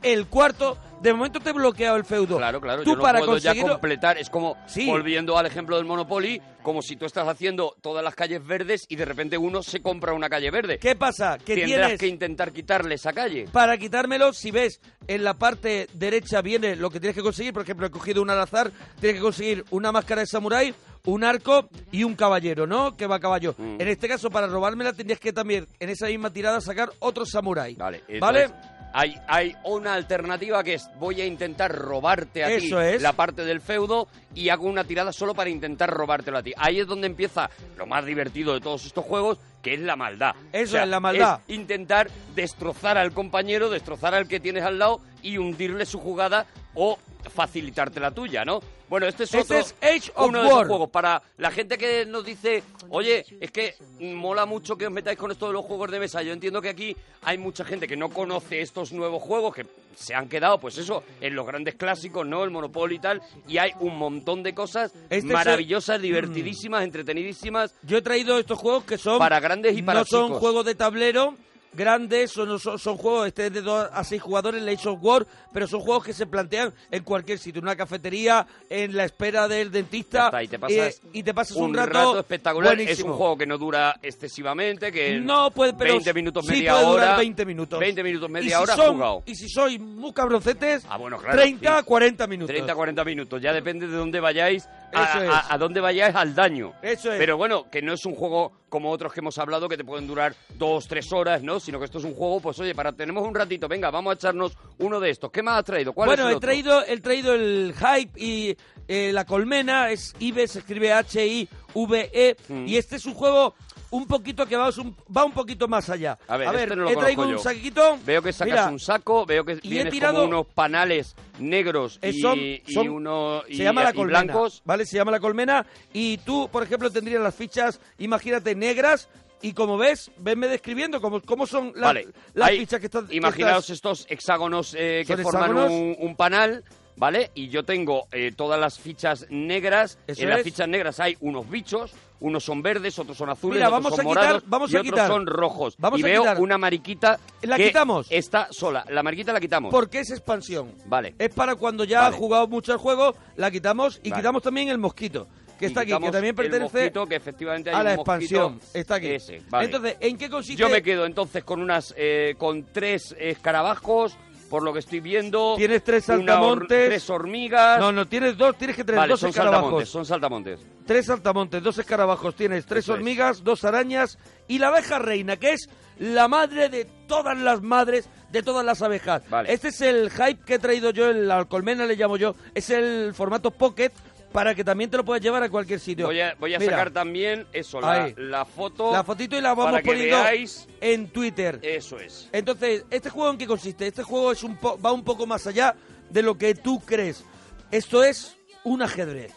[0.02, 2.38] el cuarto, de momento te he bloqueado el feudo.
[2.38, 4.18] Claro, claro, Tú yo no para puedo ya completar.
[4.18, 4.86] Es como, Sí.
[4.88, 8.96] volviendo al ejemplo del Monopoly, como si tú estás haciendo todas las calles verdes y
[8.96, 10.80] de repente uno se compra una calle verde.
[10.80, 11.38] ¿Qué pasa?
[11.38, 12.00] Que Tendrás tienes...
[12.00, 13.48] que intentar quitarle esa calle.
[13.52, 17.62] Para quitármelo, si ves en la parte derecha viene lo que tienes que conseguir, por
[17.64, 20.74] ejemplo, he cogido un al azar, tienes que conseguir una máscara de samurái,
[21.06, 22.98] un arco y un caballero, ¿no?
[22.98, 23.56] Que va a caballo.
[23.58, 23.80] Mm.
[23.80, 27.76] En este caso, para robármela, tendrías que también en esa misma tirada sacar otro samurái.
[27.76, 28.04] Vale.
[28.20, 28.44] ¿Vale?
[28.44, 33.02] entonces, Hay, hay una alternativa que es voy a intentar robarte a Eso ti es.
[33.02, 36.54] la parte del feudo y hago una tirada solo para intentar robártelo a ti.
[36.58, 40.34] Ahí es donde empieza lo más divertido de todos estos juegos, que es la maldad.
[40.52, 41.42] Eso es la maldad.
[41.48, 46.46] es intentar destrozar al compañero, destrozar al que tienes al lado y hundirle su jugada
[46.74, 46.98] o
[47.34, 48.60] facilitarte la tuya, ¿no?
[48.90, 50.90] Bueno, este es Este otro, es Age of uno de esos juegos.
[50.90, 55.30] Para la gente que nos dice, oye, es que mola mucho que os metáis con
[55.32, 56.22] esto de los juegos de mesa.
[56.24, 59.66] Yo entiendo que aquí hay mucha gente que no conoce estos nuevos juegos, que
[59.96, 62.44] se han quedado, pues eso, en los grandes clásicos, ¿no?
[62.46, 63.22] El Monopoly y tal.
[63.48, 67.74] Y hay un montón de cosas Este maravillosas, se- divertidísimas, entretenidísimas.
[67.84, 69.20] Yo he traído estos juegos que son...
[69.20, 70.40] Para grandes y para No son chicos.
[70.40, 71.36] juegos de tablero
[71.78, 75.00] grandes, son, son, son juegos este es de 2 a 6 jugadores, el Age of
[75.02, 79.06] War, pero son juegos que se plantean en cualquier sitio, en una cafetería, en la
[79.06, 80.26] espera del dentista.
[80.26, 82.74] Está, y te pasas, eh, y te pasas un, rato, espectacular.
[82.74, 83.12] Es buenísimo.
[83.12, 86.86] un juego que no dura excesivamente, que No puede, pero 20 minutos, sí media puede
[86.86, 87.18] durar hora.
[87.18, 87.80] 20 minutos.
[87.80, 89.24] 20 minutos, Y media si hora son- jugado.
[89.26, 91.86] Y si sois muy cabroncetes, Ah, bueno, claro, 30 sí.
[91.86, 92.54] 40 minutos.
[92.56, 93.42] 30, 40 minutos.
[93.42, 95.30] Ya depende de dónde vayáis a, Eso es.
[95.30, 96.74] a- a dónde vaya es al daño.
[96.82, 97.18] Eso es.
[97.18, 100.08] Pero bueno, que no es un juego como otros que hemos hablado que te pueden
[100.08, 101.60] durar dos, tres horas, ¿no?
[101.60, 104.16] Sino que esto es un juego, pues oye, para tenemos un ratito, venga, vamos a
[104.16, 105.32] echarnos uno de estos.
[105.32, 105.94] ¿Qué más has traído?
[105.94, 106.48] ¿Cuál Bueno, es el he otro?
[106.48, 108.58] traído, he traído el hype y
[108.88, 112.68] eh, la colmena, es IBE, se escribe H-I-V-E, Mm.
[112.68, 113.56] y este es un juego
[113.90, 116.18] un poquito que va un, va un poquito más allá.
[116.28, 117.38] A ver, este no lo he traído un yo.
[117.40, 117.98] saquito.
[118.06, 122.00] Veo que sacas Mira, un saco, veo que y he tirado- como unos panales negros
[122.02, 124.62] eh, y, son- y son- uno y, se llama la colmena, blancos.
[124.66, 124.86] ¿vale?
[124.86, 129.08] Se llama la colmena y tú, por ejemplo, tendrías las fichas, imagínate, negras
[129.42, 133.08] y como ves, venme describiendo cómo, cómo son las, vale, las fichas que están...
[133.08, 135.72] que Imaginaos estás- estos hexágonos eh, que ¿Son forman hexágonos?
[135.72, 136.64] un, un panal,
[136.96, 137.30] ¿vale?
[137.36, 140.00] Y yo tengo eh, todas las fichas negras.
[140.08, 143.68] Eso en las fichas negras hay unos bichos, unos son verdes, otros son azules, Mira,
[143.68, 145.08] otros vamos son a quitar- morados vamos y a otros quitar.
[145.08, 145.76] son rojos.
[145.78, 146.40] Vamos y a veo quitar.
[146.42, 148.08] una mariquita ¿La que quitamos?
[148.10, 148.84] está sola.
[148.90, 149.72] La mariquita la quitamos.
[149.72, 150.74] Porque es expansión.
[150.86, 151.16] Vale.
[151.20, 152.16] Es para cuando ya Vale.
[152.16, 154.22] ha jugado mucho el juego, la quitamos y Vale.
[154.22, 155.28] quitamos también el mosquito,
[155.60, 157.86] que Y está aquí, que quitamos también el pertenece mosquito, que efectivamente hay a un
[157.86, 158.60] la mosquito expansión.
[158.74, 159.08] Está aquí.
[159.08, 159.66] ese, vale.
[159.66, 160.62] Entonces, ¿en qué consiste?
[160.62, 164.18] Yo me quedo entonces con unas, eh, con tres escarabajos,
[164.50, 165.56] por lo que estoy viendo.
[165.58, 166.88] Tienes tres hor- saltamontes.
[166.90, 167.80] tres hormigas.
[167.80, 169.62] No, no, tienes dos, tienes que tener vale, dos son escarabajos.
[169.64, 170.60] saltamontes, son saltamontes.
[170.86, 172.98] Tres saltamontes, dos escarabajos, tienes tres Eso es.
[173.00, 174.18] hormigas, dos arañas
[174.48, 175.70] y la abeja reina, que es
[176.00, 179.22] la madre de todas las madres de todas las abejas.
[179.30, 179.52] Vale.
[179.54, 182.70] Este es el hype que he traído yo, el la colmena le llamo yo, es
[182.70, 183.92] el formato pocket
[184.32, 186.08] para que también te lo puedas llevar a cualquier sitio.
[186.08, 188.92] Voy a, voy a Mira, sacar también eso, la, foto.
[188.92, 190.68] la fotito y la vamos para que poniendo veáis.
[190.82, 191.60] en Twitter.
[191.62, 192.30] Eso es.
[192.32, 193.88] Entonces, ¿este juego en qué consiste?
[193.88, 195.76] Este juego es un po- va un poco más allá
[196.10, 197.24] de lo que tú crees.
[197.72, 199.34] Esto es un ajedrez.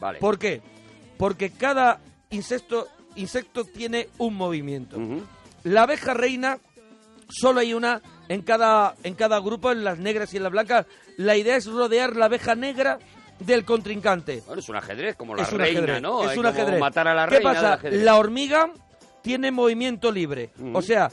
[0.00, 0.18] Vale.
[0.18, 0.62] ¿Por qué?
[1.16, 2.00] Porque cada
[2.30, 4.98] insecto, insecto tiene un movimiento.
[5.64, 6.58] La abeja reina,
[7.28, 10.86] solo hay una en cada, en cada grupo, en las negras y en las blancas.
[11.16, 12.98] La idea es rodear la abeja negra
[13.40, 14.42] del contrincante.
[14.46, 16.22] Bueno, es un ajedrez, como la es reina, ajedrez, ¿no?
[16.22, 16.80] Es Hay un como ajedrez.
[16.80, 17.80] matar a la ¿Qué reina pasa?
[17.90, 18.70] La hormiga
[19.22, 20.50] tiene movimiento libre.
[20.72, 21.10] O sea,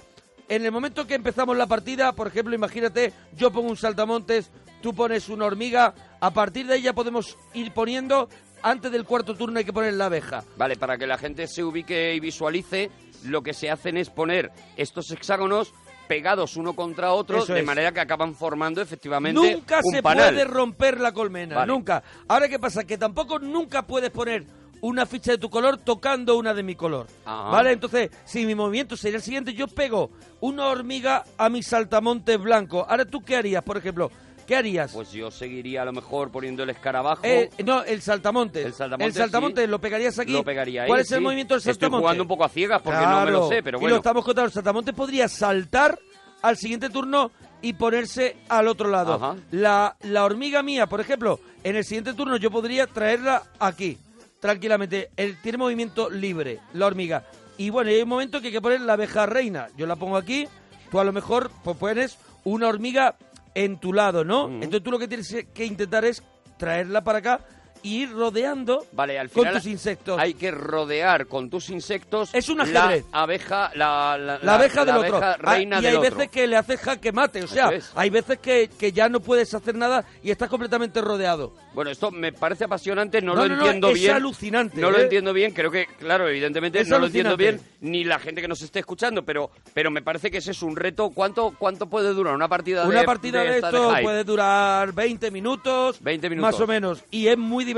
[0.48, 4.94] en el momento que empezamos la partida, por ejemplo, imagínate, yo pongo un saltamontes, tú
[4.94, 8.30] pones una hormiga, a partir de ahí ya podemos ir poniendo,
[8.62, 10.44] antes del cuarto turno hay que poner la abeja.
[10.58, 12.90] Vale, para que la gente se ubique y visualice,
[13.24, 15.74] lo que se hacen es poner estos hexágonos
[16.08, 17.66] pegados uno contra otro, Eso de es.
[17.66, 21.72] manera que acaban formando efectivamente Nunca un se puede romper la colmena, Vale.
[21.72, 22.04] nunca.
[22.28, 22.84] Ahora, ¿qué pasa?
[22.84, 24.46] Que tampoco nunca puedes poner
[24.82, 27.08] una ficha de tu color tocando una de mi color.
[27.26, 27.50] Ajá.
[27.50, 27.72] ¿Vale?
[27.72, 30.12] Entonces, si mi movimiento sería el siguiente, yo pego
[30.42, 32.86] una hormiga a mi saltamontes blanco.
[32.88, 34.12] Ahora, ¿tú qué harías, por ejemplo?
[34.46, 34.92] ¿Qué harías?
[34.94, 37.22] Pues yo seguiría a lo mejor poniendo el escarabajo.
[37.24, 38.66] Eh, no, el saltamontes.
[38.66, 39.70] El saltamontes, El saltamontes, sí.
[39.72, 40.32] lo pegarías aquí.
[40.34, 42.02] Lo pegaría ahí, ¿Cuál es el movimiento del Estoy saltamontes?
[42.04, 43.96] jugando un poco a ciegas porque no me lo sé, pero Y bueno.
[43.96, 44.48] lo estamos contando.
[44.48, 45.98] El saltamontes podría saltar
[46.44, 47.32] al siguiente turno
[47.62, 49.38] y ponerse al otro lado.
[49.52, 53.98] La, la hormiga mía, por ejemplo, en el siguiente turno yo podría traerla aquí,
[54.40, 55.10] tranquilamente.
[55.18, 57.24] Él tiene movimiento libre, la hormiga.
[57.58, 59.70] Y bueno, y hay un momento que hay que poner la abeja reina.
[59.78, 60.48] Yo la pongo aquí,
[60.92, 63.16] tú a lo mejor pues pones una hormiga
[63.56, 64.48] en tu lado, ¿no?
[64.48, 66.22] Entonces tú lo que tienes que intentar es
[66.58, 67.46] traerla para acá
[67.86, 70.20] y ir rodeando Vale, al con final tus insectos.
[70.20, 74.96] hay que rodear con tus insectos Es un la abeja, la, la, la abeja del
[74.98, 75.18] otro.
[75.18, 76.16] abeja Ah, reina y del hay otro.
[76.18, 77.92] veces que le haces jaque mate, o sea, es.
[77.96, 81.54] hay veces que, que ya no puedes hacer nada y estás completamente rodeado.
[81.74, 84.12] Bueno, esto me parece apasionante, no, No, lo no, no, entiendo es bien.
[84.16, 85.04] alucinante, No lo ¿eh?
[85.04, 88.48] entiendo bien, creo que, claro, evidentemente Es no lo entiendo bien ni la gente que
[88.48, 91.12] nos esté escuchando, pero, pero me parece que ese es un reto.
[91.12, 96.02] ¿Cuánto, cuánto puede durar una partida de Una partida de, esto puede durar 20 minutos,
[96.02, 96.52] 20 minutos.
[96.54, 97.75] más o menos, y es muy divertido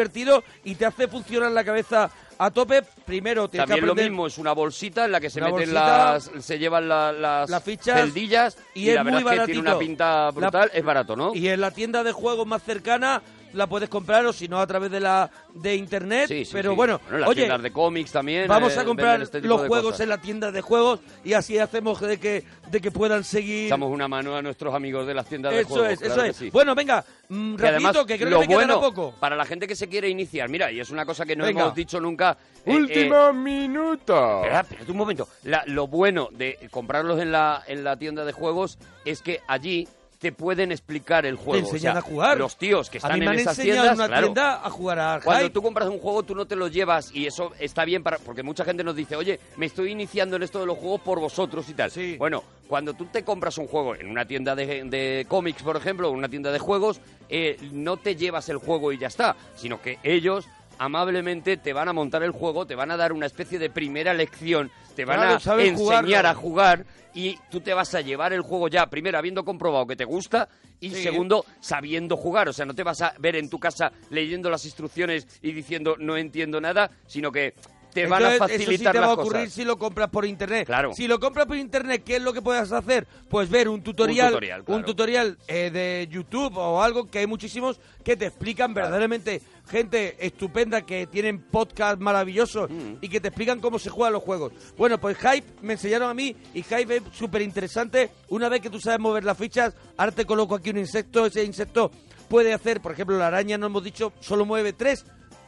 [0.64, 2.10] y te hace funcionar la cabeza
[2.40, 2.84] a tope.
[3.06, 5.48] Primero tienes También que lo aprender mismo, es una bolsita en la que se Una
[5.52, 9.22] meten bolsita, las, se llevan la- las, las fichas celdillas y y, es la verdad
[9.22, 11.34] muy es que tiene una pinta La- brutal, es barato, ¿no?
[11.34, 13.22] Y en la tienda de juegos más cercana
[13.58, 16.28] la puedes comprar o si no a través de la de internet.
[16.28, 16.76] Sí, sí, pero sí.
[16.76, 18.48] bueno, en las oye, tiendas de cómics también.
[18.48, 20.02] Vamos eh, a comprar este los de juegos cosas.
[20.02, 23.66] en la tienda de juegos y así hacemos de que, de que puedan seguir.
[23.66, 25.90] Echamos una mano a nuestros amigos de las tiendas de Eso juegos.
[25.92, 26.36] es, eso claro es.
[26.38, 26.50] sí.
[26.52, 29.14] Bueno, venga, mm, Que además, rapidito, que creo lo que me bueno, poco.
[29.20, 31.62] para la gente que se quiere iniciar, mira, y es una cosa que no Venga.
[31.64, 32.38] hemos dicho nunca.
[32.66, 34.38] eh, Último eh, minuto.
[34.44, 35.28] Espera, espérate un momento.
[35.44, 39.88] La- lo bueno de comprarlos en la, en la tienda de juegos es que allí
[40.20, 41.68] te pueden explicar el juego.
[41.68, 42.38] enseñan O sea, a jugar.
[42.38, 44.66] Los tíos que A están mí me en han esas tiendas, en una claro, tienda
[44.66, 47.52] a jugar a cuando tú compras un juego, tú no te lo llevas y eso
[47.60, 50.66] está bien para porque mucha gente nos dice, oye, me estoy iniciando en esto de
[50.66, 51.92] los juegos por vosotros y tal.
[52.18, 56.10] Bueno, cuando tú te compras un juego en una tienda de, de cómics, por ejemplo,
[56.10, 57.00] o una tienda de juegos,
[57.30, 60.46] eh, no te llevas el juego y ya está, sino que ellos
[60.80, 64.14] amablemente te van a montar el juego, te van a dar una especie de primera
[64.14, 66.30] lección, te van Claro, a enseñar jugarlo.
[66.30, 69.96] a jugar y tú te vas a llevar el juego ya, primero habiendo comprobado que
[69.96, 70.50] te gusta
[70.80, 71.04] y Sí.
[71.04, 72.48] segundo sabiendo jugar.
[72.50, 75.96] O sea, no te vas a ver en tu casa leyendo las instrucciones y diciendo
[76.00, 77.54] no entiendo nada, sino que
[77.94, 79.54] te van a Entonces, facilitar eso sí te va a ocurrir cosas.
[79.54, 80.66] si lo compras por internet.
[80.68, 80.94] Claro.
[80.94, 83.08] Si lo compras por internet, ¿qué es lo que puedes hacer?
[83.30, 84.80] Pues ver un tutorial, tutorial, claro.
[84.80, 90.16] un tutorial, eh, de YouTube o algo que hay muchísimos que te explican verdaderamente gente
[90.26, 92.94] estupenda que tienen podcast maravillosos Mm.
[93.02, 94.54] y que te explican cómo se juegan los juegos.
[94.78, 98.12] Bueno, pues Hype me enseñaron a mí y Hype es súper interesante.
[98.30, 101.44] Una vez que tú sabes mover las fichas, ahora te coloco aquí un insecto, ese
[101.44, 101.92] insecto
[102.30, 105.06] puede hacer, por ejemplo, la araña, no hemos dicho, solo mueve tres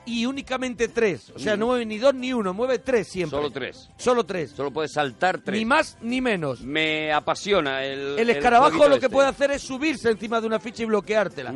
[0.09, 1.31] y únicamente tres.
[1.35, 1.59] O sea, Mm.
[1.59, 3.37] no mueve ni dos ni uno, mueve tres siempre.
[3.37, 3.89] Solo tres.
[3.97, 4.51] Solo tres.
[4.51, 5.57] Solo puedes saltar tres.
[5.57, 6.61] Ni más ni menos.
[6.61, 8.17] Me apasiona el.
[8.19, 9.09] El escarabajo lo que este.
[9.09, 11.53] puede hacer es subirse encima de una ficha y bloqueártela.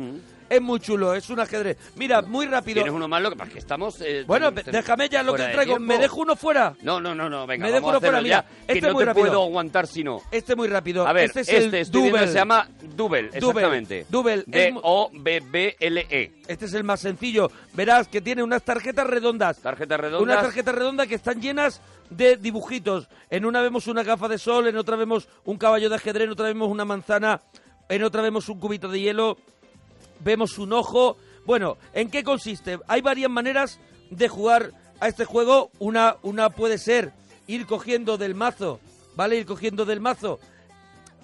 [0.48, 1.76] Es muy chulo, es un ajedrez.
[1.96, 2.74] Mira, muy rápido.
[2.76, 4.00] Tienes uno más, lo que pasa es que estamos.
[4.02, 5.78] eh, Bueno, déjame ya lo que traigo.
[5.78, 6.74] ¿Me dejo uno fuera?
[6.82, 9.06] No, no, no, no, venga, Me dejo uno fuera, mira, que este no muy te
[9.06, 9.26] rápido.
[9.26, 10.20] puedo aguantar si no.
[10.30, 11.06] Este muy rápido.
[11.06, 12.28] A ver, este es este, el Double.
[12.28, 14.06] se llama Double, exactamente.
[14.10, 16.32] Double, D-O-B-B-L-E.
[16.46, 17.50] Este es el más sencillo.
[17.72, 19.58] Verás que tiene unas tarjetas redondas.
[19.60, 20.22] Tarjetas redondas.
[20.22, 21.80] Una tarjeta redonda que están llenas
[22.10, 23.08] de dibujitos.
[23.30, 26.32] En una vemos una gafa de sol, en otra vemos un caballo de ajedrez, en
[26.32, 27.40] otra vemos una manzana,
[27.88, 29.38] en otra vemos un cubito de hielo,
[30.24, 31.16] vemos un ojo.
[31.44, 32.78] Bueno, ¿en qué consiste?
[32.88, 33.78] Hay varias maneras
[34.10, 35.70] de jugar a este juego.
[35.78, 37.12] Una, una puede ser
[37.46, 38.80] ir cogiendo del mazo,
[39.14, 39.36] ¿vale?
[39.36, 40.40] Ir cogiendo del mazo.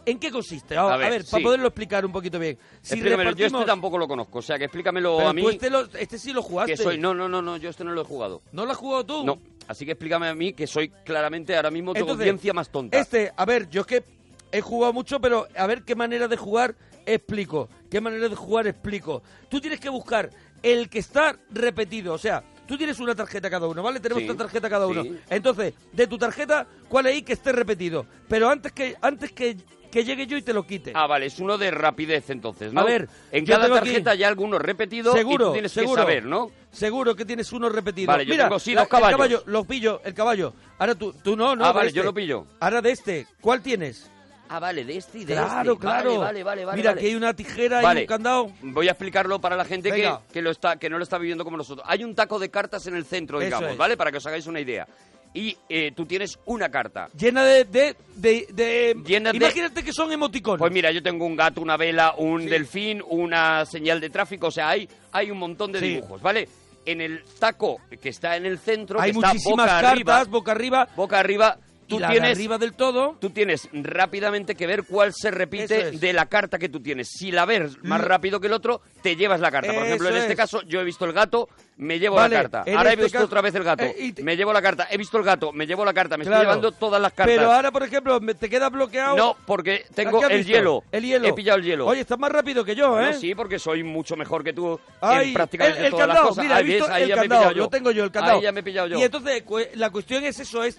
[0.06, 0.76] ¿En qué consiste?
[0.76, 2.58] A, A a ver, para poderlo explicar un poquito bien.
[2.80, 5.46] Si yo este tampoco lo conozco, o sea que explícamelo Pero a mí.
[5.46, 6.72] este, lo- este sí lo jugaste.
[6.72, 8.40] que soy, no, no, no, no, yo este no lo he jugado.
[8.52, 9.24] ¿No lo has jugado tú?
[9.24, 12.70] No, así que explícame a mí que soy claramente ahora mismo tu Entonces, audiencia más
[12.70, 12.98] tonta.
[12.98, 14.04] Este, a ver, yo es que
[14.52, 16.74] he jugado mucho, pero a ver qué manera de jugar
[17.14, 17.68] explico.
[17.90, 19.22] ¿Qué manera de jugar explico?
[19.48, 20.30] Tú tienes que buscar
[20.62, 23.98] el que está repetido, o sea, tú tienes una tarjeta cada uno, ¿vale?
[24.00, 25.02] Tenemos Sí, una tarjeta cada uno.
[25.02, 25.18] sí.
[25.30, 28.06] Entonces, de tu tarjeta, ¿cuál es ahí que esté repetido?
[28.28, 29.56] Pero antes que antes que,
[29.90, 30.92] que llegue yo y te lo quite.
[30.94, 32.80] Ah, vale, es uno de rapidez entonces, ¿no?
[32.82, 35.94] A ver, en cada tengo aquí- tarjeta hay alguno repetido seguro, y tú tienes seguro,
[35.96, 36.50] que saber, ¿no?
[36.70, 38.06] Seguro que tienes uno repetido.
[38.08, 39.10] Vale, yo Mira, tengo, sí, dos caballos.
[39.10, 40.52] El caballo, lo pillo, el caballo.
[40.78, 41.64] Ahora tú, tú no, no.
[41.64, 41.96] Ah, vale, este.
[41.96, 42.46] yo lo pillo.
[42.60, 44.08] Ahora de este, ¿cuál tienes?
[44.52, 45.80] Ah, vale, de este y de Claro, este.
[45.82, 46.18] claro.
[46.18, 46.76] Vale, vale, vale.
[46.76, 47.00] Mira, vale.
[47.00, 48.00] aquí hay una tijera Vale.
[48.00, 48.50] y un candado.
[48.62, 51.44] Voy a explicarlo para la gente que, que, lo está, que no lo está viviendo
[51.44, 51.86] como nosotros.
[51.88, 53.76] Hay un taco de cartas en el centro, Eso digamos, es.
[53.76, 53.96] ¿vale?
[53.96, 54.88] Para que os hagáis una idea.
[55.32, 57.08] Y eh, tú tienes una carta.
[57.16, 57.64] Llena de...
[57.64, 60.58] de, de, de- Llena Imagínate que son emoticonos.
[60.58, 64.50] Pues mira, yo tengo un gato, una vela, un delfín, una señal de tráfico, o
[64.50, 65.88] sea, hay, hay un montón de Sí.
[65.94, 66.48] dibujos, ¿vale?
[66.84, 70.24] En el taco que está en el centro, hay que está muchísimas boca cartas, arriba,
[70.24, 70.88] boca arriba.
[70.96, 71.58] boca arriba,
[71.90, 73.16] tú y la de tienes arriba del todo.
[73.20, 76.00] tú tienes rápidamente que ver cuál se repite es.
[76.00, 77.08] de la carta que tú tienes.
[77.10, 79.74] Si la ves más rápido que el otro, te llevas la carta.
[79.74, 80.36] Por ejemplo, en este es.
[80.38, 82.58] caso, yo he visto el gato, me llevo Vale, la carta.
[82.60, 84.88] Ahora este he visto caso- otra vez el gato, eh, te- me llevo la carta.
[84.90, 86.16] He visto el gato, me llevo la carta.
[86.16, 86.36] Me Claro.
[86.42, 87.34] estoy llevando todas las cartas.
[87.36, 89.16] Pero ahora, por ejemplo, me- te queda bloqueado.
[89.16, 90.52] No, porque tengo ¿Qué has el visto?
[90.52, 90.84] hielo.
[90.92, 91.28] El hielo.
[91.28, 91.86] He pillado el hielo.
[91.86, 93.12] Oye, estás más rápido que yo, ¿eh?
[93.12, 96.24] No, sí, porque soy mucho mejor que tú Ay, en prácticamente el, el todas candado,
[96.26, 96.44] las cosas.
[96.44, 97.62] mira, he Ahí ves, visto ahí el ya me he candado, pillado yo.
[97.64, 98.36] lo tengo yo, el candado.
[98.36, 98.98] Ahí ya me he pillado yo.
[98.98, 99.44] Y entonces,
[99.74, 100.78] la cuestión es eso, es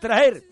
[0.00, 0.42] traer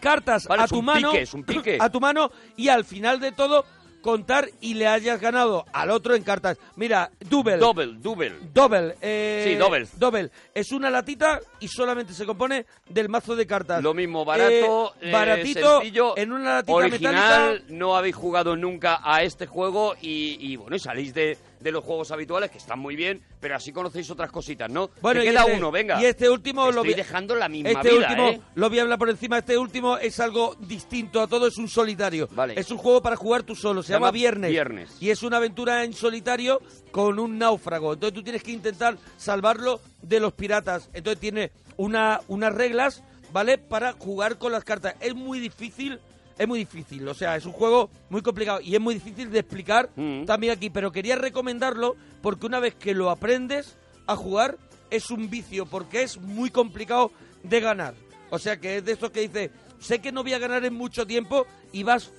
[0.00, 1.78] cartas Vale, a tu mano, pique, es un pique.
[1.80, 3.64] a tu mano y al final de todo
[4.02, 6.56] contar y le hayas ganado al otro en cartas.
[6.76, 7.58] Mira, double.
[7.58, 8.32] Double, double.
[8.54, 8.96] Double.
[9.02, 9.86] eh, Sí, double.
[9.98, 10.30] Double.
[10.54, 13.82] Es una latita y solamente se compone del mazo de cartas.
[13.82, 17.64] Lo mismo, barato, Eh, eh, baratito, sencillo, en una latita original, metálica.
[17.74, 21.84] no habéis jugado nunca a este juego y, y, bueno, y salís de, de los
[21.84, 24.90] juegos habituales que están muy bien, pero así conocéis otras cositas, ¿no?
[25.02, 26.00] Bueno, Te y queda este- uno, venga.
[26.00, 28.40] Y este último lo vi- dejando la misma Este vida, último ¿eh?
[28.54, 29.38] lo voy a hablar por encima.
[29.38, 32.28] Este último es algo distinto a todo, es un solitario.
[32.32, 32.54] Vale.
[32.58, 33.82] Es un juego para jugar tú solo.
[33.82, 34.50] Se, Se llama, llama Viernes.
[34.50, 34.96] Viernes.
[35.00, 36.60] Y es una aventura en solitario
[36.90, 37.92] con un náufrago.
[37.92, 40.88] Entonces tú tienes que intentar salvarlo de los piratas.
[40.94, 43.58] Entonces tiene una, unas reglas, ¿vale?
[43.58, 44.94] Para jugar con las cartas.
[45.00, 46.00] Es muy difícil.
[46.40, 49.40] Es muy difícil, o sea, es un juego muy complicado y es muy difícil de
[49.40, 50.24] explicar Mm.
[50.24, 53.76] también aquí, pero quería recomendarlo porque una vez que lo aprendes
[54.06, 54.56] a jugar
[54.90, 57.12] es un vicio porque es muy complicado
[57.42, 57.92] de ganar.
[58.30, 59.50] O sea, que es de estos que dice,
[59.80, 62.10] sé que no voy a ganar en mucho tiempo y vas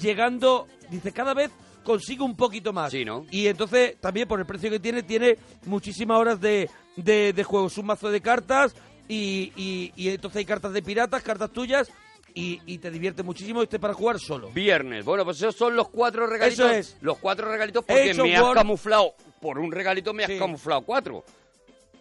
[0.00, 1.50] llegando, dice, cada vez
[1.84, 2.90] consigo un poquito más.
[2.92, 3.26] Sí, ¿no?
[3.30, 5.36] Y entonces, también por el precio que tiene, tiene
[5.66, 7.66] muchísimas horas de, de, de juego.
[7.66, 8.74] Es un mazo de cartas
[9.06, 11.90] y, y, y entonces hay cartas de piratas, cartas tuyas
[12.36, 13.62] y, y te divierte muchísimo.
[13.62, 14.50] Este es para jugar solo.
[14.50, 15.04] Viernes.
[15.06, 16.66] Bueno, pues esos son los cuatro regalitos.
[16.66, 16.96] Eso es.
[17.00, 19.14] Los cuatro regalitos porque me has camuflado.
[19.40, 20.38] Por un regalito me has Sí.
[20.38, 21.24] camuflado cuatro.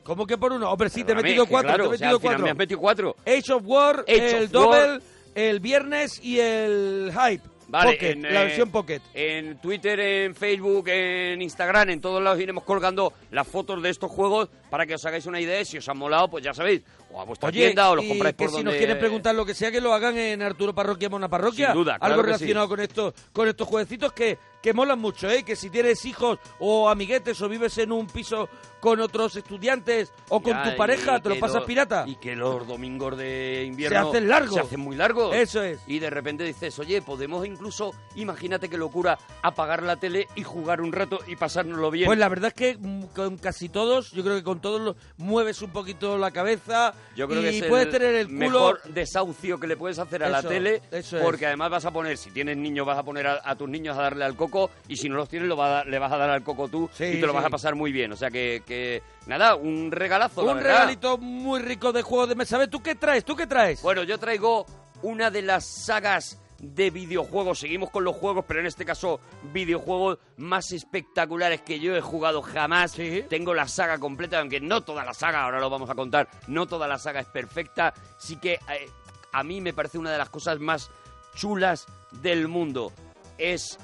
[0.03, 0.69] ¿Cómo que por uno?
[0.69, 2.43] Hombre, sí, te he metido cuatro, claro, te he o sea, metido cuatro.
[2.43, 3.15] me has metido cuatro.
[3.25, 4.99] Age of War, Age el Double,
[5.33, 7.41] el Viernes y el Hype.
[7.67, 9.01] Vale, Pocket, en, la eh, versión Pocket.
[9.13, 14.11] En Twitter, en Facebook, en Instagram, en todos lados iremos colgando las fotos de estos
[14.11, 16.81] juegos para que os hagáis una idea, si os han molado, pues ya sabéis,
[17.13, 18.71] o a vuestra Oye, tienda o los y compráis que por si donde...
[18.71, 21.67] nos quieren preguntar lo que sea, que lo hagan en Arturo Parroquia Mona Parroquia.
[21.67, 22.69] Sin duda, claro Algo que relacionado sí.
[22.71, 25.43] con estos con estos jueguecitos que, que molan mucho, ¿eh?
[25.43, 28.49] Que si tienes hijos o amiguetes o vives en un piso
[28.81, 32.03] con otros estudiantes o con Ya, tu pareja, te lo pasas lo- pirata.
[32.05, 34.53] Y que los domingos de invierno Se hacen largos.
[34.55, 35.33] Se hacen muy largos.
[35.33, 35.79] Eso es.
[35.87, 40.81] Y de repente dices, oye, podemos incluso, imagínate qué locura, apagar la tele y jugar
[40.81, 42.07] un rato y pasárnoslo bien.
[42.07, 44.95] Pues la verdad es que mm, con casi todos, yo creo que con todos los
[45.17, 48.39] mueves un poquito la cabeza Yo creo y que es puedes el tener el culo
[48.39, 51.23] mejor desahucio que le puedes hacer a la tele, eso es.
[51.23, 53.95] porque además vas a poner, si tienes niños, vas a poner a, a tus niños
[53.95, 56.17] a darle al coco, y si no los tienes, lo va a le vas a
[56.17, 58.11] dar al coco tú, Sí, y te lo vas a pasar muy bien.
[58.11, 60.43] O sea que, que nada, un regalazo.
[60.43, 62.57] la un regalito muy rico de juegos de mesa.
[62.57, 63.23] ¿Ves tú qué traes?
[63.23, 63.83] ¿Tú qué traes?
[63.83, 64.65] Bueno, yo traigo
[65.03, 66.39] una de las sagas
[66.73, 67.59] de videojuegos.
[67.59, 69.19] Seguimos con los juegos, pero en este caso
[69.53, 72.93] videojuegos más espectaculares que yo he jugado jamás.
[73.29, 76.65] Tengo la saga completa, aunque no toda la saga, ahora lo vamos a contar, no
[76.65, 77.93] toda la saga es perfecta.
[78.17, 78.89] Sí que eh,
[79.31, 80.89] a mí me parece una de las cosas más
[81.35, 81.85] chulas
[82.21, 82.91] del mundo.
[83.37, 83.77] Es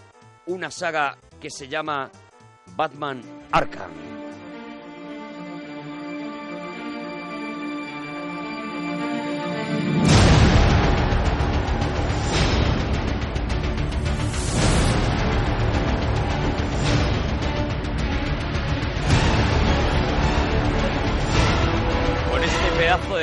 [0.45, 2.09] una saga que se llama
[2.75, 3.21] Batman
[3.51, 4.20] Arkham.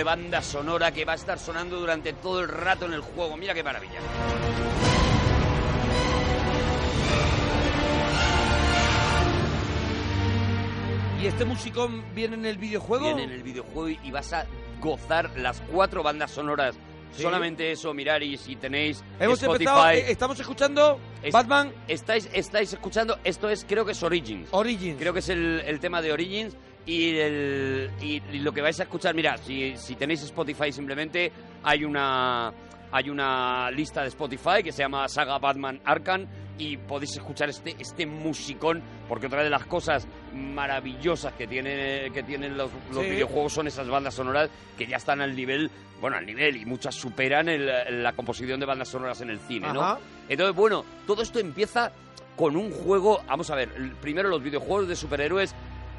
[0.08, 3.36] Banda sonora que va a estar sonando durante todo el rato en el juego.
[3.36, 4.00] Mira qué maravilla.
[11.22, 13.06] ¿Y este musicón viene en el videojuego?
[13.06, 14.46] Viene en el videojuego y vas a
[14.80, 16.76] gozar las cuatro bandas sonoras.
[17.12, 17.22] Sí.
[17.22, 21.72] Solamente eso, mirar y si tenéis Hemos Spotify, empezado, eh, estamos escuchando es- Batman.
[21.88, 24.48] Estáis, estáis escuchando, esto es, creo que es Origins.
[24.52, 24.98] Origins.
[25.00, 26.56] Creo que es el, el tema de Origins.
[26.88, 31.30] Y, el, y, y lo que vais a escuchar, mira, si, si tenéis Spotify simplemente,
[31.62, 32.50] hay una,
[32.90, 37.76] hay una lista de Spotify que se llama Saga Batman Arkham y podéis escuchar este,
[37.78, 43.10] este musicón, porque otra de las cosas maravillosas que, tiene, que tienen los, los Sí.
[43.10, 45.70] videojuegos son esas bandas sonoras que ya están al nivel,
[46.00, 49.68] bueno, al nivel, y muchas superan el- la composición de bandas sonoras en el cine.
[50.28, 51.92] Entonces, bueno, todo esto empieza
[52.36, 53.68] con un juego, vamos a ver,
[54.00, 55.54] primero los videojuegos de superhéroes,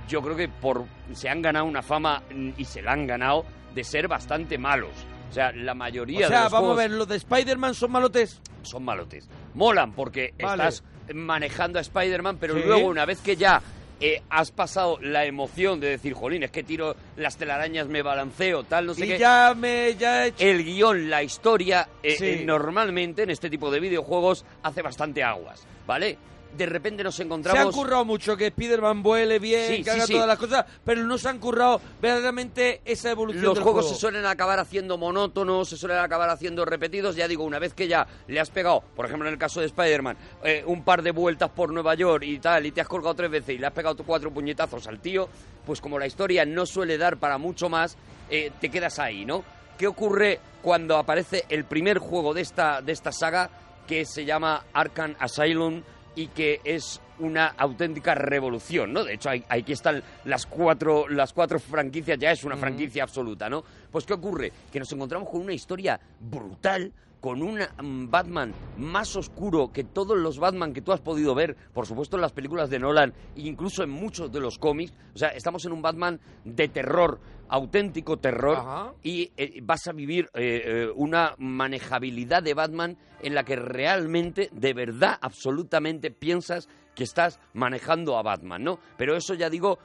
[0.10, 0.84] yo creo que por
[1.14, 2.22] se han ganado una fama
[2.58, 4.92] y se la han ganado de ser bastante malos.
[5.30, 7.74] O sea, la mayoría O sea, de los vamos juegos a ver, los de Spider-Man
[7.76, 8.42] son malotes.
[8.64, 9.30] son malotes.
[9.54, 10.64] Molan porque Vale.
[10.68, 10.84] estás
[11.14, 12.62] manejando a Spider-Man, pero Sí.
[12.66, 13.62] luego una vez que ya
[14.02, 18.64] eh, has pasado la emoción de decir, jolín, es que tiro las telarañas, me balanceo,
[18.64, 19.18] tal, no sé y qué.
[19.20, 22.26] ya me ya he hecho- El guion, la historia, eh, Sí.
[22.26, 26.18] eh, normalmente en este tipo de videojuegos hace bastante aguas, ¿vale?
[26.58, 27.76] De repente nos Se han encontramos...
[27.76, 30.14] currado mucho que Spider-Man vuele bien, Sí, que haga sí.
[30.14, 33.96] todas las cosas, pero no se han currado verdaderamente esa evolución Los del juegos juego.
[33.96, 37.16] se suelen acabar haciendo monótonos, se suelen acabar haciendo repetidos.
[37.16, 39.68] Ya digo, una vez que ya le has pegado, por ejemplo en el caso de
[39.68, 43.14] Spider-Man, eh, un par de vueltas por Nueva York y tal, y te has colgado
[43.16, 45.30] tres veces y le has pegado cuatro puñetazos al tío,
[45.66, 47.96] pues como la historia no suele dar para mucho más,
[48.30, 49.44] eh, te quedas ahí, ¿no?
[49.78, 53.50] ¿Qué ocurre cuando aparece el primer juego de esta, de esta saga
[53.88, 55.82] que se llama Arkham Asylum
[56.20, 59.06] y que es una auténtica revolución, ¿no?
[59.06, 63.50] De hecho, ahí- aquí están las cuatro, las cuatro franquicias, ya es una franquicia absoluta,
[63.50, 63.64] ¿no?
[63.90, 64.52] Pues ¿qué ocurre?
[64.70, 66.92] Que nos encontramos con una historia brutal,
[67.22, 71.56] con un mm, Batman más oscuro que todos los Batman que tú has podido ver,
[71.74, 74.94] por supuesto en las películas de Nolan, e incluso en muchos de los cómics.
[75.14, 77.20] O sea, estamos en un Batman de terror,
[77.50, 78.94] auténtico terror, Ajá.
[79.04, 84.50] y eh, vas a vivir eh, eh, una manejabilidad de Batman en la que realmente,
[84.54, 88.80] de verdad, absolutamente piensas que estás manejando a Batman, ¿no?
[88.98, 89.80] Pero eso ya digo,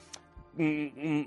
[0.57, 1.27] mm, mm,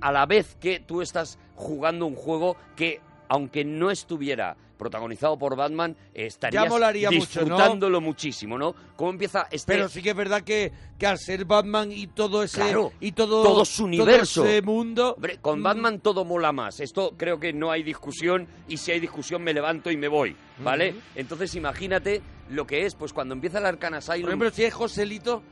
[0.00, 5.56] a la vez que tú estás jugando un juego que, aunque no estuviera protagonizado por
[5.56, 7.46] Batman, estarías molaría mucho, ¿no?
[7.46, 8.74] disfrutándolo muchísimo, ¿no?
[8.96, 9.72] ¿Cómo empieza este...
[9.72, 13.12] Pero sí que es verdad que, que al ser Batman y todo ese Claro, y
[13.12, 14.42] todo, todo su universo.
[14.42, 16.80] todo ese mundo Hombre, con Batman todo mola más.
[16.80, 20.36] Esto creo que no hay discusión y si hay discusión me levanto y me voy,
[20.58, 20.94] ¿vale?
[21.14, 24.22] Entonces imagínate lo que es, pues cuando empieza el Arcana Asylum...
[24.22, 25.42] por ejemplo si es Joselito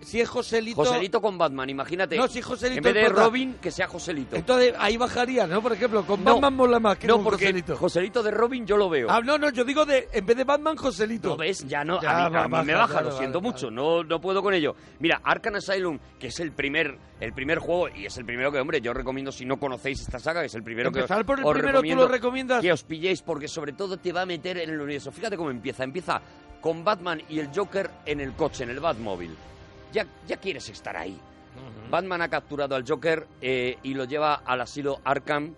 [0.00, 2.16] si es Joselito Joselito con Batman, imagínate.
[2.16, 4.34] No, si Joselito En vez es de prota- Robin, que sea Joselito.
[4.36, 7.44] entonces ahí bajaría no por ejemplo con No, Batman mola más que no, con porque
[7.46, 9.08] Joselito Joselito de Robin yo lo veo.
[9.10, 11.66] ah no no yo digo de en vez de Batman Joselito ¿No ves?
[11.66, 13.52] Ya no, Ya, a mí, va- a mí baja, me baja, lo siento vale.
[13.52, 14.74] mucho, no, no puedo con ello.
[14.98, 18.58] Mira, Arkham Asylum, que es el primer, el primer juego, y es el primero que,
[18.58, 21.38] hombre, yo recomiendo si no conocéis esta saga, que es el primero Empezar que por
[21.38, 22.60] el os primero, ¿tú lo recomiendas?
[22.62, 25.12] Que os pilléis, porque sobre todo te va a meter en el universo.
[25.12, 26.20] Fíjate cómo empieza, empieza
[26.62, 29.36] con Batman y el Joker en el coche, en el Batmóvil.
[29.92, 31.20] Ya, ya quieres estar ahí.
[31.90, 35.54] Batman ha capturado al Joker eh, y lo lleva al asilo Arkham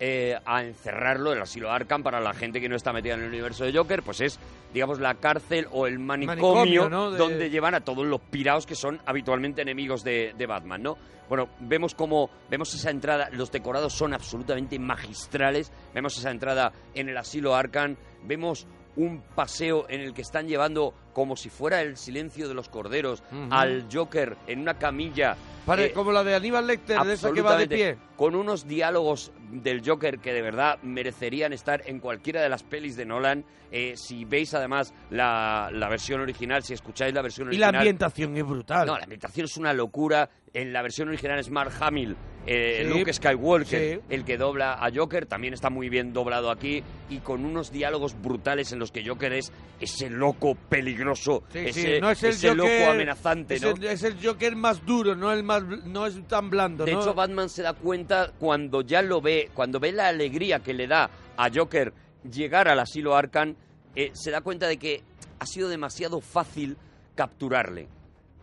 [0.00, 1.32] eh, a encerrarlo.
[1.32, 4.02] El asilo Arkham, para la gente que no está metida en el universo de Joker,
[4.02, 4.40] pues es,
[4.74, 6.42] digamos, la cárcel o el manicomio,
[6.82, 7.10] Manicomio, ¿no?
[7.12, 10.98] De- donde llevan a todos los piraos que son habitualmente enemigos de, de Batman, ¿no?
[11.28, 17.08] Bueno, vemos como vemos esa entrada, los decorados son absolutamente magistrales, vemos esa entrada en
[17.08, 18.66] el asilo Arkham, vemos
[18.96, 23.22] un paseo en el que están llevando como si fuera el silencio de los corderos
[23.50, 25.36] al Joker en una camilla
[25.66, 27.96] Pare- eh, como la de Aníbal Lecter, de esa que va de pie.
[28.16, 32.96] Con unos diálogos del Joker que de verdad merecerían estar en cualquiera de las pelis
[32.96, 33.44] de Nolan.
[33.72, 37.74] Eh, si veis además la, la versión original, si escucháis la versión Y la original.
[37.80, 38.86] ambientación es brutal.
[38.86, 40.30] No, la ambientación es una locura.
[40.58, 42.16] En la versión original es Mark Hamill,
[42.46, 44.00] eh, Sí, Luke Skywalker, sí.
[44.08, 45.26] el que dobla a Joker.
[45.26, 49.34] También está muy bien doblado aquí y con unos diálogos brutales en los que Joker
[49.34, 53.70] es ese loco peligroso, Sí, ese, no es el ese Joker, loco amenazante, es ¿no?
[53.72, 57.02] el, es el Joker más duro, no el más no es tan blando, De ¿no?
[57.02, 60.86] hecho, Batman se da cuenta cuando ya lo ve, cuando ve la alegría que le
[60.86, 61.92] da a Joker
[62.32, 63.54] llegar al asilo Arkham,
[63.94, 65.02] eh, se da cuenta de que
[65.38, 66.78] ha sido demasiado fácil
[67.14, 67.88] capturarle.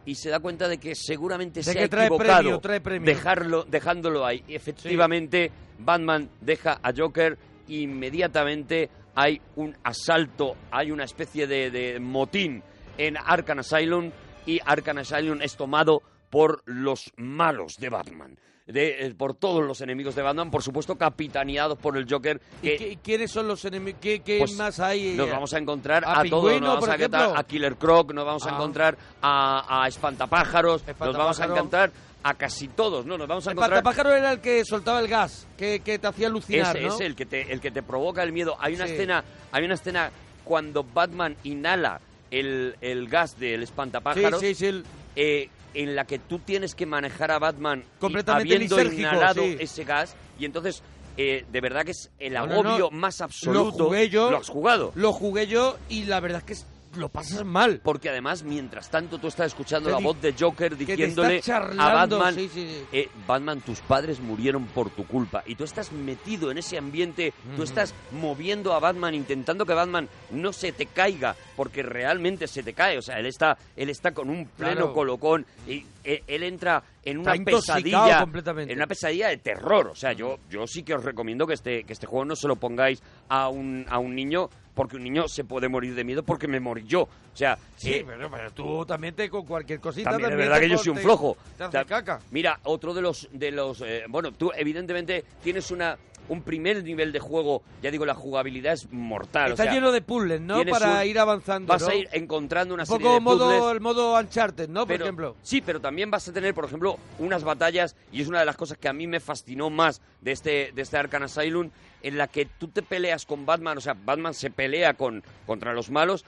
[0.06, 2.82] Y se da cuenta de que seguramente De se que ha trae equivocado premio, trae
[2.82, 3.06] premio.
[3.06, 4.44] dejarlo, dejándolo ahí.
[4.48, 12.64] Efectivamente, Batman deja a Joker inmediatamente hay un asalto, hay una especie de, de motín
[12.98, 14.12] en Arkham Asylum
[14.46, 18.38] y Arkham Asylum es tomado por los malos de Batman.
[18.66, 22.40] De, eh, por todos los enemigos de Batman, por supuesto capitaneados por el Joker.
[22.62, 24.00] ¿Y qué- quiénes son los enemigos?
[24.02, 25.16] ¿Qué, qué pues, más hay?
[25.18, 28.26] Nos vamos a encontrar ¿A a, todos, nos vamos a encontrar a Killer Croc, nos
[28.26, 28.54] vamos a Ah.
[28.56, 31.92] encontrar a, a Espantapájaros, nos vamos a encontrar
[32.24, 33.18] a casi todos, ¿no?
[33.18, 33.84] Nos vamos a El encontrar...
[33.84, 36.94] patapájaro era el que soltaba el gas, que, que te hacía alucinar, Ese ¿no?
[36.96, 38.56] es el que te el que te provoca el miedo.
[38.62, 38.94] Hay una Sí.
[38.94, 40.10] escena, hay una escena
[40.46, 42.00] cuando Batman inhala
[42.32, 44.40] el, el gas del espantapájaros.
[44.40, 44.86] Sí, sí, sí, el-
[45.18, 49.58] eh, en la que tú tienes que manejar a Batman Completamente habiendo inhalado sí.
[49.60, 50.82] ese gas y entonces
[51.18, 52.92] eh, de verdad que es el No, no, agobio no.
[52.92, 53.78] más absoluto.
[53.78, 54.32] Lo jugué yo.
[54.32, 54.92] ¿Lo has jugado?
[54.96, 56.66] Lo jugué yo y la verdad es que es-
[56.98, 57.82] lo pasas mal.
[57.84, 62.50] Porque además, mientras tanto, tú estás escuchando la voz de Joker diciéndole a Batman, sí,
[62.54, 62.86] sí, sí.
[62.92, 65.44] eh, Batman, tus padres murieron por tu culpa.
[65.46, 70.08] Y tú estás metido en ese ambiente, tú estás moviendo a Batman, intentando que Batman
[70.32, 72.98] no se te caiga, porque realmente se te cae.
[72.98, 74.94] O sea, él está, él está con un pleno Claro.
[74.94, 78.72] colocón y eh, él entra en una pesadilla completamente.
[78.74, 81.84] en una pesadilla de terror o sea yo yo sí que os recomiendo que este
[81.84, 85.28] que este juego no se lo pongáis a un a un niño porque un niño
[85.28, 88.52] se puede morir de miedo porque me morí yo o sea Sí, eh, pero, pero
[88.52, 91.04] tú también te con cualquier cosita también es verdad te que yo soy un te-
[91.04, 91.38] flojo.
[91.58, 92.20] te O sea, caca.
[92.32, 95.98] Mira, otro de los de los eh, bueno, tú evidentemente tienes una
[96.30, 99.50] un primer nivel de juego, ya digo, la jugabilidad es mortal.
[99.52, 100.64] o Está sea, lleno de puzzles, ¿no?
[100.64, 101.90] Para un- ir avanzando, Vas ¿no?
[101.90, 103.72] a ir encontrando una Un serie poco de modo, puzzles.
[103.74, 104.88] el modo Uncharted, ¿no?
[104.88, 105.36] Por ejemplo.
[105.44, 108.56] Sí, pero también vas a tener, por ejemplo, unas batallas, y es una de las
[108.56, 111.70] cosas que a mí me fascinó más de este, de este Arkham Asylum,
[112.04, 115.74] en la que tú te peleas con Batman, o sea, Batman se pelea con, contra
[115.74, 116.26] los malos,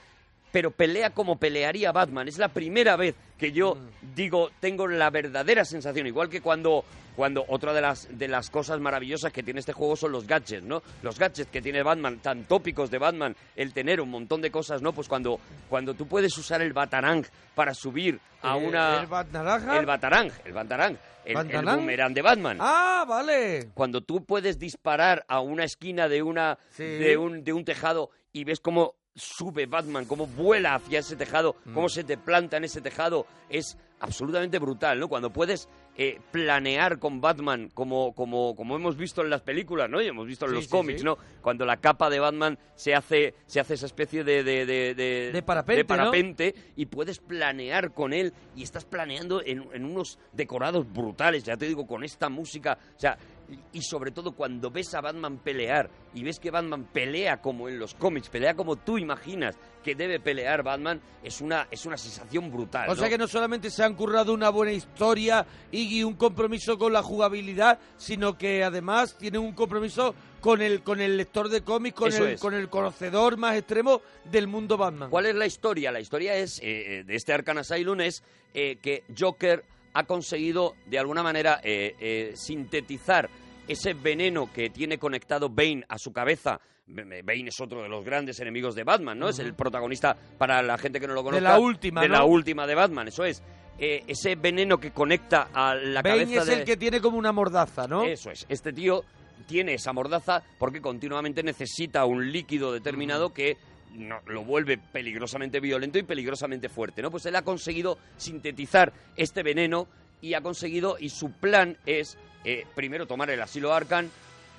[0.56, 2.30] pero pelea como pelearía Batman.
[2.30, 4.16] Es la primera vez que yo Mm.
[4.16, 8.80] digo, tengo la verdadera sensación, igual que cuando cuando otra de las de las cosas
[8.80, 10.82] maravillosas que tiene este juego son los gadgets, ¿no?
[11.02, 14.82] Los gadgets que tiene Batman, tan tópicos de Batman, el tener un montón de cosas,
[14.82, 14.94] ¿no?
[14.94, 19.32] Pues cuando cuando tú puedes usar el batarang para subir a Eh, una ¿El Bat
[19.34, 19.78] Naranja?
[19.78, 21.76] el batarang, el batarang, el, el ¿Batarang?
[21.80, 22.58] boomerang de Batman.
[22.62, 23.72] Ah, vale.
[23.74, 26.84] Cuando tú puedes disparar a una esquina de una Sí.
[26.84, 31.56] de un de un tejado y ves cómo sube Batman, cómo vuela hacia ese tejado,
[31.66, 31.74] Mm.
[31.74, 35.08] cómo se te planta en ese tejado, es absolutamente brutal, ¿no?
[35.08, 40.02] Cuando puedes eh, planear con Batman, como, como, como hemos visto en las películas, ¿no?
[40.02, 41.06] Y hemos visto en Sí, los sí, cómics, sí.
[41.06, 41.18] ¿no?
[41.42, 44.44] Cuando la capa de Batman se hace, se hace esa especie de...
[44.44, 45.42] De, de, de- De
[45.86, 51.56] parapente, y puedes planear con él y estás planeando en, en unos decorados brutales, ya
[51.56, 53.18] te digo, con esta música, o sea,
[53.50, 57.68] y, y sobre todo cuando ves a Batman pelear y ves que Batman pelea como
[57.70, 61.98] en los cómics, pelea como tú imaginas que debe pelear Batman, es una, es una
[61.98, 62.90] sensación brutal.
[62.90, 63.10] O sea ¿no?
[63.10, 67.80] que no solamente se han currado una buena historia y un compromiso con la jugabilidad,
[67.98, 70.16] sino que además tienen un compromiso
[70.46, 74.48] con el con el lector de cómics, con el con el conocedor más extremo del
[74.48, 75.10] mundo Batman.
[75.10, 75.92] ¿Cuál es la historia?
[75.92, 78.24] La historia es, eh, eh, de este Arkham Asylum es
[78.54, 79.64] eh, que Joker
[79.96, 83.30] ha conseguido, de alguna manera, eh, eh, sintetizar
[83.66, 86.60] ese veneno que tiene conectado Bane a su cabeza.
[86.86, 89.30] Bane es otro de los grandes enemigos de Batman, ¿no?
[89.30, 91.50] Es el protagonista, para la gente que no lo De conozca...
[91.50, 92.14] la última, De ¿no?
[92.16, 93.42] la última de Batman, eso es.
[93.80, 96.54] Eh, ese veneno que conecta a la Bane cabeza es de...
[96.56, 98.04] el que tiene como una mordaza, ¿no?
[98.04, 98.46] Eso es.
[98.50, 99.04] Este tío
[99.48, 103.58] tiene esa mordaza porque continuamente necesita un líquido determinado que
[103.96, 107.12] no- lo vuelve peligrosamente violento y peligrosamente fuerte, ¿no?
[107.12, 109.88] Pues él ha conseguido sintetizar este veneno
[110.22, 114.10] y ha conseguido, y su plan es, eh, primero tomar el asilo Arkham,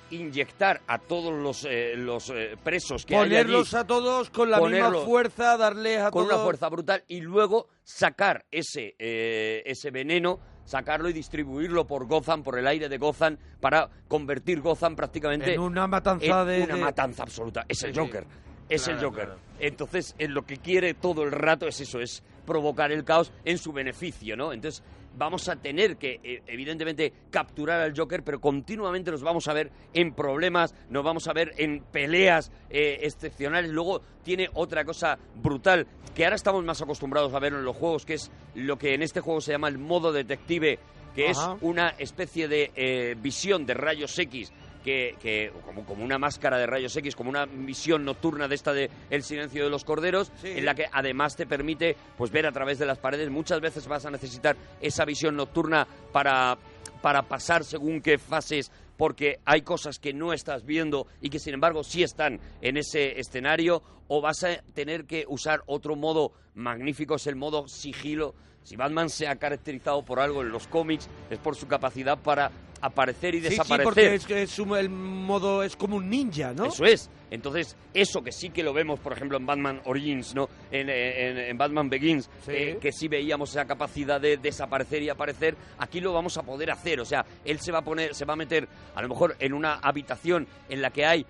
[0.09, 4.49] inyectar a todos los, eh, los eh, presos que hay allí, Ponerlos a todos con
[4.49, 6.35] la misma fuerza, darles a con todos...
[6.35, 12.41] una fuerza brutal y luego sacar ese, eh, ese veneno, sacarlo y distribuirlo por Gotham,
[12.43, 16.75] por el aire de Gotham, para convertir Gotham prácticamente En una matanza en de- una
[16.75, 17.65] de- matanza absoluta.
[17.67, 17.93] Es el.
[17.97, 18.25] Joker.
[18.69, 19.25] Es el Joker.
[19.25, 19.39] claro.
[19.59, 23.57] Entonces, en lo que quiere todo el rato es eso, es provocar el caos en
[23.57, 24.53] su beneficio, ¿no?
[24.53, 24.83] Entonces,
[25.17, 29.71] vamos a tener que, eh, evidentemente, capturar al Joker, pero continuamente nos vamos a ver
[29.93, 33.71] en problemas, nos vamos a ver en peleas eh, excepcionales.
[33.71, 38.05] Luego tiene otra cosa brutal que ahora estamos más acostumbrados a ver en los juegos,
[38.05, 40.79] que es lo que en este juego se llama el modo detective,
[41.15, 41.53] que Ajá.
[41.53, 44.51] es una especie de eh, visión de rayos X
[44.87, 48.71] que, que- como, como una máscara de rayos X, como una visión nocturna de esta
[48.71, 52.53] de El silencio de los corderos, en la que además te permite pues ver a
[52.53, 53.29] través de las paredes.
[53.29, 56.57] Muchas veces vas a necesitar esa visión nocturna para,
[57.01, 61.53] para pasar según qué fases porque hay cosas que no estás viendo y que sin
[61.53, 67.15] embargo sí están en ese escenario o vas a tener que usar otro modo magnífico,
[67.15, 68.33] es el modo sigilo.
[68.63, 72.51] Si Batman se ha caracterizado por algo en los cómics es por su capacidad para
[72.81, 73.83] aparecer y Sí, sí, desaparecer.
[73.83, 76.65] porque es, que es un- el modo es como un ninja, ¿no?
[76.65, 77.09] Eso es.
[77.29, 80.47] Entonces, eso que sí que lo vemos, por ejemplo, en Batman Origins, ¿no?
[80.71, 82.51] En, en- en Batman Begins, Sí.
[82.53, 86.71] eh, que sí veíamos esa capacidad de desaparecer y aparecer, aquí lo vamos a poder
[86.71, 86.99] hacer.
[87.01, 89.53] O sea, él se va a poner, se va a meter, a lo mejor, en
[89.53, 91.25] una habitación en la que hay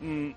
[0.00, 0.30] mm,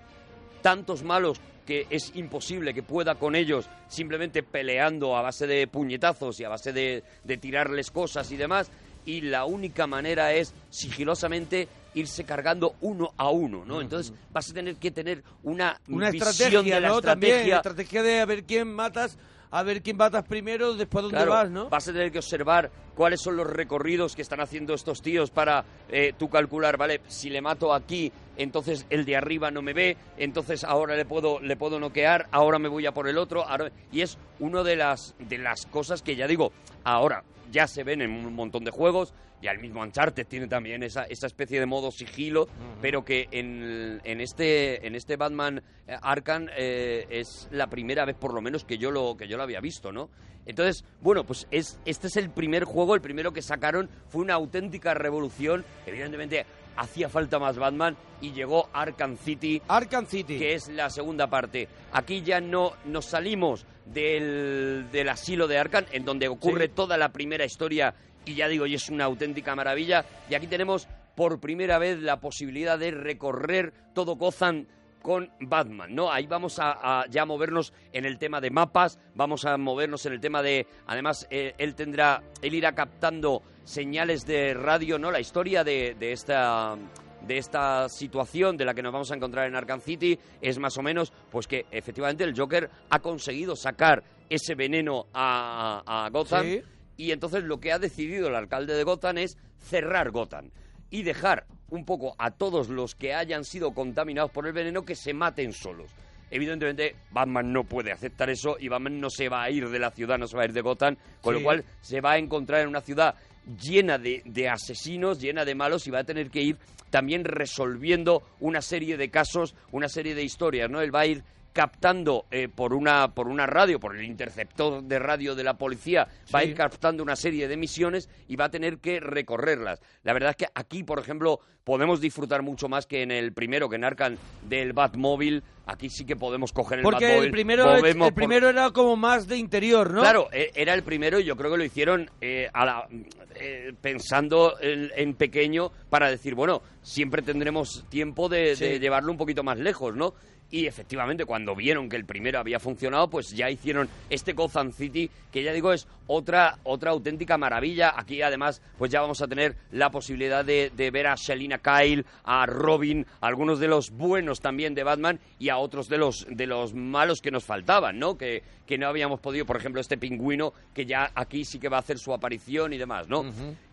[0.62, 6.40] tantos malos que es imposible que pueda con ellos simplemente peleando a base de puñetazos
[6.40, 8.70] y a base de, de tirarles cosas y demás.
[9.06, 13.82] Y la única manera es sigilosamente irse cargando uno a uno, ¿no?
[13.82, 17.02] Entonces vas a tener que tener una, Una visión estrategia, de la ¿no?
[17.02, 17.56] También, estrategia.
[17.58, 19.18] estrategia de a ver quién matas,
[19.52, 21.70] a ver quién matas primero, después dónde Claro, vas, ¿no?
[21.70, 25.64] Vas a tener que observar cuáles son los recorridos que están haciendo estos tíos para
[25.90, 27.00] eh, tú calcular, ¿vale?
[27.08, 31.40] Si le mato aquí, entonces el de arriba no me ve, entonces ahora le puedo,
[31.40, 33.48] le puedo noquear, ahora me voy a por el otro.
[33.48, 36.52] ahora- Y es una de las, de las cosas que ya digo,
[36.84, 37.24] ahora
[37.56, 41.04] ya se ven en un montón de juegos, ya el mismo Uncharted tiene también esa,
[41.04, 42.50] esa especie de modo sigilo,
[42.82, 48.18] pero que en, en este en este Batman eh, Arkham eh, es la primera vez
[48.18, 50.10] por lo menos que yo lo que yo lo había visto, ¿no?
[50.46, 54.34] Entonces, bueno, pues es este es el primer juego, el primero que sacaron fue una
[54.34, 56.46] auténtica revolución, evidentemente
[56.78, 59.62] hacía falta más Batman y llegó Arkham City.
[59.68, 60.38] Arkham City.
[60.38, 61.68] Que es la segunda parte.
[61.92, 66.72] Aquí ya no nos salimos del, del asilo de Arkham, en donde ocurre Sí.
[66.76, 67.94] toda la primera historia
[68.26, 70.04] y ya digo, y es una auténtica maravilla.
[70.30, 74.66] Y aquí tenemos por primera vez la posibilidad de recorrer todo Gotham
[75.06, 76.12] con Batman, ¿no?
[76.12, 80.14] Ahí vamos a, a ya movernos en el tema de mapas, vamos a movernos en
[80.14, 85.12] el tema de, además, eh, él tendrá, él irá captando señales de radio, ¿no?
[85.12, 86.76] La historia de, de esta
[87.22, 90.76] de esta situación de la que nos vamos a encontrar en Arkham City es más
[90.78, 96.46] o menos pues que efectivamente el Joker ha conseguido sacar ese veneno a, a Gotham
[96.46, 96.62] Sí.
[96.98, 100.52] y entonces lo que ha decidido el alcalde de Gotham es cerrar Gotham
[100.92, 104.96] y dejar un poco a todos los que hayan sido contaminados por el veneno que
[104.96, 105.90] se maten solos.
[106.32, 109.92] Evidentemente, Batman no puede aceptar eso y Batman no se va a ir de la
[109.92, 111.40] ciudad, no se va a ir de Gotham, con Sí.
[111.40, 113.16] lo cual se va a encontrar en una ciudad
[113.62, 116.58] llena de, de asesinos, llena de malos y va a tener que ir
[116.90, 120.82] también resolviendo una serie de casos, una serie de historias, ¿no?
[120.82, 121.24] Él va a ir
[121.54, 126.06] captando eh, por una por una radio, por el interceptor de radio de la policía,
[126.34, 129.80] va a ir captando una serie de misiones y va a tener que recorrerlas.
[130.04, 133.68] La verdad es que aquí, por ejemplo, podemos disfrutar mucho más que en el primero,
[133.68, 134.16] que en Arkham
[134.48, 135.44] del Batmóvil.
[135.66, 137.26] Aquí sí que podemos coger el Porque Batmóvil.
[137.26, 140.02] el primero, el por- era como más de interior, ¿no?
[140.02, 142.88] Claro, e- era el primero y yo creo que lo hicieron eh, a la-
[143.36, 149.44] eh, pensando en, en pequeño para decir, bueno, siempre tendremos tiempo de, llevarlo un poquito
[149.44, 150.14] más lejos, ¿no?
[150.52, 155.10] Y efectivamente, cuando vieron que el primero había funcionado, pues ya hicieron este Gotham City,
[155.32, 157.94] que ya digo es otra, otra auténtica maravilla.
[158.00, 161.18] Aquí además, pues ya vamos a tener la posibilidad de, de ver a
[161.56, 165.88] Selina Kyle, a Robin, a algunos de los buenos también de Batman y a otros
[165.88, 168.18] de los, de los malos que nos faltaban, ¿no?
[168.18, 171.78] Que, que no habíamos podido, por ejemplo, este pingüino, que ya aquí sí que va
[171.78, 173.26] a hacer su aparición y demás, ¿no?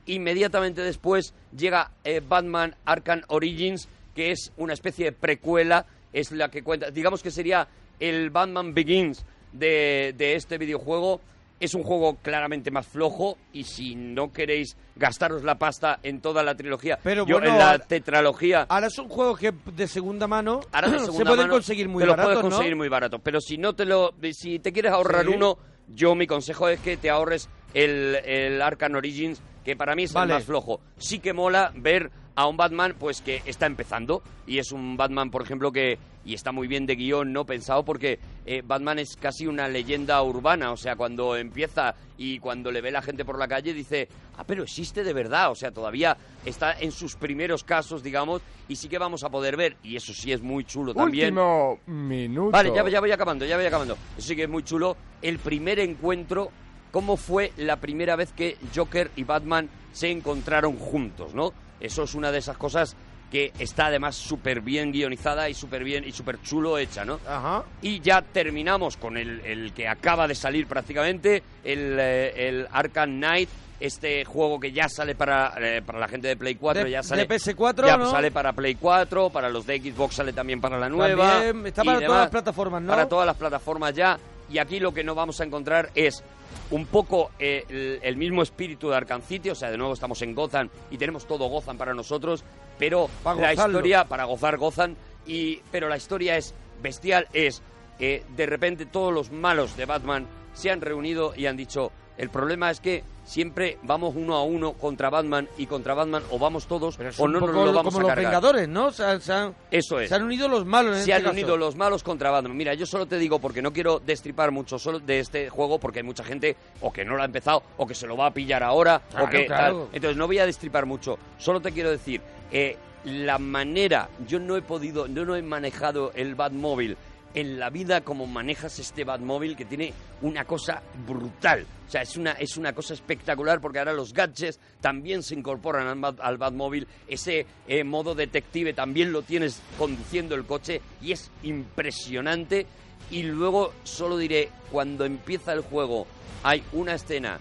[0.07, 6.51] Inmediatamente después llega eh, Batman Arkham Origins, que es una especie de precuela, es la
[6.51, 7.67] que cuenta, digamos que sería
[7.99, 11.21] el Batman Begins de, de este videojuego.
[11.63, 16.43] Es un juego claramente más flojo y si no queréis gastaros la pasta en toda
[16.43, 20.61] la trilogía, Pero yo bueno, en la tetralogía Ahora son juegos que de segunda mano
[20.73, 22.79] Ahora de se segunda pueden mano conseguir muy te lo baratos, puedes conseguir ¿no?
[22.79, 23.19] muy barato.
[23.21, 25.33] Pero si no te lo, si te quieres ahorrar Sí.
[25.37, 25.57] uno,
[25.89, 30.13] yo mi consejo es que te ahorres el, el Arkham Origins, que para mí es
[30.13, 30.33] Vale.
[30.33, 30.81] el más flojo.
[30.99, 35.31] Sí que mola ver a un Batman pues que está empezando y es un Batman,
[35.31, 39.17] por ejemplo, que y está muy bien de guion, no pensado porque eh, Batman es
[39.17, 43.39] casi una leyenda urbana, o sea, cuando empieza y cuando le ve la gente por
[43.39, 47.65] la calle dice, ah, pero existe de verdad, o sea, todavía está en sus primeros
[47.65, 50.95] casos, digamos, y sí que vamos a poder ver, y eso sí es muy chulo
[50.95, 51.37] también.
[51.37, 52.53] Último minuto.
[52.53, 53.97] Vale, ya, ya voy acabando, ya voy acabando.
[54.17, 54.97] Eso sí que es muy chulo.
[55.21, 56.51] El primer encuentro,
[56.93, 61.53] cómo fue la primera vez que Joker y Batman se encontraron juntos, ¿no?
[61.83, 62.97] Eso es una de esas cosas
[63.31, 67.19] que está además súper bien guionizada y súper bien y súper chulo hecha, ¿no?
[67.27, 67.65] Ajá.
[67.81, 73.11] Y ya terminamos con el, el que acaba de salir prácticamente, el, eh, el Arkham
[73.17, 73.49] Knight,
[73.81, 77.03] este juego que ya sale para, eh, para la gente de Play 4, De- ya
[77.03, 77.27] sale...
[77.27, 78.11] de PS4, ya ¿no?
[78.11, 81.41] sale para Play 4, para los de Xbox sale también para la nueva.
[81.41, 82.09] También, está para demás.
[82.09, 82.89] todas las plataformas, ¿no?
[82.91, 84.19] Para todas las plataformas ya.
[84.51, 86.23] Y aquí lo que no vamos a encontrar es
[86.71, 90.21] un poco eh, el, el mismo espíritu de Arkham City, o sea, de nuevo estamos
[90.23, 92.45] en Gotham y tenemos todo Gotham para nosotros,
[92.79, 93.79] pero Para la gozarlo.
[93.79, 94.95] historia para gozar Gotham
[95.27, 97.63] y pero la historia es bestial, es
[97.99, 102.31] eh, de repente todos los malos de Batman se han reunido y han dicho el
[102.31, 106.67] problema es que siempre vamos uno a uno contra Batman y contra Batman o vamos
[106.67, 108.25] todos Es o un no nos lo vamos como a los cargar.
[108.25, 108.91] Vengadores, ¿no?
[108.91, 110.09] Se han, se han- Eso es.
[110.09, 111.33] se han unido los malos en Se este han caso.
[111.33, 112.57] unido los malos contra Batman.
[112.57, 116.01] Mira, yo solo te digo porque no quiero destripar mucho solo de este juego porque
[116.01, 118.35] hay mucha gente o que no lo ha empezado o que se lo va a
[118.35, 119.79] pillar ahora Claro, o que claro.
[119.85, 119.89] tal.
[119.93, 121.19] Entonces no voy a destripar mucho.
[121.39, 122.21] Solo te quiero decir,
[122.51, 126.97] eh, la manera, yo no he podido, yo no he manejado el Batmóvil
[127.35, 131.65] en la vida como manejas este Batmóvil que tiene una cosa brutal.
[131.89, 135.87] O sea, es una, es una cosa espectacular porque ahora los gadgets también se incorporan
[135.89, 136.87] al, Bat- al Batmóvil.
[137.09, 142.67] Ese eh, modo detective también lo tienes conduciendo el coche y es impresionante.
[143.11, 146.07] Y luego solo diré, cuando empieza el juego
[146.43, 147.39] hay una escena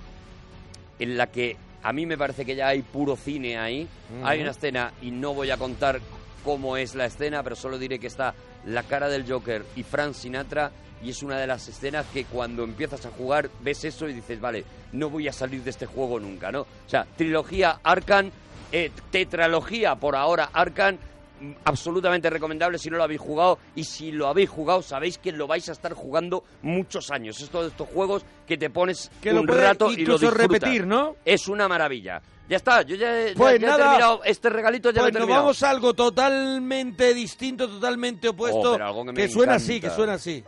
[0.99, 3.87] en la que a mí me parece que ya hay puro cine ahí.
[4.23, 5.99] Hay una escena y no voy a contar
[6.43, 8.33] cómo es la escena, pero solo diré que está
[8.65, 10.71] la cara del Joker y Frank Sinatra
[11.03, 14.39] y es una de las escenas que cuando empiezas a jugar ves eso y dices,
[14.39, 16.61] vale, no voy a salir de este juego nunca, ¿no?
[16.61, 18.29] O sea, trilogía Arkham,
[18.71, 21.10] eh, tetralogía por ahora Arkham, mm,
[21.65, 25.47] absolutamente recomendable si no lo habéis jugado y si lo habéis jugado sabéis que lo
[25.47, 27.39] vais a estar jugando muchos años.
[27.41, 30.33] Es todo estos juegos que te pones Que lo un rato y lo disfrutas.
[30.61, 31.15] repetir, ¿no?
[31.25, 32.21] Es una maravilla.
[32.49, 35.15] Ya está, yo ya, ya- Pues ya he nada, terminado este regalito, ya lo Pues
[35.15, 38.73] he nos vamos a algo totalmente distinto, totalmente opuesto.
[38.73, 40.43] Oh, que suena así, que suena así.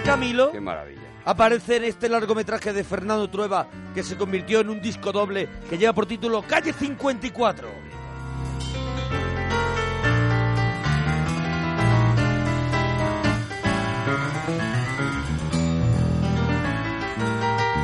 [0.00, 1.02] Camilo Qué maravilla.
[1.24, 5.76] aparece en este largometraje de Fernando Trueba que se convirtió en un disco doble que
[5.76, 7.68] lleva por título Calle 54.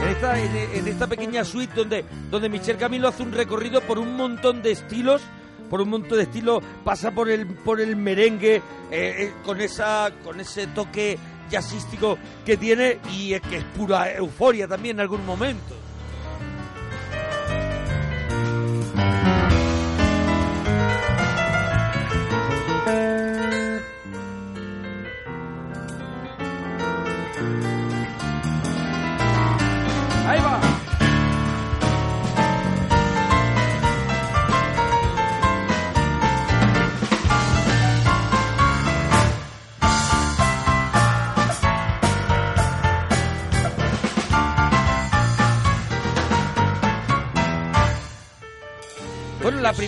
[0.03, 3.99] En esta, en, en esta pequeña suite donde, donde Michel Camilo hace un recorrido por
[3.99, 5.21] un montón de estilos,
[5.69, 10.11] por un montón de estilos, pasa por el, por el merengue, eh, eh, con, esa,
[10.25, 11.19] con ese toque
[11.49, 15.75] jazzístico que tiene y es que es pura euforia también en algún momento.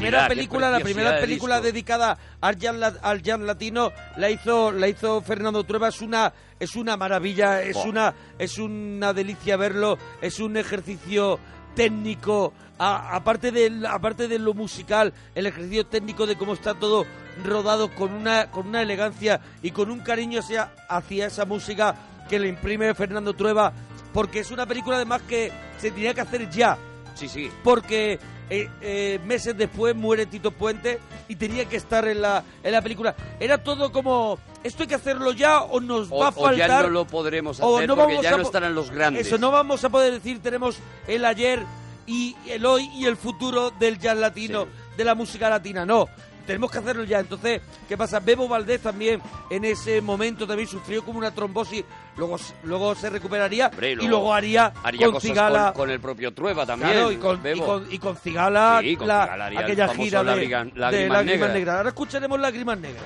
[0.01, 1.67] Primera película, la primera película disco.
[1.67, 5.89] dedicada al jazz, al jazz latino la hizo, la hizo Fernando Trueba.
[5.89, 9.99] Es una, es una maravilla, es una, es una delicia verlo.
[10.21, 11.39] Es un ejercicio
[11.75, 17.07] técnico, a- aparte de, aparte de lo musical, el ejercicio técnico de cómo está todo
[17.45, 21.95] rodado con una, con una elegancia y con un cariño hacia, hacia esa música
[22.29, 23.73] que le imprime Fernando Trueba,
[24.13, 26.77] porque es una película además que se tenía que hacer ya
[27.15, 27.51] Sí, sí.
[27.65, 28.19] porque
[28.51, 30.99] eh, eh, meses después muere Tito Puente
[31.29, 33.15] y tenía que estar en la, en la película.
[33.39, 36.57] Era todo como, esto hay que hacerlo ya o nos O, va a o faltar...
[36.57, 39.27] ya no lo podremos o hacer no porque vamos ya a no estarán los grandes.
[39.27, 41.61] Eso, no vamos a poder decir tenemos el ayer
[42.07, 44.67] y el hoy y el futuro del jazz latino,
[44.97, 45.87] de la música latina.
[45.87, 46.09] No,
[46.45, 47.21] tenemos que hacerlo ya.
[47.21, 48.19] Entonces, ¿qué pasa?
[48.19, 51.85] Bebo Valdés también en ese momento también sufrió como una trombosis,
[52.21, 55.65] luego, luego se recuperaría Hombre, y luego haría, haría con cosas Cigala...
[55.73, 56.93] con, con el propio Trueba también.
[56.93, 60.31] Claro, y con, y, con, y con Cigala, Sí, con la- Cigala aquella gira de,
[60.31, 61.53] Lágrimas- de Lágrimas Lágrimas Negras.
[61.55, 61.77] Negras.
[61.77, 63.05] Ahora escucharemos Lágrimas Negras.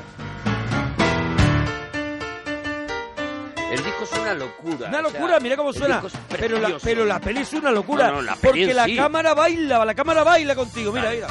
[3.71, 4.77] El disco es una locura.
[4.77, 6.03] Una o sea, locura, mira cómo suena.
[6.39, 8.09] Pero la, pero la peli es una locura.
[8.09, 10.93] No, no, la peli porque la cámara baila, la cámara baila contigo.
[10.93, 11.27] Mira, mira.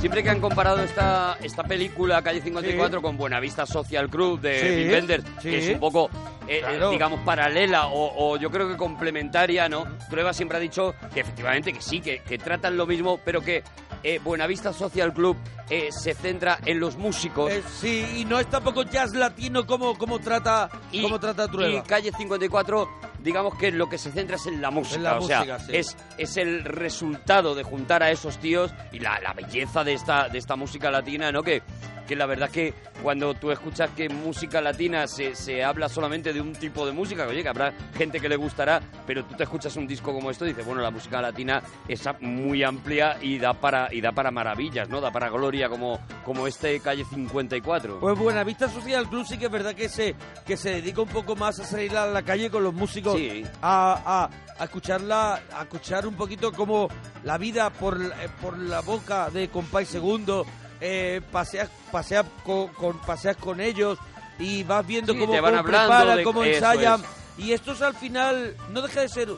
[0.00, 4.90] Siempre que han comparado esta, esta película, Calle 54, con Buenavista Social Club de Sí,
[4.90, 5.50] Wenders, sí.
[5.50, 6.08] que es un poco,
[6.48, 6.90] eh, eh, Claro.
[6.90, 9.84] digamos, paralela o, o yo creo que complementaria, ¿no?
[10.08, 13.62] Trueba siempre ha dicho que efectivamente que sí, que, que tratan lo mismo, pero que
[14.02, 15.36] eh, Buenavista Social Club
[15.68, 17.52] eh, se centra en los músicos.
[17.52, 20.70] Eh, sí, y no es tampoco jazz latino como, como trata,
[21.02, 21.78] como trata Trueba.
[21.78, 22.88] Y Calle 54,
[23.22, 24.96] digamos que lo que se centra es en la música.
[24.96, 25.76] En la o sea, sí.
[25.76, 30.28] es, es el resultado de juntar a esos tíos y la, la belleza de esta,
[30.28, 31.42] de esta música latina, ¿no?
[31.42, 31.62] Que,
[32.10, 32.74] que la verdad que
[33.04, 37.24] cuando tú escuchas que música latina se, se habla solamente de un tipo de música,
[37.24, 40.44] oye, que habrá gente que le gustará, pero tú te escuchas un disco como esto
[40.44, 44.32] y dices, bueno, la música latina es muy amplia y da para, y da para
[44.32, 45.00] maravillas, ¿no?
[45.00, 48.00] Da para gloria como, como este Calle 54.
[48.00, 51.36] Pues Buenavista Social Club sí que es verdad que se, que se dedica un poco
[51.36, 53.44] más a salir a la calle con los músicos Sí.
[53.62, 54.30] a, a,
[54.60, 56.88] a escucharla, a escuchar un poquito como
[57.22, 60.44] la vida por, eh, por la boca de Compay Segundo,
[60.80, 63.98] eh, paseas, paseas, con, con- paseas con ellos
[64.38, 67.00] y vas viendo Sí, cómo, te van cómo preparan, de- cómo ensayan.
[67.00, 67.44] es.
[67.44, 69.28] Y esto es al final, no deja de ser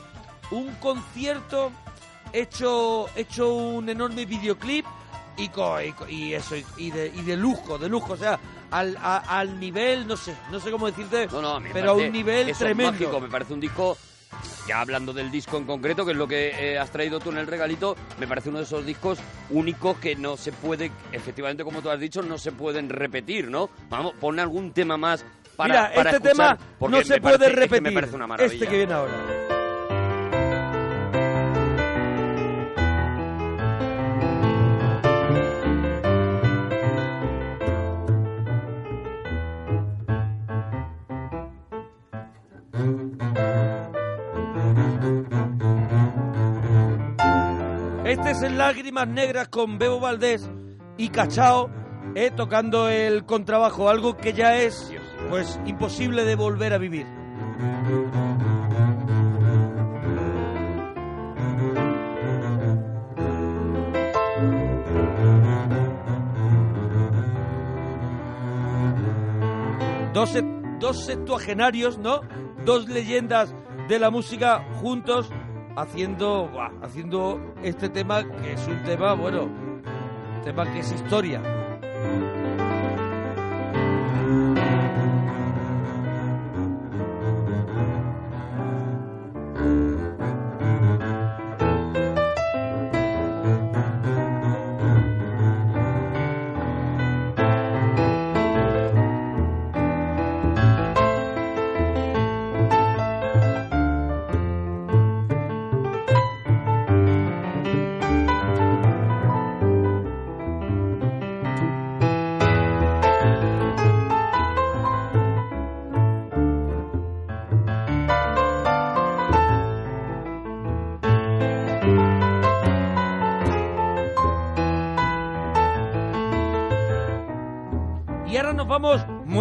[0.51, 1.71] un concierto
[2.31, 4.85] hecho, hecho un enorme videoclip
[5.37, 5.79] y, co-
[6.09, 8.39] y, eso, y, y de, y de lujo, de lujo, o sea,
[8.71, 12.41] al, a- al nivel, no sé, no sé cómo decirte, No, pero a un nivel
[12.49, 12.91] eso es tremendo.
[12.93, 13.97] mágico, me parece un disco,
[14.67, 17.37] ya hablando del disco en concreto, que es lo que eh, has traído tú en
[17.37, 19.19] el regalito, me parece uno de esos discos
[19.49, 23.69] únicos que no se puede, efectivamente, como tú has dicho, no se pueden repetir, ¿no?
[23.89, 27.45] Vamos, pon algún tema más para, Mira, para este escuchar, tema no se puede parece-
[27.45, 27.81] es que repetir.
[27.83, 28.53] me parece una maravilla.
[28.53, 29.52] Este que viene ahora.
[48.41, 50.49] Es Lágrimas Negras con Bebo Valdés
[50.97, 51.69] y Cachao
[52.15, 54.91] eh, tocando el contrabajo, algo que ya es
[55.29, 57.05] pues imposible de volver a vivir.
[70.11, 70.33] Dos,
[70.79, 72.21] dos septuagenarios, ¿no?
[72.65, 73.53] Dos leyendas
[73.87, 75.29] de la música juntos
[75.75, 76.49] haciendo,
[76.81, 79.49] haciendo este tema que es un tema, bueno,
[80.43, 81.41] tema que es historia.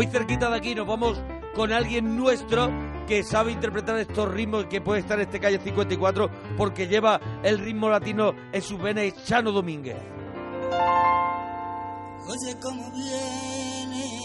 [0.02, 1.22] Muy cerquita de aquí, nos vamos
[1.54, 2.68] con alguien nuestro
[3.06, 7.58] que sabe interpretar estos ritmos que puede estar en este calle 54 porque lleva el
[7.60, 9.96] ritmo latino en sus venas, es Chano Domínguez.
[12.26, 14.18] Oye, cómo viene.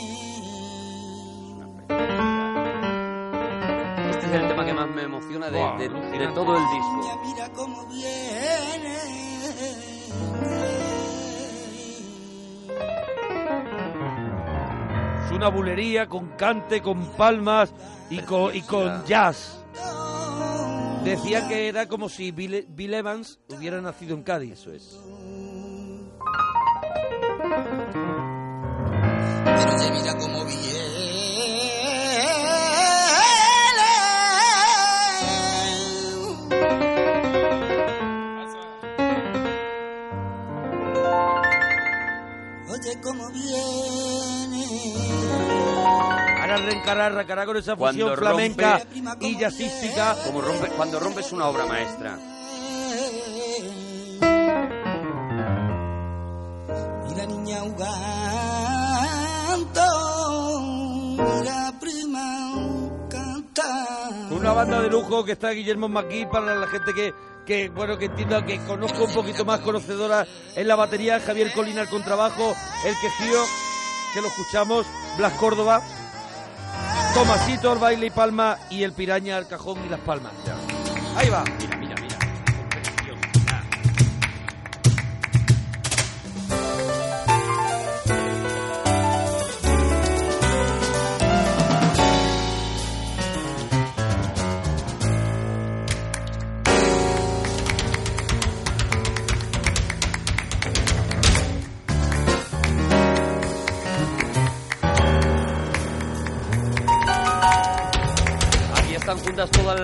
[4.09, 5.89] Este es el tema que más me emociona de, Buah, de-
[6.33, 7.19] todo el disco.
[7.23, 8.97] Mira cómo viene.
[15.37, 17.71] Una bulería con cante, con palmas
[18.09, 19.63] y con, y con jazz.
[21.03, 24.53] Decía que era como si Bill, Bill Evans hubiera nacido en Cádiz.
[24.53, 24.99] Eso es.
[29.45, 30.66] Pero mira.
[46.87, 50.15] Racará, racará con esa Cuando fusión flamenca rompe- y jazzística.
[50.25, 52.17] Como rompe, cuando rompes una obra maestra.
[57.09, 57.63] Y la niña
[61.43, 62.45] la prima
[63.09, 64.09] canta.
[64.31, 67.13] Una banda de lujo que está Guillermo Maquí para la gente que,
[67.45, 71.81] que bueno que entienda, que conozco un poquito más conocedora en la batería, Javier Colina
[71.81, 72.55] al contrabajo,
[72.85, 73.39] el quejío,
[74.13, 74.85] que lo escuchamos,
[75.17, 75.81] Blas Córdoba,
[77.17, 80.33] Tomasito al baile y palma y el piraña al cajón y las palmas.
[81.15, 81.43] Ahí va.
[81.59, 81.76] Mira,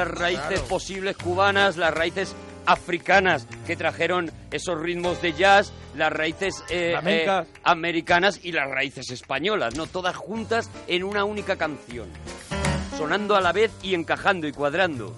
[0.04, 2.36] las raíces posibles cubanas, las raíces
[2.66, 9.12] africanas que trajeron esos ritmos de jazz, las raíces eh, eh, americanas y las raíces
[9.12, 9.88] españolas, ¿no?
[9.88, 12.10] Todas juntas en una única canción,
[12.98, 15.16] sonando a la vez y encajando y cuadrando.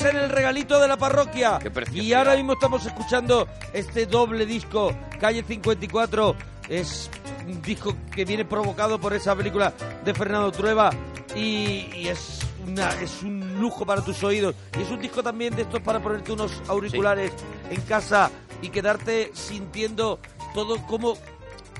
[0.00, 1.58] Estamos en el regalito de la parroquia.
[1.92, 6.36] Y ahora mismo estamos escuchando este doble disco, Calle 54.
[6.70, 7.10] Es
[7.46, 10.88] un disco que viene provocado por esa película de Fernando Trueba
[11.36, 14.54] y, y es, una, es un lujo para tus oídos.
[14.78, 17.32] Y es un disco también de estos para ponerte unos auriculares
[17.68, 18.30] en casa
[18.62, 20.18] y quedarte sintiendo
[20.54, 21.18] todo como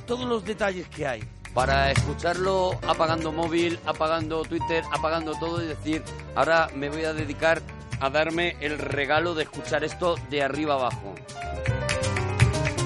[0.06, 1.22] todos los detalles que hay.
[1.54, 6.02] para escucharlo apagando móvil, apagando Twitter, apagando todo y decir,
[6.34, 7.62] ahora me voy a dedicar
[8.00, 11.14] a darme el regalo de escuchar esto de arriba abajo.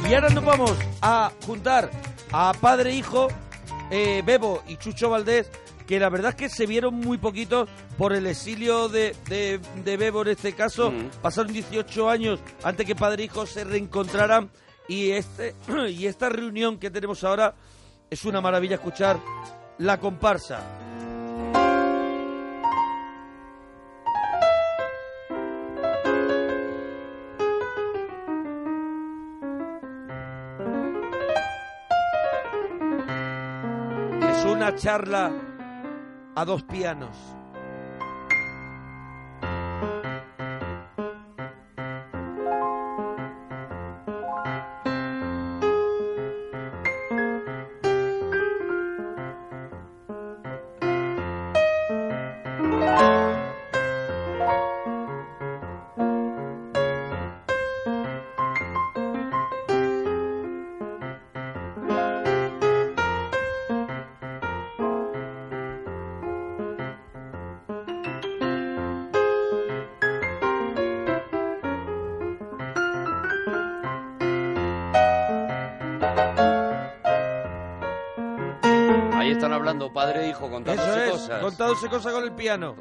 [0.08, 1.90] Y ahora nos vamos a juntar
[2.32, 3.28] a padre hijo,
[3.90, 5.50] eh, Bebo y Chucho Valdés,
[5.86, 9.96] que la verdad es que se vieron muy poquitos por el exilio de, de- de
[9.96, 10.92] Bebo en este caso.
[11.22, 14.50] Pasaron 18 años antes que padre e hijo se reencontraran
[14.88, 15.54] y, este,
[15.90, 17.54] y esta reunión que tenemos ahora
[18.10, 19.18] es una maravilla escuchar
[19.78, 20.60] la comparsa.
[34.64, 35.30] Una charla
[36.34, 37.14] a dos pianos.
[80.36, 81.40] Hijo contándose Eso es, cosas.
[81.42, 82.74] contándose cosas con el piano.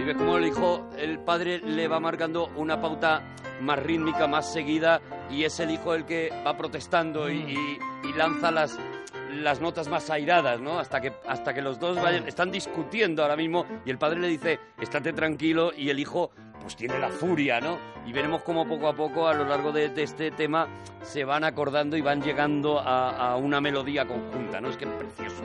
[0.00, 3.22] Y ves cómo el hijo, el padre le va marcando una pauta
[3.60, 7.78] más rítmica, más seguida, y es el hijo el que va protestando y, y-
[8.08, 8.78] y lanza las,
[9.32, 10.78] las notas más airadas, ¿no?
[10.78, 14.28] Hasta que, hasta que los dos vayan, están discutiendo ahora mismo, y el padre le
[14.28, 16.30] dice, estate tranquilo, y el hijo
[16.64, 17.78] pues tiene la furia, ¿no?
[18.06, 20.66] Y veremos cómo poco a poco a lo largo de, este tema
[21.02, 24.70] se van acordando y van llegando a una melodía conjunta, ¿no?
[24.70, 25.44] Es que es precioso.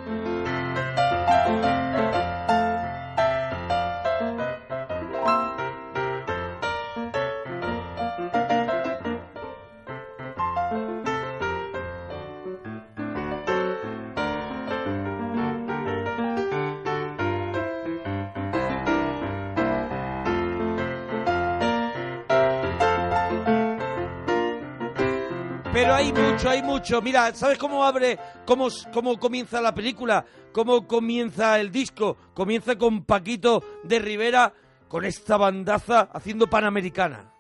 [27.02, 30.26] Mira, ¿sabes cómo abre, cómo, cómo comienza la película?
[30.54, 32.16] ¿Cómo comienza el disco?
[32.34, 34.54] Comienza con Paquito de Rivera
[34.88, 37.34] con esta bandaza haciendo Panamericana.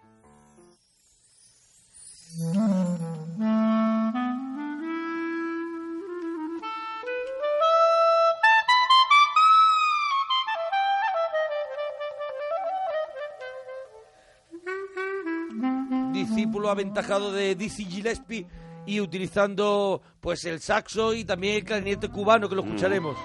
[16.11, 18.45] discípulo aventajado de Dizzy Gillespie
[18.89, 23.15] y utilizando pues el saxo y también el clarinete cubano que lo escucharemos.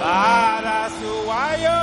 [0.00, 1.78] Para su guayo,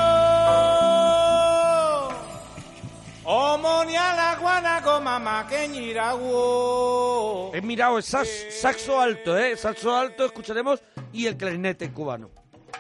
[3.25, 7.51] omonia la guanaco mamá que ñirago.
[7.53, 9.55] Es mirado, es sax- saxo alto, ¿eh?
[9.57, 10.81] Saxo alto escucharemos
[11.13, 12.29] y el clarinete cubano.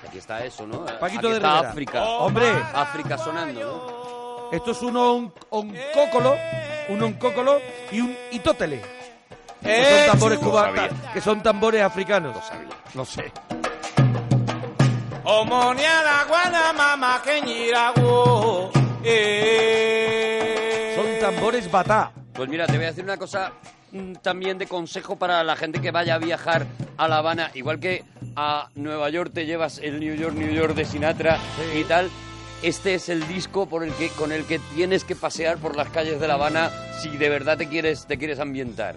[0.07, 0.85] Aquí está eso, ¿no?
[0.85, 1.69] Paquito Aquí de está Rivera.
[1.71, 2.03] África.
[2.05, 2.49] Hombre.
[2.73, 4.04] África sonando, ¿no?
[4.51, 6.35] Esto es un on- oncócolo,
[6.89, 7.59] un oncócolo
[7.91, 8.81] y un itótele.
[9.61, 11.13] Que son tambores cubanos, Lo sabía.
[11.13, 12.37] que son tambores africanos.
[12.93, 13.31] No sé.
[16.27, 18.71] Guana mamá que ñirago.
[19.03, 20.93] Eh.
[20.95, 22.11] Son tambores batá.
[22.33, 23.51] Pues mira, te voy a decir una cosa
[23.91, 26.65] mm, también de consejo para la gente que vaya a viajar
[26.97, 27.51] a La Habana.
[27.53, 28.03] Igual que
[28.35, 31.37] a Nueva York te llevas el New York, New York de Sinatra
[31.75, 32.09] y tal.
[32.65, 35.87] Este es el disco por el que, con el que tienes que pasear por las
[35.89, 38.95] calles de La Habana si de verdad te quieres, te quieres ambientar.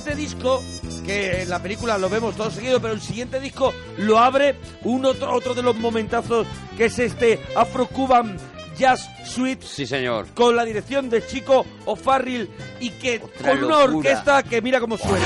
[0.00, 0.62] Siguiente disco,
[1.04, 5.04] que en la película lo vemos todo seguido, pero el siguiente disco lo abre un
[5.04, 6.46] otro, otro de los momentazos,
[6.76, 8.38] que es este Afro-Cuban
[8.78, 9.66] Jazz Suite.
[9.66, 10.28] Sí, señor.
[10.34, 12.48] Con la dirección de Chico O'Farrill
[12.80, 15.18] y que Otra con una orquesta que mira cómo suena.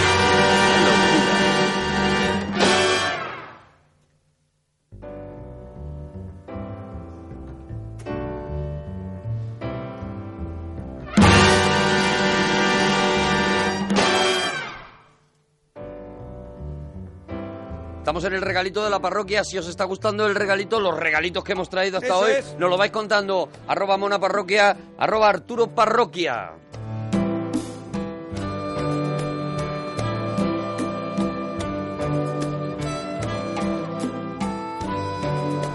[18.15, 19.43] Estamos en el regalito de la parroquia.
[19.43, 22.55] Si os está gustando el regalito, los regalitos que hemos traído hasta Eso hoy, es.
[22.61, 23.49] nos lo vais contando.
[23.66, 26.53] Arroba Mona Parroquia, arroba Arturo Parroquia.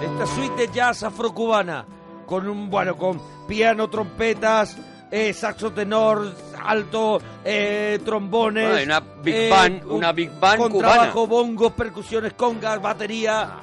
[0.01, 1.85] Esta suite de jazz afrocubana
[2.25, 4.77] con un bueno con piano, trompetas,
[5.11, 6.33] eh, saxo tenor,
[6.63, 10.93] alto, eh, trombones, Bueno, hay una big eh, band, un- una big band con cubana.
[10.93, 13.55] trabajo, bongos, percusiones, congas, batería.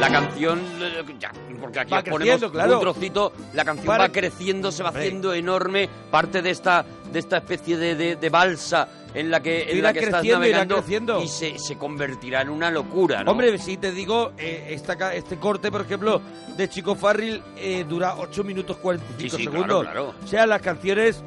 [0.00, 1.30] La canción, eh, ya,
[1.60, 2.74] porque aquí Va os ponemos claro.
[2.74, 7.18] un trocito, la canción Para- va creciendo, se va haciendo enorme, parte de esta, de
[7.20, 11.22] esta especie de, de- de balsa en la que, en la que estás navegando creciendo.
[11.22, 13.30] y se, se convertirá en una locura, ¿no?
[13.30, 16.20] Hombre, si te digo, eh, esta este corte, por ejemplo,
[16.56, 19.82] de Chico Farril eh, dura 8 minutos 45 Sí, sí, segundos.
[19.84, 20.14] claro, claro.
[20.24, 21.22] O sea, las canciones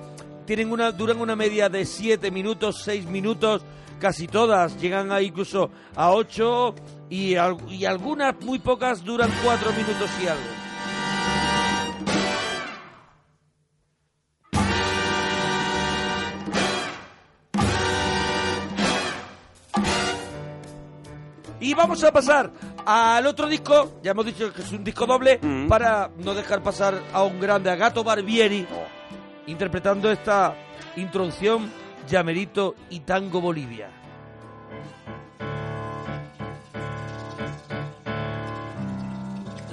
[0.48, 3.61] tienen una duran una media de 7 minutos, 6 minutos,
[3.99, 4.80] casi todas.
[4.80, 6.74] Llegan a incluso a 8
[7.10, 7.36] y,
[7.69, 10.44] y algunas, muy pocas, duran 4 minutos y algo.
[21.60, 22.49] Y vamos a pasar
[22.86, 27.02] al otro disco, ya hemos dicho que es un disco doble, para no dejar pasar
[27.11, 28.65] a un grande, a Gato Barbieri,
[29.48, 30.56] interpretando esta
[30.95, 31.72] introducción,
[32.07, 33.90] Llamerito y Tango Bolivia.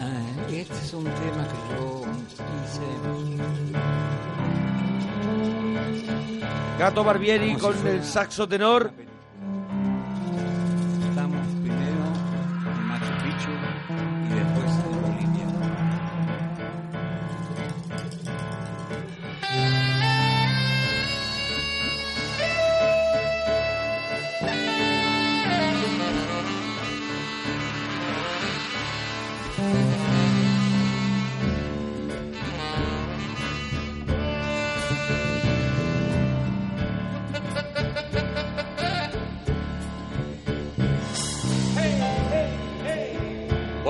[0.00, 2.02] Ah, este es un tema que yo
[2.64, 2.80] hice.
[6.78, 8.92] Gato Barbieri con el saxo tenor.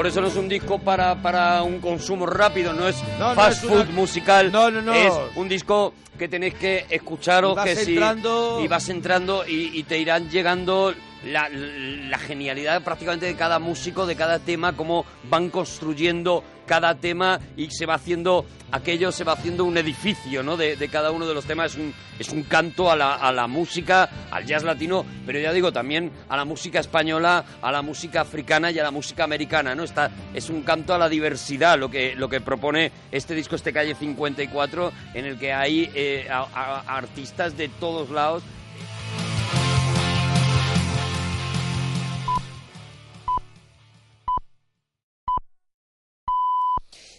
[0.04, 3.34] Por eso no es un disco para, para un consumo rápido, no es No, no,
[3.34, 4.52] fast una- food musical.
[4.52, 4.92] No, no, no.
[4.92, 9.46] Es un disco que tenéis que escucharos, Y vas que sí, entrando- y vas entrando
[9.48, 10.92] y, y te irán llegando
[11.24, 17.40] la, la genialidad prácticamente de cada músico, de cada tema, cómo van construyendo cada tema
[17.56, 20.56] y se va haciendo aquello, se va haciendo un edificio ¿no?
[20.56, 21.72] de, cada uno de los temas.
[21.72, 25.52] Es un, es un canto a la, a la música, al jazz latino, pero ya
[25.52, 29.74] digo también a la música española, a la música africana y a la música americana.
[29.74, 29.84] ¿no?
[29.84, 33.72] Está, es un canto a la diversidad lo que, lo que propone este disco, este
[33.72, 38.42] Calle 54, en el que hay eh, a artistas de todos lados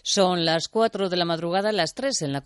[0.07, 2.33] Son las 4 de la madrugada, las 3 en la